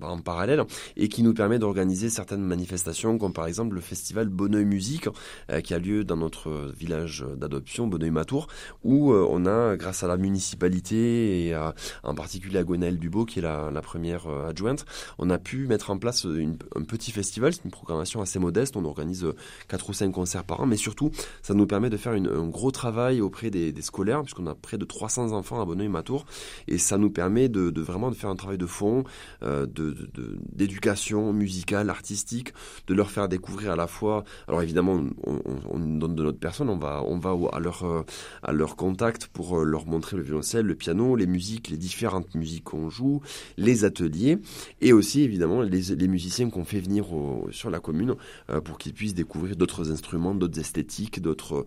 en 0.00 0.18
parallèle, 0.20 0.64
et 0.96 1.08
qui 1.08 1.22
nous 1.22 1.34
permet 1.34 1.60
d'organiser 1.60 2.10
certaines 2.10 2.42
manifestations, 2.42 3.16
comme 3.16 3.32
par 3.32 3.46
exemple 3.46 3.76
le 3.76 3.80
festival 3.80 4.28
Bonneuil 4.28 4.64
Musique, 4.64 5.08
euh, 5.50 5.60
qui 5.60 5.72
a 5.72 5.78
lieu 5.78 6.02
dans 6.02 6.16
notre 6.16 6.72
village 6.76 7.24
d'adoption, 7.36 7.86
Bonneuil-Matour, 7.86 8.48
où 8.82 9.12
on 9.12 9.46
a, 9.46 9.76
grâce 9.76 10.02
à 10.02 10.08
la 10.08 10.16
municipalité 10.16 11.46
et 11.46 11.56
en 12.02 12.14
particulier 12.14 12.58
à 12.58 12.64
Gwenaëlle 12.64 12.98
Dubo, 12.98 13.24
qui 13.24 13.38
est 13.38 13.42
la, 13.42 13.70
la 13.70 13.82
première 13.82 14.26
adjointe, 14.28 14.84
on 15.18 15.30
a 15.30 15.38
pu 15.38 15.66
mettre 15.66 15.90
en 15.90 15.98
place 15.98 16.24
une, 16.24 16.56
un 16.74 16.82
petit 16.82 17.12
festival. 17.12 17.52
C'est 17.52 17.64
une 17.64 17.70
programmation 17.70 18.20
assez 18.20 18.38
modeste. 18.38 18.76
On 18.76 18.84
organise 18.84 19.26
quatre 19.68 19.90
ou 19.90 19.92
cinq 19.92 20.10
concerts 20.12 20.44
par 20.44 20.60
an, 20.60 20.66
mais 20.66 20.76
surtout, 20.76 21.10
ça 21.42 21.54
nous 21.54 21.66
permet 21.66 21.90
de 21.90 21.96
faire 21.96 22.14
une, 22.14 22.26
un 22.26 22.48
gros 22.48 22.70
travail 22.70 23.20
auprès 23.20 23.50
des, 23.50 23.72
des 23.72 23.82
scolaires, 23.82 24.22
puisqu'on 24.40 24.50
a 24.50 24.54
près 24.54 24.78
de 24.78 24.84
300 24.84 25.32
enfants 25.32 25.60
à 25.60 25.64
Bonneuil-Matour, 25.64 26.24
et 26.68 26.78
ça 26.78 26.98
nous 26.98 27.10
permet 27.10 27.48
de, 27.48 27.80
vraiment 27.80 28.12
faire 28.12 28.30
un 28.30 28.36
travail 28.36 28.58
de 28.58 28.66
fond, 28.66 29.04
euh, 29.42 29.66
d'éducation 30.52 31.32
musicale, 31.32 31.90
artistique, 31.90 32.52
de 32.86 32.94
leur 32.94 33.10
faire 33.10 33.28
découvrir 33.28 33.72
à 33.72 33.76
la 33.76 33.86
fois. 33.86 34.24
Alors 34.48 34.62
évidemment, 34.62 35.02
on, 35.24 35.40
on, 35.44 35.60
on 35.70 35.78
donne 35.78 36.14
de 36.14 36.22
notre 36.22 36.38
personne, 36.38 36.68
on 36.68 36.76
va, 36.76 37.02
on 37.04 37.18
va 37.18 37.34
à 37.52 37.60
leur, 37.60 37.84
euh, 37.84 38.02
à 38.42 38.52
leur 38.52 38.76
contact 38.76 39.26
pour 39.28 39.60
euh, 39.60 39.64
leur 39.64 39.86
montrer 39.86 40.16
le 40.16 40.22
violoncelle, 40.22 40.66
le 40.66 40.74
piano, 40.74 41.16
les 41.16 41.26
musiques, 41.26 41.68
les 41.68 41.76
différentes 41.76 42.34
musiques 42.34 42.64
qu'on 42.64 42.90
joue, 42.90 43.20
les 43.56 43.84
ateliers, 43.84 44.38
et 44.80 44.92
aussi 44.92 45.22
évidemment 45.22 45.62
les, 45.62 46.08
musiciens 46.08 46.50
qu'on 46.50 46.64
fait 46.64 46.80
venir 46.80 47.06
sur 47.50 47.70
la 47.70 47.78
commune 47.78 48.14
pour 48.64 48.78
qu'ils 48.78 48.92
puissent 48.92 49.14
découvrir 49.14 49.56
d'autres 49.56 49.92
instruments, 49.92 50.34
d'autres 50.34 50.58
esthétiques, 50.58 51.20
d'autres 51.20 51.66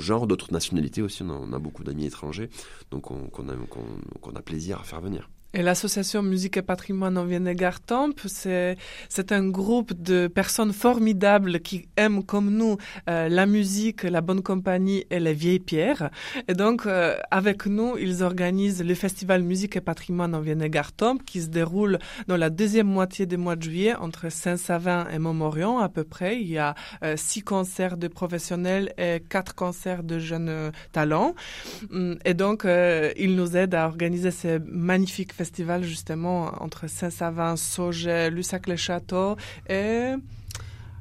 genres, 0.00 0.26
d'autres 0.26 0.52
nationalités 0.52 1.02
aussi. 1.02 1.22
On 1.22 1.48
on 1.48 1.52
a 1.52 1.58
beaucoup 1.58 1.84
d'amis 1.84 2.06
étrangers, 2.08 2.50
donc 2.90 3.02
qu'on 3.04 4.34
a 4.34 4.42
plaisir 4.42 4.80
à 4.80 4.84
faire 4.84 5.00
venir. 5.00 5.30
Et 5.58 5.62
l'association 5.62 6.22
Musique 6.22 6.56
et 6.56 6.62
Patrimoine 6.62 7.18
en 7.18 7.24
Viennegar-Temp, 7.24 8.14
c'est, 8.26 8.76
c'est 9.08 9.32
un 9.32 9.48
groupe 9.48 9.92
de 9.92 10.28
personnes 10.28 10.72
formidables 10.72 11.58
qui 11.58 11.88
aiment 11.96 12.22
comme 12.22 12.50
nous 12.50 12.76
euh, 13.10 13.28
la 13.28 13.44
musique, 13.44 14.04
la 14.04 14.20
bonne 14.20 14.40
compagnie 14.40 15.04
et 15.10 15.18
les 15.18 15.34
vieilles 15.34 15.58
pierres. 15.58 16.10
Et 16.46 16.54
donc, 16.54 16.86
euh, 16.86 17.16
avec 17.32 17.66
nous, 17.66 17.96
ils 17.98 18.22
organisent 18.22 18.84
le 18.84 18.94
festival 18.94 19.42
Musique 19.42 19.74
et 19.74 19.80
Patrimoine 19.80 20.32
en 20.36 20.40
Viennegar-Temp 20.40 21.24
qui 21.26 21.42
se 21.42 21.48
déroule 21.48 21.98
dans 22.28 22.36
la 22.36 22.50
deuxième 22.50 22.86
moitié 22.86 23.26
du 23.26 23.36
mois 23.36 23.56
de 23.56 23.64
juillet 23.64 23.96
entre 23.96 24.30
Saint-Savin 24.30 25.08
et 25.12 25.18
Montmorillon 25.18 25.80
à 25.80 25.88
peu 25.88 26.04
près. 26.04 26.40
Il 26.40 26.46
y 26.46 26.58
a 26.58 26.76
euh, 27.02 27.14
six 27.16 27.42
concerts 27.42 27.96
de 27.96 28.06
professionnels 28.06 28.94
et 28.96 29.20
quatre 29.28 29.56
concerts 29.56 30.04
de 30.04 30.20
jeunes 30.20 30.70
talents. 30.92 31.34
Et 32.24 32.34
donc, 32.34 32.64
euh, 32.64 33.12
ils 33.16 33.34
nous 33.34 33.56
aident 33.56 33.74
à 33.74 33.86
organiser 33.86 34.30
ces 34.30 34.60
magnifiques 34.60 35.32
justement 35.84 36.52
entre 36.62 36.86
Saint-Savin, 36.88 37.56
Sauget, 37.56 38.30
Lussac-les-Châteaux 38.30 39.36
et 39.68 40.14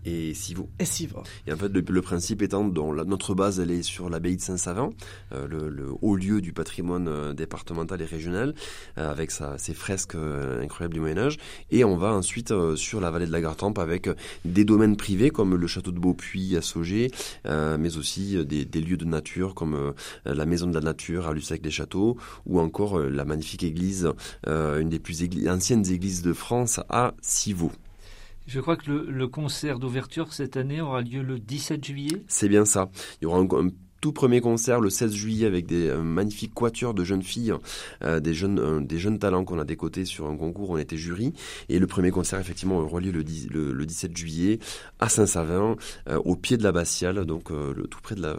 et 0.08 0.34
Civaux. 0.34 0.70
Et 0.80 0.86
Civaux. 0.86 1.24
Et 1.46 1.54
en 1.54 1.58
fait, 1.58 1.68
le, 1.68 1.82
le 1.82 2.02
principe 2.02 2.42
étant, 2.42 2.64
dont 2.64 2.94
la, 2.94 3.04
notre 3.04 3.36
base, 3.36 3.60
elle 3.60 3.72
est 3.72 3.84
sur 3.84 4.10
l'abbaye 4.10 4.38
de 4.38 4.42
Saint-Savin, 4.42 4.90
euh, 5.34 5.48
le, 5.48 5.70
le, 5.70 5.90
haut 6.02 6.16
lieu 6.16 6.40
du 6.40 6.54
patrimoine 6.54 7.08
euh, 7.10 7.34
départemental 7.34 8.02
et 8.02 8.06
régional, 8.06 8.56
euh, 8.98 9.12
avec 9.12 9.32
sa, 9.32 9.58
ses 9.58 9.74
fresques 9.74 10.16
incroyables 10.16 10.94
du 10.94 11.02
Moyen-Âge. 11.02 11.38
Et 11.72 11.84
on 11.84 11.98
va 11.98 12.14
ensuite 12.14 12.54
sur 12.76 13.02
la 13.02 13.12
vallée 13.12 13.26
de 13.26 13.32
la 13.32 13.42
Gartempe 13.42 13.80
avec 13.80 14.10
des 14.46 14.64
domaines 14.64 14.96
privés 14.96 15.30
comme 15.30 15.56
le 15.56 15.68
château 15.68 15.92
de 15.92 16.00
Beaupuy 16.00 16.56
à 16.56 16.62
Sauget, 16.62 17.12
mais 17.46 17.98
aussi 17.98 18.46
des, 18.46 18.66
des, 18.66 18.82
lieux 18.82 18.98
de 18.98 19.06
nature 19.06 19.54
comme 19.56 19.94
la 20.26 20.46
maison 20.46 20.68
de 20.68 20.74
la 20.74 20.82
nature 20.82 21.28
à 21.28 21.34
Lussac-des-Châteaux, 21.34 22.18
ou 22.46 22.60
encore 22.60 23.00
la 23.00 23.26
magnifique 23.26 23.64
église, 23.64 24.10
une 24.46 24.90
des 24.90 25.00
plus 25.00 25.24
anciennes 25.48 25.86
églises 25.88 26.22
de 26.22 26.34
France 26.34 26.80
à 26.90 27.14
Civaux. 27.22 27.72
Je 28.48 28.60
crois 28.60 28.78
que 28.78 28.90
le, 28.90 29.06
le 29.10 29.28
concert 29.28 29.78
d'ouverture 29.78 30.34
cette 30.34 30.58
année 30.58 30.82
aura 30.82 31.02
lieu 31.02 31.22
le 31.22 31.38
17 31.38 31.84
juillet. 31.84 32.24
C'est 32.28 32.50
bien 32.50 32.66
ça. 32.66 32.90
Il 33.22 33.26
y 33.26 33.28
aura 33.28 33.40
un, 33.40 33.70
tout 34.02 34.12
premier 34.14 34.42
concert 34.42 34.80
le 34.80 34.90
16 34.90 35.14
juillet 35.14 35.46
avec 35.46 35.66
des 35.66 35.88
euh, 35.88 36.02
magnifiques 36.02 36.54
quatuors 36.54 36.94
de 36.94 37.04
jeunes 37.04 37.24
filles, 37.24 37.54
euh, 38.04 38.20
des 38.20 38.34
jeunes 38.34 38.60
euh, 38.60 38.80
des 38.80 39.00
jeunes 39.00 39.20
talents 39.20 39.44
qu'on 39.44 39.60
a 39.60 39.66
décotés 39.66 40.06
sur 40.06 40.28
un 40.28 40.38
concours, 40.38 40.70
on 40.70 40.78
était 40.78 40.98
jury 40.98 41.34
et 41.70 41.80
le 41.80 41.88
premier 41.88 42.12
concert 42.12 42.40
effectivement 42.40 42.78
aura 42.78 43.00
lieu 43.00 43.12
le, 43.12 43.24
10, 43.24 43.50
le, 43.50 43.74
le 43.74 43.86
17 43.86 44.16
juillet 44.16 44.60
à 45.00 45.10
Saint-Savin 45.10 45.76
au 46.08 46.36
pied 46.36 46.58
de 46.58 46.64
l'abbatiale 46.64 47.26
donc 47.26 47.50
le, 47.50 47.88
tout 47.88 48.00
près 48.02 48.16
de 48.16 48.22
la 48.22 48.38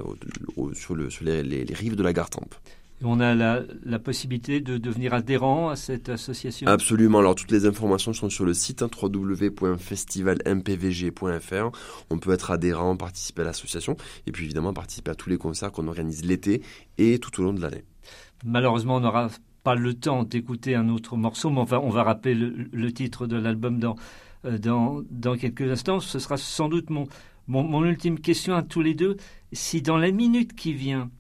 sur 0.75 0.95
le 0.95 1.11
sur 1.11 1.25
les 1.25 1.65
rives 1.75 1.97
de 1.97 2.03
la 2.03 2.13
Gartempe. 2.13 2.55
Et 3.01 3.05
on 3.05 3.21
a 3.21 3.33
la, 3.35 3.63
la, 3.85 4.01
possibilité 4.01 4.61
de 4.61 4.77
devenir 4.77 5.15
adhérent 5.15 5.69
à 5.69 5.77
cette 5.77 6.09
association 6.09 6.67
Absolument. 6.67 7.21
Alors, 7.21 7.37
toutes 7.37 7.53
les 7.53 7.65
informations 7.65 8.13
sont 8.13 8.29
sur 8.29 8.45
le 8.45 8.55
site 8.55 8.83
hein, 8.83 8.91
www.festivalmpvg.fr. 9.01 11.71
On 12.11 12.19
peut 12.19 12.33
être 12.33 12.51
adhérent, 12.51 12.97
participer 12.97 13.43
à 13.43 13.45
l'association 13.45 13.97
et 14.27 14.33
puis 14.33 14.47
évidemment 14.47 14.73
participer 14.73 15.13
à 15.13 15.15
tous 15.15 15.31
les 15.31 15.39
concerts 15.39 15.71
qu'on 15.71 15.87
organise 15.87 16.25
l'été 16.25 16.61
et 16.99 17.21
tout 17.21 17.41
au 17.41 17.45
long 17.45 17.53
de 17.53 17.61
l'année. 17.61 17.85
Malheureusement, 18.45 18.97
on 18.97 19.01
n'aura 19.01 19.29
pas 19.63 19.77
le 19.77 19.95
temps 19.95 20.25
d'écouter 20.25 20.75
un 20.75 20.89
autre 20.89 21.17
morceau, 21.17 21.51
mais 21.51 21.61
on 21.61 21.65
va, 21.65 21.81
on 21.81 21.91
va 21.91 22.03
rappeler 22.03 22.35
le, 22.35 22.69
le 22.73 22.93
titre 22.93 23.29
de 23.29 23.37
l'album 23.37 23.79
dans, 23.79 23.95
euh, 24.45 24.59
dans, 24.59 25.03
dans 25.11 25.37
quelques 25.37 25.71
instants. 25.71 26.01
Ce 26.01 26.19
sera 26.19 26.37
sans 26.37 26.69
doute 26.69 26.91
mon, 26.91 27.07
mon, 27.47 27.63
mon 27.63 27.85
ultime 27.85 28.19
question 28.19 28.55
à 28.55 28.63
tous 28.63 28.83
les 28.83 28.95
deux. 28.95 29.17
Si 29.53 29.83
dans 29.83 29.99
la 29.99 30.11
minute 30.11 30.55
qui 30.55 30.73
vient, 30.73 31.11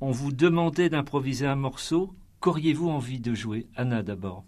on 0.00 0.10
vous 0.10 0.32
demandait 0.32 0.88
d'improviser 0.88 1.46
un 1.46 1.56
morceau, 1.56 2.14
qu'auriez-vous 2.40 2.88
envie 2.88 3.20
de 3.20 3.34
jouer 3.34 3.66
Anna 3.76 4.02
d'abord? 4.02 4.44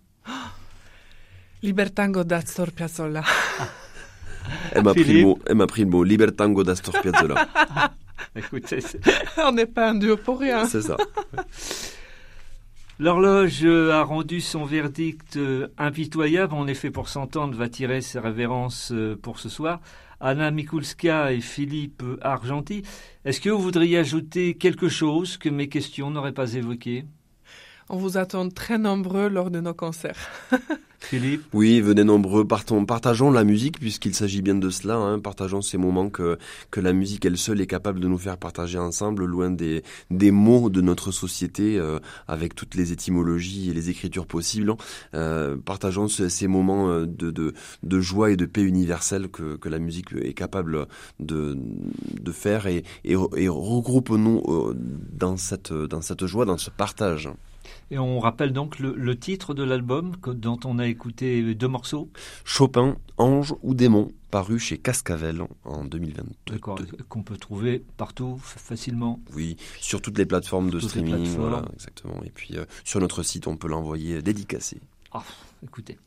Libertango 1.62 2.24
d'Astor 2.24 2.70
Piazzolla. 2.70 3.22
Elle 4.72 4.82
m'a 4.82 4.94
pris, 4.94 5.04
le 5.04 5.22
mot, 5.22 5.38
elle 5.46 5.54
m'a 5.56 5.66
pris 5.66 5.82
le 5.82 5.90
mot 5.90 6.02
Libertango 6.02 6.64
d'Astor 6.64 7.00
Piazzolla. 7.02 7.48
Écoutez, 8.36 8.78
on 9.38 9.52
n'est 9.52 9.66
pas 9.66 9.90
un 9.90 9.94
duo 9.94 10.16
pour 10.16 10.40
rien. 10.40 10.64
C'est 10.64 10.82
ça. 10.82 10.96
L'horloge 12.98 13.64
a 13.64 14.02
rendu 14.02 14.40
son 14.40 14.64
verdict 14.64 15.38
impitoyable. 15.78 16.54
En 16.54 16.66
effet, 16.66 16.90
pour 16.90 17.08
s'entendre, 17.08 17.54
va 17.54 17.68
tirer 17.68 18.00
ses 18.00 18.18
révérences 18.18 18.92
pour 19.22 19.38
ce 19.38 19.48
soir. 19.48 19.80
Anna 20.20 20.50
Mikulska 20.50 21.32
et 21.32 21.40
Philippe 21.40 22.02
Argenti. 22.20 22.82
Est-ce 23.24 23.40
que 23.40 23.50
vous 23.50 23.60
voudriez 23.60 23.98
ajouter 23.98 24.54
quelque 24.54 24.88
chose 24.88 25.36
que 25.36 25.48
mes 25.48 25.68
questions 25.68 26.10
n'auraient 26.10 26.32
pas 26.32 26.54
évoqué 26.54 27.04
On 27.92 27.96
vous 27.96 28.16
attend 28.16 28.48
très 28.48 28.78
nombreux 28.78 29.28
lors 29.28 29.50
de 29.50 29.58
nos 29.58 29.74
concerts. 29.74 30.30
Philippe? 31.00 31.42
Oui, 31.52 31.80
venez 31.80 32.04
nombreux, 32.04 32.46
partons, 32.46 32.84
partageons 32.86 33.32
la 33.32 33.42
musique 33.42 33.80
puisqu'il 33.80 34.14
s'agit 34.14 34.42
bien 34.42 34.54
de 34.54 34.70
cela, 34.70 34.94
hein, 34.94 35.18
partageons 35.18 35.60
ces 35.60 35.76
moments 35.76 36.08
que, 36.08 36.38
que 36.70 36.78
la 36.78 36.92
musique 36.92 37.24
elle 37.24 37.36
seule 37.36 37.60
est 37.60 37.66
capable 37.66 37.98
de 37.98 38.06
nous 38.06 38.18
faire 38.18 38.36
partager 38.36 38.78
ensemble, 38.78 39.24
loin 39.24 39.50
des, 39.50 39.82
des 40.12 40.30
mots 40.30 40.70
de 40.70 40.80
notre 40.80 41.10
société, 41.10 41.78
euh, 41.78 41.98
avec 42.28 42.54
toutes 42.54 42.76
les 42.76 42.92
étymologies 42.92 43.70
et 43.70 43.74
les 43.74 43.90
écritures 43.90 44.26
possibles. 44.26 44.72
Euh, 45.14 45.56
partageons 45.56 46.06
ce, 46.06 46.28
ces 46.28 46.46
moments 46.46 47.00
de, 47.00 47.32
de, 47.32 47.54
de, 47.82 48.00
joie 48.00 48.30
et 48.30 48.36
de 48.36 48.46
paix 48.46 48.62
universelle 48.62 49.30
que, 49.30 49.56
que 49.56 49.68
la 49.68 49.80
musique 49.80 50.12
est 50.22 50.34
capable 50.34 50.86
de, 51.18 51.58
de 51.58 52.30
faire 52.30 52.68
et, 52.68 52.84
et, 53.04 53.16
et 53.36 53.48
regroupons-nous 53.48 54.44
euh, 54.46 54.76
dans 54.76 55.36
cette, 55.36 55.72
dans 55.72 56.02
cette 56.02 56.26
joie, 56.26 56.44
dans 56.44 56.58
ce 56.58 56.70
partage. 56.70 57.28
Et 57.90 57.98
on 57.98 58.20
rappelle 58.20 58.52
donc 58.52 58.78
le, 58.78 58.94
le 58.96 59.18
titre 59.18 59.52
de 59.52 59.64
l'album 59.64 60.12
dont 60.26 60.60
on 60.64 60.78
a 60.78 60.86
écouté 60.86 61.54
deux 61.54 61.68
morceaux. 61.68 62.08
Chopin, 62.44 62.96
Ange 63.18 63.54
ou 63.62 63.74
Démon, 63.74 64.12
paru 64.30 64.58
chez 64.58 64.78
Cascavel 64.78 65.42
en 65.64 65.84
2022. 65.84 66.30
D'accord, 66.52 66.78
qu'on 67.08 67.22
peut 67.22 67.36
trouver 67.36 67.82
partout 67.96 68.38
facilement. 68.42 69.20
Oui, 69.34 69.56
sur 69.80 70.00
toutes 70.00 70.18
les 70.18 70.26
plateformes 70.26 70.70
de 70.70 70.78
toutes 70.78 70.90
streaming, 70.90 71.16
plateformes. 71.16 71.48
voilà, 71.50 71.64
exactement. 71.74 72.20
Et 72.24 72.30
puis 72.30 72.56
euh, 72.56 72.64
sur 72.84 73.00
notre 73.00 73.22
site, 73.24 73.46
on 73.48 73.56
peut 73.56 73.68
l'envoyer 73.68 74.22
dédicacé. 74.22 74.80
Ah, 75.12 75.24
écoutez. 75.64 75.98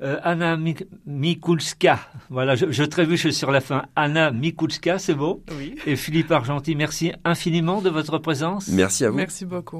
Euh, 0.00 0.18
Anna 0.24 0.56
Mik 0.56 0.84
Mikulska, 1.06 2.00
voilà, 2.28 2.56
je, 2.56 2.70
je 2.72 2.82
trébuche 2.82 3.28
sur 3.30 3.52
la 3.52 3.60
fin. 3.60 3.84
Anna 3.94 4.32
Mikulska, 4.32 4.98
c'est 4.98 5.14
beau. 5.14 5.44
Oui. 5.56 5.76
Et 5.86 5.94
Philippe 5.94 6.32
Argenti, 6.32 6.74
merci 6.74 7.12
infiniment 7.24 7.80
de 7.82 7.90
votre 7.90 8.18
présence. 8.18 8.66
Merci 8.68 9.04
à 9.04 9.10
vous. 9.10 9.16
Merci 9.16 9.44
beaucoup. 9.44 9.78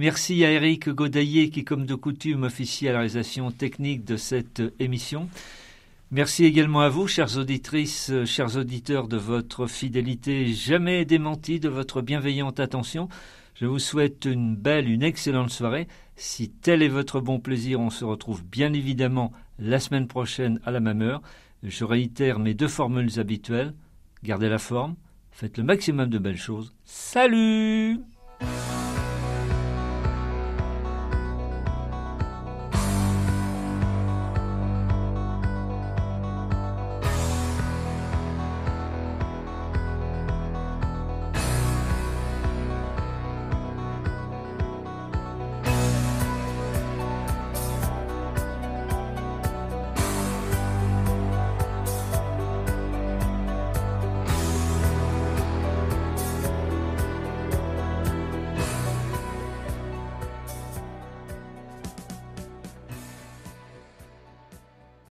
Merci 0.00 0.46
à 0.46 0.50
Eric 0.50 0.88
Godaillé 0.88 1.50
qui, 1.50 1.62
comme 1.62 1.84
de 1.84 1.94
coutume, 1.94 2.44
officie 2.44 2.88
à 2.88 2.92
la 2.92 3.00
réalisation 3.00 3.50
technique 3.50 4.02
de 4.02 4.16
cette 4.16 4.62
émission. 4.78 5.28
Merci 6.10 6.46
également 6.46 6.80
à 6.80 6.88
vous, 6.88 7.06
chères 7.06 7.36
auditrices, 7.36 8.10
chers 8.24 8.56
auditeurs, 8.56 9.08
de 9.08 9.18
votre 9.18 9.66
fidélité 9.66 10.54
jamais 10.54 11.04
démentie, 11.04 11.60
de 11.60 11.68
votre 11.68 12.00
bienveillante 12.00 12.60
attention. 12.60 13.10
Je 13.54 13.66
vous 13.66 13.78
souhaite 13.78 14.24
une 14.24 14.56
belle, 14.56 14.88
une 14.88 15.02
excellente 15.02 15.50
soirée. 15.50 15.86
Si 16.16 16.48
tel 16.48 16.82
est 16.82 16.88
votre 16.88 17.20
bon 17.20 17.38
plaisir, 17.38 17.78
on 17.78 17.90
se 17.90 18.06
retrouve 18.06 18.42
bien 18.42 18.72
évidemment 18.72 19.32
la 19.58 19.80
semaine 19.80 20.06
prochaine 20.08 20.60
à 20.64 20.70
la 20.70 20.80
même 20.80 21.02
heure. 21.02 21.20
Je 21.62 21.84
réitère 21.84 22.38
mes 22.38 22.54
deux 22.54 22.68
formules 22.68 23.20
habituelles. 23.20 23.74
Gardez 24.24 24.48
la 24.48 24.56
forme, 24.56 24.94
faites 25.30 25.58
le 25.58 25.64
maximum 25.64 26.08
de 26.08 26.16
belles 26.16 26.38
choses. 26.38 26.74
Salut 26.86 28.00